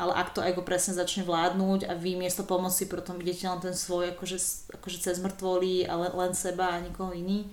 ale 0.00 0.16
ak 0.16 0.32
to 0.32 0.40
ego 0.40 0.64
presne 0.64 0.96
začne 0.96 1.28
vládnuť 1.28 1.90
a 1.90 1.92
vy 1.92 2.16
miesto 2.16 2.46
pomoci 2.48 2.88
potom 2.88 3.20
idete 3.20 3.44
len 3.44 3.60
ten 3.60 3.76
svoj 3.76 4.16
akože, 4.16 4.38
akože 4.80 4.98
cez 5.02 5.20
mŕtvolí 5.20 5.84
a 5.84 5.92
len, 6.00 6.12
len 6.16 6.32
seba 6.32 6.72
a 6.72 6.82
nikoho 6.82 7.12
iný, 7.12 7.50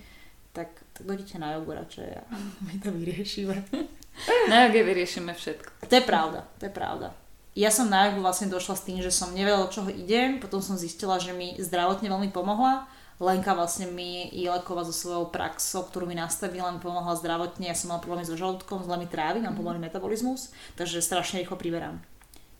tak, 0.56 0.72
tak 0.96 1.04
dojdete 1.04 1.36
na 1.36 1.58
jogu 1.58 1.76
radšej 1.76 2.08
a 2.08 2.22
my 2.66 2.74
to 2.80 2.88
vyriešime. 2.94 3.56
Na 4.50 4.66
joge 4.66 4.82
vyriešime 4.82 5.30
všetko. 5.30 5.86
To 5.86 5.94
je 5.94 6.02
pravda, 6.02 6.42
to 6.58 6.66
je 6.66 6.72
pravda. 6.74 7.14
Ja 7.58 7.74
som 7.74 7.90
na 7.90 8.06
jogu 8.06 8.22
vlastne 8.22 8.46
došla 8.46 8.78
s 8.78 8.86
tým, 8.86 9.02
že 9.02 9.10
som 9.10 9.34
nevedela, 9.34 9.66
čoho 9.66 9.90
idem, 9.90 10.38
potom 10.38 10.62
som 10.62 10.78
zistila, 10.78 11.18
že 11.18 11.34
mi 11.34 11.58
zdravotne 11.58 12.06
veľmi 12.06 12.30
pomohla. 12.30 12.86
Lenka 13.18 13.50
vlastne 13.50 13.90
mi 13.90 14.30
Ilekova 14.30 14.86
so 14.86 14.94
svojou 14.94 15.34
praxou, 15.34 15.82
ktorú 15.90 16.06
mi 16.06 16.14
nastavila, 16.14 16.70
mi 16.70 16.78
pomohla 16.78 17.18
zdravotne. 17.18 17.66
Ja 17.66 17.74
som 17.74 17.90
mala 17.90 17.98
problémy 17.98 18.22
so 18.22 18.38
žalúdkom, 18.38 18.86
zle 18.86 18.94
mi 19.02 19.10
trávy, 19.10 19.42
mám 19.42 19.58
pomalý 19.58 19.82
metabolizmus, 19.82 20.54
takže 20.78 21.02
strašne 21.02 21.42
rýchlo 21.42 21.58
priberám 21.58 21.98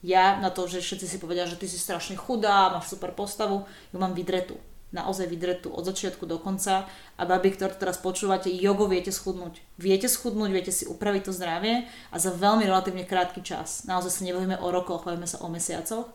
ja 0.03 0.39
na 0.39 0.51
to, 0.51 0.71
že 0.71 0.79
všetci 0.79 1.07
si 1.11 1.19
povedia, 1.19 1.43
že 1.47 1.59
ty 1.59 1.67
si 1.67 1.75
strašne 1.75 2.15
chudá, 2.15 2.71
máš 2.71 2.95
super 2.95 3.11
postavu, 3.11 3.67
ju 3.91 3.99
mám 3.99 4.15
vydretú. 4.15 4.55
Naozaj 4.89 5.29
vydretú 5.29 5.69
od 5.69 5.85
začiatku 5.85 6.25
do 6.25 6.41
konca 6.41 6.89
a 7.21 7.23
babi, 7.29 7.53
ktoré 7.53 7.77
teraz 7.77 8.01
počúvate, 8.01 8.49
jogo 8.49 8.89
viete 8.89 9.13
schudnúť. 9.13 9.61
Viete 9.77 10.09
schudnúť, 10.09 10.49
viete 10.49 10.73
si 10.73 10.89
upraviť 10.89 11.29
to 11.29 11.33
zdravie 11.37 11.85
a 12.09 12.17
za 12.17 12.33
veľmi 12.33 12.65
relatívne 12.65 13.05
krátky 13.05 13.45
čas. 13.45 13.85
Naozaj 13.85 14.09
sa 14.09 14.23
nebavíme 14.25 14.57
o 14.57 14.69
rokoch, 14.73 15.05
bavíme 15.05 15.29
sa 15.29 15.45
o 15.45 15.53
mesiacoch. 15.53 16.09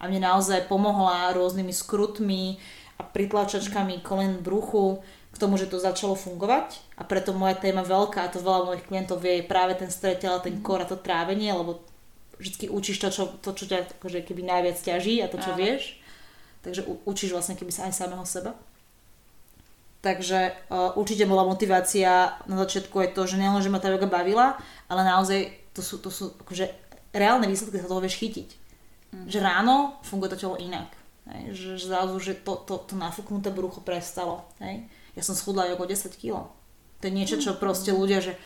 A 0.00 0.08
mne 0.08 0.24
naozaj 0.24 0.72
pomohla 0.72 1.36
rôznymi 1.36 1.72
skrutmi 1.76 2.56
a 2.96 3.04
pritlačačkami 3.04 4.00
kolen 4.00 4.40
bruchu 4.40 5.04
k 5.34 5.36
tomu, 5.36 5.58
že 5.58 5.66
to 5.66 5.82
začalo 5.82 6.14
fungovať 6.14 6.78
a 6.94 7.02
preto 7.02 7.34
moja 7.34 7.58
téma 7.58 7.82
veľká 7.82 8.24
a 8.24 8.32
to 8.32 8.38
veľa 8.38 8.70
mojich 8.70 8.86
klientov 8.86 9.18
vie 9.18 9.42
je 9.42 9.50
práve 9.50 9.74
ten 9.74 9.90
stretel 9.90 10.38
a 10.38 10.44
ten 10.44 10.62
kor 10.62 10.78
a 10.78 10.86
to 10.86 10.94
trávenie, 10.94 11.50
lebo 11.50 11.82
vždy 12.38 12.70
učíš 12.70 13.02
to, 13.02 13.08
čo, 13.10 13.24
to, 13.42 13.50
čo 13.52 13.64
ťa 13.66 13.98
akože 13.98 14.22
keby 14.22 14.46
najviac 14.46 14.78
ťaží 14.78 15.18
a 15.20 15.26
to, 15.26 15.42
čo 15.42 15.52
Áno. 15.54 15.58
vieš. 15.58 15.98
Takže 16.64 16.88
učíš 17.04 17.36
vlastne 17.36 17.54
keby 17.54 17.70
sa 17.70 17.86
aj 17.86 17.94
samého 17.94 18.24
seba. 18.24 18.56
Takže 20.00 20.52
uh, 20.68 20.96
určite 21.00 21.24
bola 21.24 21.48
motivácia 21.48 22.36
na 22.44 22.56
začiatku 22.60 22.92
aj 23.00 23.16
to, 23.16 23.24
že 23.24 23.40
nielen, 23.40 23.60
že 23.64 23.72
ma 23.72 23.80
tá 23.80 23.88
yoga 23.88 24.04
bavila, 24.04 24.56
ale 24.88 25.00
naozaj 25.00 25.48
to 25.72 25.80
sú, 25.80 25.96
to 26.00 26.12
sú 26.12 26.36
akože 26.44 26.68
reálne 27.16 27.48
výsledky, 27.48 27.80
sa 27.80 27.88
toho 27.88 28.04
vieš 28.04 28.20
chytiť. 28.20 28.48
Mm. 29.16 29.26
Že 29.32 29.38
ráno 29.40 29.96
funguje 30.04 30.36
to 30.36 30.40
telo 30.44 30.56
inak. 30.60 30.92
Hej? 31.30 31.56
Že, 31.56 31.68
že 31.80 31.84
zrazu, 31.88 32.16
že 32.20 32.32
to, 32.36 32.60
to, 32.68 32.84
to 32.84 32.94
nafúknuté 33.00 33.48
brucho 33.48 33.80
prestalo. 33.80 34.44
Hej? 34.60 34.84
Ja 35.16 35.22
som 35.24 35.32
schudla 35.32 35.72
ako 35.72 35.88
10 35.88 36.20
kg. 36.20 36.52
To 37.00 37.02
je 37.08 37.12
niečo, 37.12 37.36
čo 37.40 37.56
proste 37.56 37.94
ľudia, 37.94 38.20
že 38.20 38.36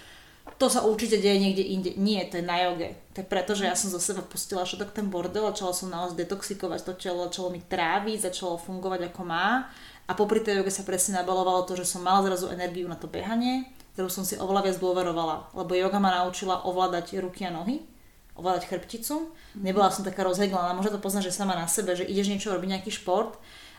to 0.56 0.66
sa 0.72 0.86
určite 0.86 1.20
deje 1.20 1.36
niekde 1.36 1.64
inde. 1.66 1.90
Nie, 2.00 2.24
to 2.24 2.40
je 2.40 2.44
na 2.46 2.56
joge. 2.64 2.96
To 3.12 3.20
je 3.20 3.26
preto, 3.26 3.52
že 3.52 3.68
ja 3.68 3.76
som 3.76 3.92
zo 3.92 4.00
seba 4.00 4.24
pustila 4.24 4.64
všetok 4.64 4.96
ten 4.96 5.12
bordel, 5.12 5.50
začala 5.52 5.74
som 5.76 5.92
naozaj 5.92 6.16
detoxikovať 6.16 6.80
to 6.88 6.92
telo, 6.96 7.28
začalo 7.28 7.52
mi 7.52 7.60
tráviť, 7.60 8.30
začalo 8.32 8.56
fungovať 8.56 9.12
ako 9.12 9.22
má. 9.28 9.68
A 10.08 10.16
popri 10.16 10.40
tej 10.40 10.62
joge 10.62 10.72
sa 10.72 10.88
presne 10.88 11.20
nabalovalo 11.20 11.68
to, 11.68 11.76
že 11.76 11.84
som 11.84 12.00
mala 12.00 12.24
zrazu 12.24 12.48
energiu 12.48 12.88
na 12.88 12.96
to 12.96 13.10
behanie, 13.10 13.68
ktorú 13.92 14.08
som 14.08 14.24
si 14.24 14.40
oveľa 14.40 14.72
viac 14.72 14.76
dôverovala. 14.80 15.52
Lebo 15.52 15.76
yoga 15.76 16.00
ma 16.00 16.24
naučila 16.24 16.64
ovládať 16.64 17.20
ruky 17.20 17.44
a 17.44 17.52
nohy, 17.52 17.84
ovládať 18.32 18.72
chrbticu. 18.72 19.34
Nebola 19.58 19.92
som 19.92 20.06
taká 20.06 20.24
rozheglaná, 20.24 20.72
možno 20.72 20.96
to 20.96 21.04
poznáš, 21.04 21.28
že 21.28 21.38
sama 21.42 21.52
na 21.52 21.68
sebe, 21.68 21.92
že 21.92 22.08
ideš 22.08 22.32
niečo 22.32 22.54
robiť, 22.54 22.78
nejaký 22.78 22.90
šport 22.94 23.36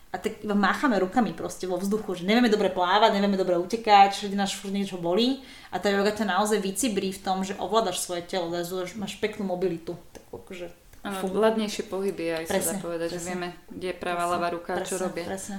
a 0.10 0.18
tak 0.18 0.42
iba 0.42 0.58
máchame 0.58 0.98
rukami 0.98 1.38
proste 1.38 1.70
vo 1.70 1.78
vzduchu, 1.78 2.18
že 2.18 2.24
nevieme 2.26 2.50
dobre 2.50 2.74
plávať, 2.74 3.14
nevieme 3.14 3.38
dobre 3.38 3.62
utekať, 3.62 4.18
všade 4.18 4.34
nás 4.34 4.50
furt 4.50 4.74
niečo 4.74 4.98
bolí 4.98 5.46
a 5.70 5.78
tá 5.78 5.94
yoga 5.94 6.10
ťa 6.10 6.26
naozaj 6.26 6.58
vycibrí 6.66 7.14
v 7.14 7.22
tom, 7.22 7.46
že 7.46 7.54
ovládaš 7.62 8.02
svoje 8.02 8.26
telo, 8.26 8.50
máš 8.98 9.14
peknú 9.22 9.46
mobilitu. 9.46 9.94
Tak 10.18 10.24
akože, 10.34 10.68
Áno, 11.06 11.30
hladnejšie 11.30 11.88
pohyby 11.88 12.42
aj 12.42 12.46
presne, 12.50 12.66
sa 12.66 12.76
dá 12.76 12.82
povedať, 12.82 13.10
presne. 13.14 13.22
že 13.22 13.30
vieme, 13.30 13.48
kde 13.70 13.88
je 13.94 13.98
pravá, 14.02 14.24
ľavá 14.26 14.50
ruka, 14.50 14.74
presne, 14.76 14.90
čo 14.90 14.96
robia. 14.98 15.26
Presne. 15.30 15.58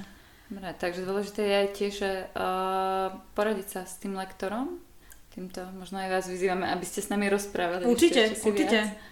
Dobre, 0.51 0.69
takže 0.75 1.01
dôležité 1.07 1.41
je 1.47 1.55
aj 1.55 1.69
tiež 1.71 1.95
uh, 2.03 3.15
poradiť 3.39 3.67
sa 3.71 3.81
s 3.87 3.95
tým 4.03 4.19
lektorom. 4.19 4.83
Týmto 5.31 5.63
možno 5.79 6.03
aj 6.03 6.11
vás 6.11 6.25
vyzývame, 6.27 6.67
aby 6.67 6.83
ste 6.83 6.99
s 6.99 7.07
nami 7.07 7.31
rozprávali. 7.31 7.87
Určite, 7.87 8.35
ešte, 8.35 8.51
určite. 8.51 8.79
Viac. 8.83 9.10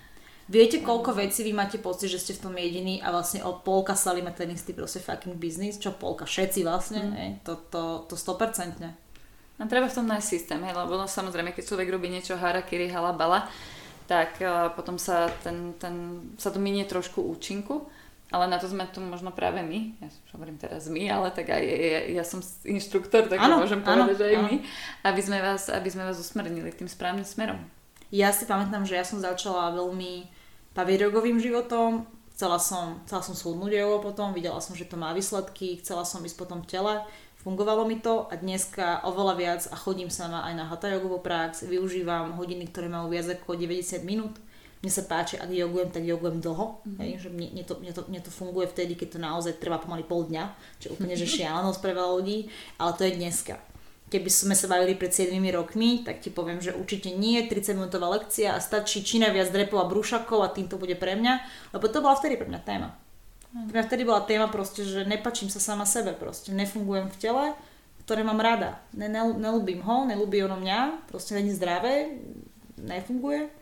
Viete, 0.49 0.81
koľko 0.81 1.13
vecí 1.13 1.45
vy 1.45 1.53
máte 1.53 1.77
pocit, 1.77 2.09
že 2.09 2.17
ste 2.17 2.33
v 2.33 2.49
tom 2.49 2.57
jediní 2.57 3.05
a 3.05 3.13
vlastne 3.13 3.45
o 3.45 3.61
polka 3.61 3.93
stali 3.93 4.25
má 4.25 4.33
ten 4.33 4.49
istý 4.49 4.73
proste 4.73 4.97
fucking 4.97 5.37
business, 5.37 5.77
čo 5.77 5.93
polka, 5.93 6.25
všetci 6.25 6.65
vlastne, 6.65 7.05
mm. 7.05 7.13
hej, 7.13 7.29
to, 7.45 7.53
to, 7.69 8.09
to 8.09 8.17
100%. 8.17 8.81
A 9.59 9.67
treba 9.69 9.85
v 9.85 9.93
tom 9.93 10.09
nájsť 10.09 10.25
systém, 10.25 10.57
hej, 10.65 10.73
lebo 10.73 10.97
no, 10.97 11.05
samozrejme, 11.05 11.53
keď 11.53 11.69
človek 11.69 11.93
robí 11.93 12.09
niečo 12.09 12.33
harakiri, 12.33 12.89
halabala, 12.89 13.45
tak 14.09 14.41
uh, 14.41 14.73
potom 14.73 14.97
sa, 14.97 15.29
ten, 15.45 15.77
ten, 15.77 16.25
sa 16.41 16.49
to 16.49 16.57
minie 16.57 16.81
trošku 16.89 17.21
účinku, 17.21 17.85
ale 18.33 18.49
na 18.49 18.57
to 18.57 18.65
sme 18.65 18.89
tu 18.89 19.05
možno 19.05 19.29
práve 19.29 19.61
my, 19.61 20.01
ja 20.01 20.09
hovorím 20.33 20.57
teraz 20.57 20.89
my, 20.89 21.13
ale 21.13 21.29
tak 21.29 21.53
aj 21.53 21.61
ja, 21.61 22.01
ja 22.09 22.23
som 22.25 22.41
inštruktor, 22.65 23.29
tak 23.29 23.37
ano, 23.37 23.61
môžem 23.61 23.85
povedať, 23.85 24.01
ano, 24.01 24.17
že 24.17 24.25
aj 24.25 24.35
ano. 24.41 24.45
my, 24.49 24.55
aby 25.05 25.21
sme, 25.21 25.37
vás, 25.45 25.69
aby 25.69 25.89
sme 25.93 26.09
vás 26.09 26.17
usmernili 26.17 26.73
tým 26.73 26.89
správnym 26.89 27.25
smerom. 27.25 27.61
Ja 28.09 28.33
si 28.33 28.49
pamätám, 28.49 28.89
že 28.89 28.97
ja 28.97 29.05
som 29.05 29.21
začala 29.21 29.77
veľmi 29.77 30.38
pavirogovým 30.79 31.43
životom, 31.43 32.07
chcela 32.31 32.55
som, 32.55 33.03
chcela 33.03 33.19
som 33.19 33.35
schudnúť 33.35 33.83
jogo 33.83 33.99
potom, 33.99 34.31
videla 34.31 34.63
som, 34.63 34.71
že 34.71 34.87
to 34.87 34.95
má 34.95 35.11
výsledky, 35.11 35.83
chcela 35.83 36.07
som 36.07 36.23
ísť 36.23 36.39
potom 36.39 36.63
v 36.63 36.71
tele, 36.71 36.93
fungovalo 37.43 37.83
mi 37.83 37.99
to 37.99 38.31
a 38.31 38.39
dneska 38.39 39.03
oveľa 39.03 39.35
viac 39.35 39.61
a 39.67 39.75
chodím 39.75 40.07
sama 40.07 40.47
aj 40.47 40.53
na 40.55 40.63
hatha 40.71 40.87
jogovú 40.87 41.19
prax, 41.19 41.67
využívam 41.67 42.39
hodiny, 42.39 42.71
ktoré 42.71 42.87
majú 42.87 43.11
viac 43.11 43.27
ako 43.27 43.59
90 43.59 44.07
minút. 44.07 44.39
Mne 44.79 44.91
sa 44.95 45.03
páči, 45.03 45.35
ak 45.35 45.51
jogujem, 45.51 45.91
tak 45.91 46.07
jogujem 46.07 46.39
dlho. 46.39 46.79
Mm-hmm. 46.79 46.99
Hej, 47.03 47.11
že 47.19 47.29
mne, 47.35 47.47
mne, 47.51 47.63
to, 47.67 47.73
mne, 47.83 47.91
to, 47.91 48.01
mne 48.07 48.21
to 48.23 48.31
funguje 48.31 48.63
vtedy, 48.71 48.95
keď 48.95 49.07
to 49.11 49.19
naozaj 49.19 49.59
trvá 49.59 49.75
pomaly 49.75 50.07
pol 50.07 50.23
dňa, 50.23 50.55
čo 50.79 50.95
úplne 50.95 51.19
že 51.19 51.27
šialenosť 51.35 51.83
pre 51.83 51.91
veľa 51.91 52.11
ľudí, 52.15 52.47
ale 52.79 52.91
to 52.95 53.03
je 53.03 53.19
dneska. 53.19 53.59
Keby 54.09 54.29
sme 54.29 54.57
sa 54.57 54.65
bavili 54.65 54.97
pred 54.97 55.13
7 55.13 55.37
rokmi, 55.53 56.01
tak 56.01 56.17
ti 56.17 56.33
poviem, 56.33 56.57
že 56.57 56.73
určite 56.73 57.13
nie 57.13 57.45
30 57.45 57.77
minútová 57.77 58.09
lekcia 58.09 58.57
a 58.57 58.59
stačí 58.59 59.05
čina 59.05 59.29
viac 59.29 59.53
drepov 59.53 59.85
a 59.85 59.89
brúšakov 59.89 60.41
a 60.41 60.49
tým 60.49 60.65
to 60.65 60.81
bude 60.81 60.97
pre 60.97 61.13
mňa, 61.13 61.33
lebo 61.77 61.85
to 61.85 62.01
bola 62.01 62.17
vtedy 62.17 62.33
pre 62.33 62.49
mňa 62.49 62.61
téma. 62.65 62.89
Pre 63.53 63.73
mňa 63.77 63.85
vtedy 63.85 64.03
bola 64.05 64.25
téma 64.25 64.49
proste, 64.49 64.81
že 64.81 65.05
nepačím 65.05 65.53
sa 65.53 65.61
sama 65.61 65.85
sebe 65.85 66.17
proste, 66.17 66.49
nefungujem 66.49 67.05
v 67.09 67.17
tele, 67.21 67.45
ktoré 68.09 68.25
mám 68.25 68.41
rada. 68.41 68.81
Ne, 68.97 69.05
ne, 69.05 69.21
nelúbim 69.21 69.85
ho, 69.85 70.09
nelúbi 70.09 70.41
ono 70.41 70.57
mňa, 70.57 71.05
proste 71.05 71.37
není 71.37 71.53
zdravé, 71.53 72.17
nefunguje. 72.81 73.53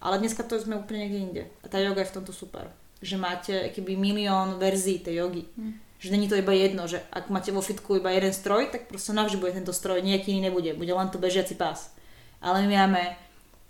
Ale 0.00 0.22
dneska 0.22 0.46
to 0.46 0.56
sme 0.56 0.78
úplne 0.78 1.04
niekde 1.04 1.18
inde. 1.18 1.42
A 1.60 1.68
tá 1.68 1.82
yoga 1.82 2.06
je 2.06 2.14
v 2.14 2.16
tomto 2.22 2.32
super. 2.32 2.70
Že 3.02 3.16
máte 3.18 3.54
keby 3.74 3.98
milión 3.98 4.56
verzií 4.56 5.02
tej 5.02 5.26
jogy. 5.26 5.44
Mm. 5.58 5.89
Že 6.00 6.16
není 6.16 6.26
to 6.32 6.40
iba 6.40 6.56
jedno, 6.56 6.88
že 6.88 7.04
ak 7.12 7.28
máte 7.28 7.52
vo 7.52 7.60
fitku 7.60 8.00
iba 8.00 8.08
jeden 8.08 8.32
stroj, 8.32 8.72
tak 8.72 8.88
proste 8.88 9.12
navždy 9.12 9.36
bude 9.36 9.52
tento 9.52 9.76
stroj, 9.76 10.00
nejaký 10.00 10.32
iný 10.32 10.48
nebude. 10.48 10.72
Bude 10.72 10.96
len 10.96 11.12
to 11.12 11.20
bežiaci 11.20 11.60
pás. 11.60 11.92
Ale 12.40 12.64
my 12.64 12.72
máme 12.72 13.20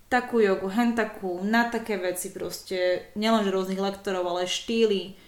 takú 0.06 0.38
jogu, 0.38 0.70
hen 0.70 0.94
takú, 0.94 1.42
na 1.42 1.70
také 1.70 1.98
veci 1.98 2.30
proste, 2.30 3.10
nielenže 3.18 3.50
rôznych 3.50 3.78
lektorov, 3.78 4.26
ale 4.26 4.46
štýly, 4.46 5.18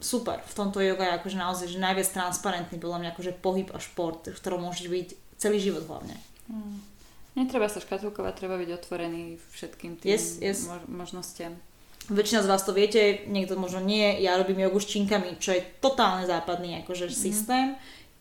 super. 0.00 0.40
V 0.44 0.54
tomto 0.56 0.80
yoga 0.80 1.04
je 1.08 1.16
akože 1.20 1.36
naozaj 1.36 1.66
že 1.72 1.80
najviac 1.80 2.08
transparentný 2.12 2.76
podľa 2.80 2.98
mňa 3.00 3.08
akože 3.16 3.32
pohyb 3.40 3.68
a 3.72 3.78
šport, 3.80 4.28
v 4.28 4.36
ktorom 4.36 4.64
môže 4.64 4.88
byť 4.88 5.08
celý 5.40 5.60
život 5.60 5.84
hlavne. 5.88 6.16
Mm. 6.48 6.80
Netreba 7.36 7.68
sa 7.68 7.84
škatulkovať, 7.84 8.32
treba 8.40 8.56
byť 8.56 8.70
otvorený 8.72 9.36
všetkým 9.52 10.00
tým 10.00 10.08
yes, 10.08 10.40
yes. 10.40 10.64
možnostiam. 10.88 11.60
Väčšina 12.06 12.46
z 12.46 12.50
vás 12.50 12.62
to 12.62 12.70
viete, 12.70 13.26
niekto 13.26 13.58
možno 13.58 13.82
nie, 13.82 14.22
ja 14.22 14.38
robím 14.38 14.62
jogu 14.62 14.78
s 14.78 14.90
činkami, 14.94 15.42
čo 15.42 15.58
je 15.58 15.66
totálne 15.82 16.22
západný 16.22 16.86
akože 16.86 17.10
mm. 17.10 17.14
systém 17.14 17.66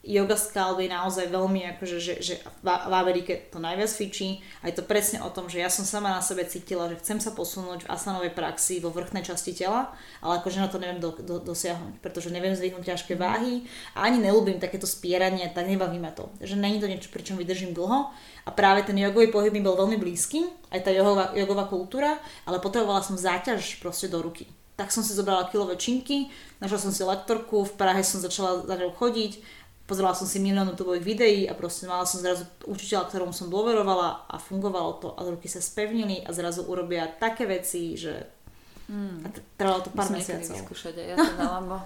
yoga 0.05 0.37
je 0.77 0.89
naozaj 0.89 1.33
veľmi 1.33 1.65
akože, 1.75 1.97
že, 1.97 2.13
že 2.21 2.35
v, 2.61 2.67
v 2.69 2.93
Amerike 2.93 3.49
to 3.49 3.57
najviac 3.57 3.89
fičí 3.89 4.45
a 4.61 4.69
je 4.69 4.77
to 4.77 4.85
presne 4.85 5.19
o 5.25 5.33
tom, 5.33 5.49
že 5.49 5.57
ja 5.57 5.69
som 5.73 5.81
sama 5.81 6.13
na 6.13 6.21
sebe 6.21 6.45
cítila, 6.45 6.85
že 6.87 7.01
chcem 7.01 7.17
sa 7.17 7.33
posunúť 7.33 7.83
v 7.85 7.91
asanovej 7.91 8.37
praxi 8.37 8.77
vo 8.77 8.93
vrchnej 8.93 9.25
časti 9.25 9.57
tela, 9.57 9.89
ale 10.21 10.39
akože 10.39 10.61
na 10.61 10.69
to 10.69 10.77
neviem 10.77 11.01
do, 11.01 11.09
do, 11.17 11.41
dosiahnuť, 11.41 12.05
pretože 12.05 12.29
neviem 12.29 12.53
zdvihnúť 12.53 12.85
ťažké 12.85 13.17
mhm. 13.17 13.21
váhy 13.21 13.53
a 13.97 14.05
ani 14.05 14.21
nelúbim 14.21 14.61
takéto 14.61 14.85
spieranie, 14.85 15.49
tak 15.49 15.65
nebaví 15.65 15.97
ma 15.97 16.13
to. 16.13 16.29
Že 16.39 16.61
není 16.61 16.77
to 16.77 16.85
niečo, 16.85 17.09
pričom 17.09 17.41
vydržím 17.41 17.73
dlho 17.73 18.13
a 18.45 18.49
práve 18.53 18.85
ten 18.85 18.95
jogový 18.95 19.33
pohyb 19.33 19.51
mi 19.51 19.65
bol 19.65 19.73
veľmi 19.73 19.97
blízky, 19.97 20.45
aj 20.69 20.85
tá 20.85 20.91
jogová, 20.93 21.33
jogová 21.33 21.65
kultúra, 21.65 22.21
ale 22.45 22.61
potrebovala 22.61 23.01
som 23.01 23.17
záťaž 23.17 23.81
proste 23.81 24.05
do 24.05 24.21
ruky 24.21 24.45
tak 24.75 24.91
som 24.91 25.07
si 25.07 25.15
zobrala 25.15 25.47
kilové 25.47 25.79
činky, 25.79 26.27
našla 26.59 26.79
som 26.79 26.91
si 26.91 26.99
lektorku, 26.99 27.63
v 27.63 27.73
Prahe 27.79 28.03
som 28.03 28.19
začala 28.19 28.67
za 28.67 28.75
chodiť 28.75 29.39
pozerala 29.85 30.17
som 30.17 30.25
si 30.25 30.41
milión 30.41 30.65
YouTubeových 30.73 31.05
videí 31.05 31.39
a 31.45 31.53
proste 31.53 31.85
mala 31.85 32.09
som 32.09 32.21
zrazu 32.21 32.49
učiteľa, 32.65 33.09
ktorom 33.09 33.31
som 33.31 33.53
dôverovala 33.53 34.29
a 34.29 34.35
fungovalo 34.41 34.91
to 35.01 35.09
a 35.13 35.21
ruky 35.25 35.45
sa 35.45 35.61
spevnili 35.61 36.25
a 36.25 36.33
zrazu 36.33 36.65
urobia 36.65 37.05
také 37.07 37.45
veci, 37.45 37.93
že 37.95 38.35
Mm. 38.85 39.25
A 39.25 39.33
trvalo 39.57 39.81
to 39.81 39.89
pár 39.89 40.13
mesiacov. 40.13 40.45
vyskúšať 40.45 40.93
aj 40.93 41.07
ja 41.09 41.15
to 41.25 41.33
dala, 41.41 41.59
bo 41.65 41.77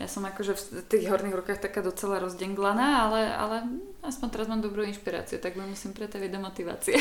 ja 0.00 0.08
som 0.08 0.24
akože 0.24 0.56
v 0.56 0.62
tých 0.88 1.04
horných 1.04 1.36
rukách 1.36 1.60
taká 1.60 1.84
docela 1.84 2.16
rozdenglaná, 2.16 3.04
ale, 3.08 3.20
ale 3.28 3.56
aspoň 4.00 4.26
teraz 4.32 4.48
mám 4.48 4.64
dobrú 4.64 4.80
inšpiráciu, 4.88 5.36
tak 5.36 5.60
ma 5.60 5.68
musím 5.68 5.92
pretaviť 5.92 6.30
do 6.32 6.40
motivácie. 6.40 6.96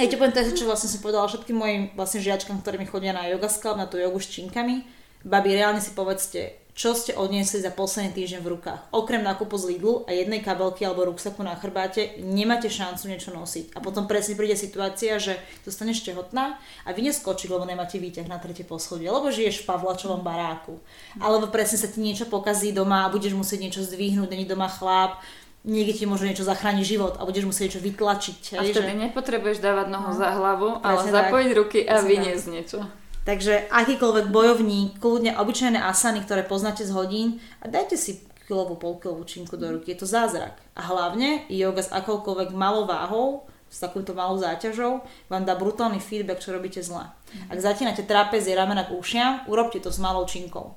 Ja 0.00 0.08
ti 0.08 0.16
poviem 0.16 0.32
to, 0.32 0.56
čo 0.56 0.64
vlastne 0.64 0.88
som 0.88 1.04
povedala 1.04 1.28
všetkým 1.28 1.54
mojim 1.54 1.82
vlastne 1.94 2.24
žiačkám, 2.24 2.64
ktorí 2.64 2.80
mi 2.80 2.88
chodia 2.88 3.12
na 3.12 3.28
yoga 3.28 3.52
scalp, 3.52 3.76
na 3.76 3.86
tú 3.86 4.00
jogu 4.00 4.18
s 4.18 4.32
činkami. 4.32 4.82
Babi, 5.20 5.52
reálne 5.52 5.84
si 5.84 5.92
povedzte, 5.92 6.63
čo 6.74 6.90
ste 6.98 7.14
odniesli 7.14 7.62
za 7.62 7.70
posledný 7.70 8.10
týždeň 8.10 8.40
v 8.42 8.52
rukách. 8.58 8.80
Okrem 8.90 9.22
nákupu 9.22 9.54
z 9.54 9.78
Lidlu 9.78 10.02
a 10.04 10.10
jednej 10.10 10.42
kabelky 10.42 10.82
alebo 10.82 11.06
ruksaku 11.06 11.46
na 11.46 11.54
chrbáte, 11.54 12.18
nemáte 12.18 12.66
šancu 12.66 13.06
niečo 13.06 13.30
nosiť. 13.30 13.78
A 13.78 13.78
potom 13.78 14.10
presne 14.10 14.34
príde 14.34 14.58
situácia, 14.58 15.22
že 15.22 15.38
zostaneš 15.62 16.02
tehotná 16.02 16.58
a 16.82 16.90
vy 16.90 17.06
neskočíš, 17.06 17.54
lebo 17.54 17.62
nemáte 17.62 18.02
výťah 18.02 18.26
na 18.26 18.42
tretie 18.42 18.66
poschodie, 18.66 19.06
lebo 19.06 19.30
žiješ 19.30 19.62
v 19.62 19.70
Pavlačovom 19.70 20.26
baráku. 20.26 20.82
Alebo 21.22 21.46
presne 21.46 21.78
sa 21.78 21.86
ti 21.86 22.02
niečo 22.02 22.26
pokazí 22.26 22.74
doma 22.74 23.06
a 23.06 23.12
budeš 23.14 23.38
musieť 23.38 23.70
niečo 23.70 23.86
zdvihnúť, 23.86 24.34
není 24.34 24.42
doma 24.42 24.66
chlap, 24.66 25.22
niekde 25.62 25.94
ti 25.94 26.04
môže 26.10 26.26
niečo 26.26 26.42
zachrániť 26.42 26.84
život 26.84 27.14
a 27.16 27.24
budeš 27.24 27.46
musieť 27.46 27.70
niečo 27.70 27.82
vytlačiť. 27.86 28.40
A 28.58 28.66
vtedy 28.66 28.92
že... 28.92 29.02
nepotrebuješ 29.08 29.58
dávať 29.62 29.94
nohu 29.94 30.10
no. 30.10 30.18
za 30.18 30.28
hlavu, 30.34 30.68
ale 30.82 31.06
zapojiť 31.06 31.50
ruky 31.54 31.86
a 31.86 32.02
vyniesť 32.02 32.46
niečo. 32.50 32.82
Takže 33.24 33.72
akýkoľvek 33.72 34.28
bojovník, 34.28 35.00
kľudne 35.00 35.40
obyčajné 35.40 35.80
asany, 35.80 36.20
ktoré 36.20 36.44
poznáte 36.44 36.84
z 36.84 36.92
hodín 36.92 37.40
a 37.64 37.72
dajte 37.72 37.96
si 37.96 38.20
kilovú, 38.44 38.76
polkilovú 38.76 39.24
činku 39.24 39.56
do 39.56 39.64
ruky. 39.72 39.96
Je 39.96 40.04
to 40.04 40.08
zázrak. 40.08 40.60
A 40.76 40.84
hlavne 40.84 41.48
yoga 41.48 41.80
s 41.80 41.88
akoukoľvek 41.88 42.52
malou 42.52 42.84
váhou, 42.84 43.48
s 43.72 43.80
takouto 43.80 44.12
malou 44.12 44.36
záťažou, 44.36 45.00
vám 45.32 45.44
dá 45.48 45.56
brutálny 45.56 45.98
feedback, 45.98 46.44
čo 46.44 46.52
robíte 46.52 46.84
zle. 46.84 47.08
Mm. 47.08 47.50
Ak 47.50 47.58
zatínate 47.58 48.04
trapezie, 48.04 48.52
ramena 48.52 48.84
k 48.84 48.94
ušiam, 48.94 49.42
urobte 49.48 49.80
to 49.80 49.88
s 49.88 49.98
malou 49.98 50.28
činkou. 50.28 50.76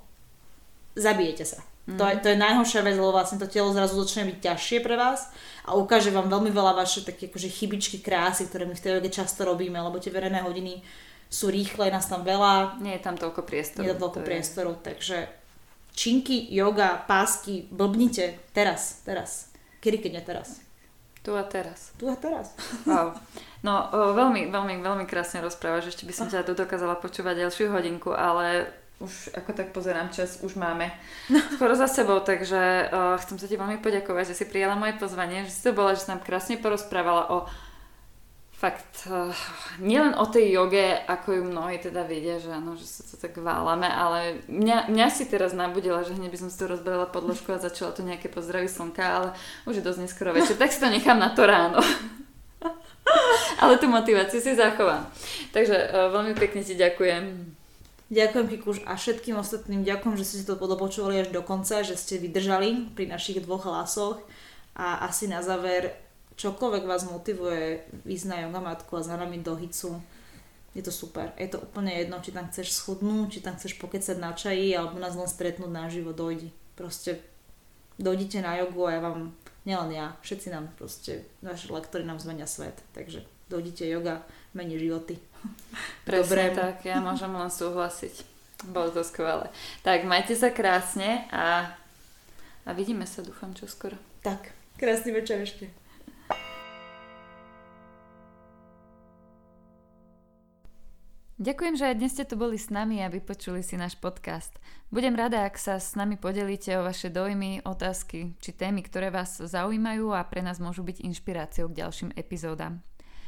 Zabijete 0.96 1.46
sa. 1.46 1.62
Mm. 1.86 2.00
To, 2.00 2.04
je, 2.08 2.16
to 2.24 2.28
je 2.32 2.38
najhoršia 2.42 2.82
vec, 2.82 2.96
lebo 2.96 3.12
vlastne 3.12 3.38
to 3.38 3.46
telo 3.46 3.70
zrazu 3.76 4.00
začne 4.02 4.32
byť 4.34 4.38
ťažšie 4.40 4.78
pre 4.82 4.96
vás 4.96 5.30
a 5.68 5.76
ukáže 5.76 6.10
vám 6.10 6.32
veľmi 6.32 6.50
veľa 6.50 6.74
vaše 6.74 7.04
také 7.04 7.28
akože 7.28 7.52
chybičky 7.52 8.00
krásy, 8.00 8.48
ktoré 8.48 8.66
my 8.66 8.74
v 8.74 8.82
tej 8.82 8.92
joge 8.98 9.12
často 9.12 9.44
robíme, 9.44 9.78
lebo 9.78 10.00
tie 10.00 10.10
verejné 10.10 10.42
hodiny 10.42 10.82
sú 11.28 11.52
rýchle, 11.52 11.92
nás 11.92 12.08
tam 12.08 12.24
veľa. 12.24 12.80
Nie 12.80 12.98
je 12.98 13.04
tam 13.04 13.16
toľko 13.20 13.44
priestoru. 13.44 13.84
Nie 13.84 13.92
je 13.92 14.00
tam 14.00 14.04
toľko 14.08 14.20
to 14.22 14.28
priestoru, 14.28 14.72
je... 14.74 14.82
takže 14.84 15.18
činky, 15.98 16.48
yoga, 16.54 17.04
pásky, 17.10 17.68
blbnite 17.74 18.40
teraz, 18.54 19.02
teraz. 19.04 19.50
Kedy 19.82 19.98
keď 19.98 20.12
nie 20.14 20.24
teraz. 20.24 20.50
Tu 21.26 21.36
a 21.36 21.44
teraz. 21.44 21.92
Tu 22.00 22.08
a 22.08 22.16
teraz. 22.16 22.56
Wow. 22.88 23.12
No, 23.60 23.92
o, 23.92 24.16
veľmi, 24.16 24.48
veľmi, 24.48 24.80
veľmi 24.80 25.06
krásne 25.10 25.44
rozprávaš. 25.44 25.92
Ešte 25.92 26.08
by 26.08 26.14
som 26.16 26.32
ťa 26.32 26.48
tu 26.48 26.56
dokázala 26.56 26.96
počúvať 26.96 27.44
ďalšiu 27.44 27.68
hodinku, 27.74 28.16
ale 28.16 28.72
už 29.04 29.36
ako 29.36 29.52
tak 29.54 29.76
pozerám 29.76 30.10
čas, 30.10 30.42
už 30.42 30.58
máme 30.58 30.90
skoro 31.54 31.78
za 31.78 31.86
sebou, 31.86 32.18
takže 32.24 32.90
o, 32.90 33.20
chcem 33.22 33.38
sa 33.38 33.46
ti 33.46 33.60
veľmi 33.60 33.78
poďakovať, 33.84 34.34
že 34.34 34.38
si 34.40 34.46
prijala 34.50 34.80
moje 34.80 34.96
pozvanie, 34.98 35.46
že 35.46 35.54
si 35.54 35.62
to 35.68 35.76
bola, 35.76 35.94
že 35.94 36.08
si 36.08 36.10
nám 36.10 36.24
krásne 36.24 36.58
porozprávala 36.58 37.30
o 37.30 37.46
fakt, 38.58 39.06
uh, 39.06 39.30
nielen 39.78 40.18
o 40.18 40.26
tej 40.26 40.50
joge, 40.58 40.98
ako 41.06 41.30
ju 41.30 41.44
mnohí 41.46 41.78
teda 41.78 42.02
vedia, 42.10 42.42
že 42.42 42.50
áno, 42.50 42.74
že 42.74 42.90
sa 42.90 43.06
to 43.06 43.14
tak 43.14 43.38
válame, 43.38 43.86
ale 43.86 44.42
mňa, 44.50 44.90
mňa 44.90 45.08
si 45.14 45.30
teraz 45.30 45.54
nabudila, 45.54 46.02
že 46.02 46.18
hneď 46.18 46.34
by 46.34 46.40
som 46.42 46.50
si 46.50 46.58
to 46.58 46.66
rozbalila 46.66 47.06
podložku 47.06 47.54
a 47.54 47.62
začala 47.62 47.94
tu 47.94 48.02
nejaké 48.02 48.34
pozdravy 48.34 48.66
slnka, 48.66 49.06
ale 49.06 49.30
už 49.70 49.78
je 49.78 49.86
dosť 49.86 50.10
neskoro 50.10 50.34
večer, 50.34 50.58
tak 50.58 50.74
si 50.74 50.82
to 50.82 50.90
nechám 50.90 51.22
na 51.22 51.38
to 51.38 51.46
ráno. 51.46 51.78
ale 53.62 53.78
tú 53.78 53.86
motiváciu 53.94 54.42
si 54.42 54.58
zachovám. 54.58 55.06
Takže 55.54 55.78
uh, 55.78 56.10
veľmi 56.10 56.34
pekne 56.34 56.66
ti 56.66 56.74
ďakujem. 56.74 57.54
Ďakujem 58.08 58.46
Kikuš 58.48 58.78
a 58.88 58.98
všetkým 58.98 59.38
ostatným 59.38 59.84
ďakujem, 59.86 60.16
že 60.18 60.26
ste 60.26 60.48
to 60.48 60.58
dopočúvali 60.58 61.22
až 61.22 61.30
do 61.30 61.44
konca, 61.44 61.86
že 61.86 62.00
ste 62.00 62.18
vydržali 62.18 62.96
pri 62.98 63.06
našich 63.06 63.44
dvoch 63.44 63.68
hlasoch 63.68 64.24
a 64.80 65.06
asi 65.06 65.28
na 65.28 65.44
záver 65.44 66.07
čokoľvek 66.38 66.84
vás 66.86 67.10
motivuje 67.10 67.82
ísť 68.06 68.26
na 68.30 68.38
yoga 68.46 68.62
matku 68.62 68.94
a 68.96 69.02
za 69.02 69.18
nami 69.18 69.42
do 69.42 69.58
hicu, 69.58 69.98
je 70.78 70.86
to 70.86 70.94
super. 70.94 71.34
Je 71.42 71.50
to 71.50 71.58
úplne 71.58 71.90
jedno, 71.90 72.22
či 72.22 72.30
tam 72.30 72.46
chceš 72.54 72.78
schudnúť, 72.78 73.28
či 73.34 73.40
tam 73.42 73.58
chceš 73.58 73.82
pokecať 73.82 74.18
na 74.22 74.38
čaji, 74.38 74.78
alebo 74.78 75.02
nás 75.02 75.18
len 75.18 75.26
stretnúť 75.26 75.74
na 75.74 75.90
živo, 75.90 76.14
dojdi. 76.14 76.54
Proste 76.78 77.18
dojdite 77.98 78.46
na 78.46 78.62
jogu 78.62 78.86
a 78.86 78.94
ja 78.94 79.02
vám, 79.02 79.34
nielen 79.66 79.90
ja, 79.90 80.14
všetci 80.22 80.54
nám 80.54 80.70
proste, 80.78 81.26
naši 81.42 81.74
lektory 81.74 82.06
nám 82.06 82.22
zmenia 82.22 82.46
svet. 82.46 82.78
Takže 82.94 83.26
dojdite 83.50 83.90
yoga, 83.90 84.22
mení 84.54 84.78
životy. 84.78 85.18
Presne 86.08 86.54
Dobre. 86.54 86.62
tak, 86.62 86.86
ja 86.86 87.02
môžem 87.02 87.34
len 87.34 87.50
súhlasiť. 87.50 88.38
Bolo 88.70 88.94
to 88.94 89.02
skvelé. 89.02 89.50
Tak, 89.82 90.06
majte 90.06 90.38
sa 90.38 90.54
krásne 90.54 91.26
a, 91.34 91.74
a 92.66 92.70
vidíme 92.78 93.10
sa, 93.10 93.26
dúfam, 93.26 93.50
čo 93.58 93.66
skoro. 93.66 93.98
Tak, 94.22 94.54
krásny 94.78 95.10
večer 95.10 95.42
ešte. 95.42 95.74
Ďakujem, 101.38 101.78
že 101.78 101.94
aj 101.94 101.96
dnes 102.02 102.18
ste 102.18 102.26
tu 102.26 102.34
boli 102.34 102.58
s 102.58 102.74
nami 102.74 102.98
a 103.06 103.14
vypočuli 103.14 103.62
si 103.62 103.78
náš 103.78 103.94
podcast. 103.94 104.58
Budem 104.90 105.14
rada, 105.14 105.46
ak 105.46 105.54
sa 105.62 105.78
s 105.78 105.94
nami 105.94 106.18
podelíte 106.18 106.74
o 106.74 106.82
vaše 106.82 107.14
dojmy, 107.14 107.62
otázky 107.62 108.34
či 108.42 108.58
témy, 108.58 108.82
ktoré 108.82 109.14
vás 109.14 109.38
zaujímajú 109.38 110.18
a 110.18 110.26
pre 110.26 110.42
nás 110.42 110.58
môžu 110.58 110.82
byť 110.82 111.06
inšpiráciou 111.06 111.70
k 111.70 111.86
ďalším 111.86 112.10
epizódam. 112.18 112.82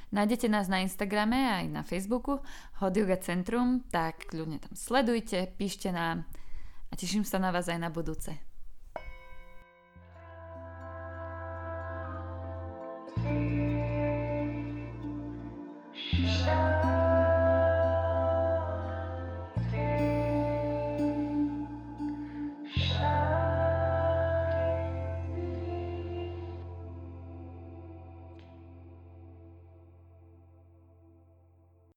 Nájdete 0.09 0.49
nás 0.49 0.65
na 0.65 0.81
Instagrame 0.81 1.37
aj 1.37 1.69
na 1.69 1.85
Facebooku 1.85 2.41
Hot 2.81 2.97
Yoga 2.97 3.21
Centrum, 3.21 3.85
tak 3.93 4.33
Ľudne 4.33 4.57
tam 4.57 4.73
sledujte, 4.73 5.45
píšte 5.53 5.93
nám 5.93 6.25
a 6.89 6.97
teším 6.97 7.21
sa 7.21 7.37
na 7.37 7.53
vás 7.53 7.69
aj 7.69 7.77
na 7.77 7.93
budúce. 7.93 8.33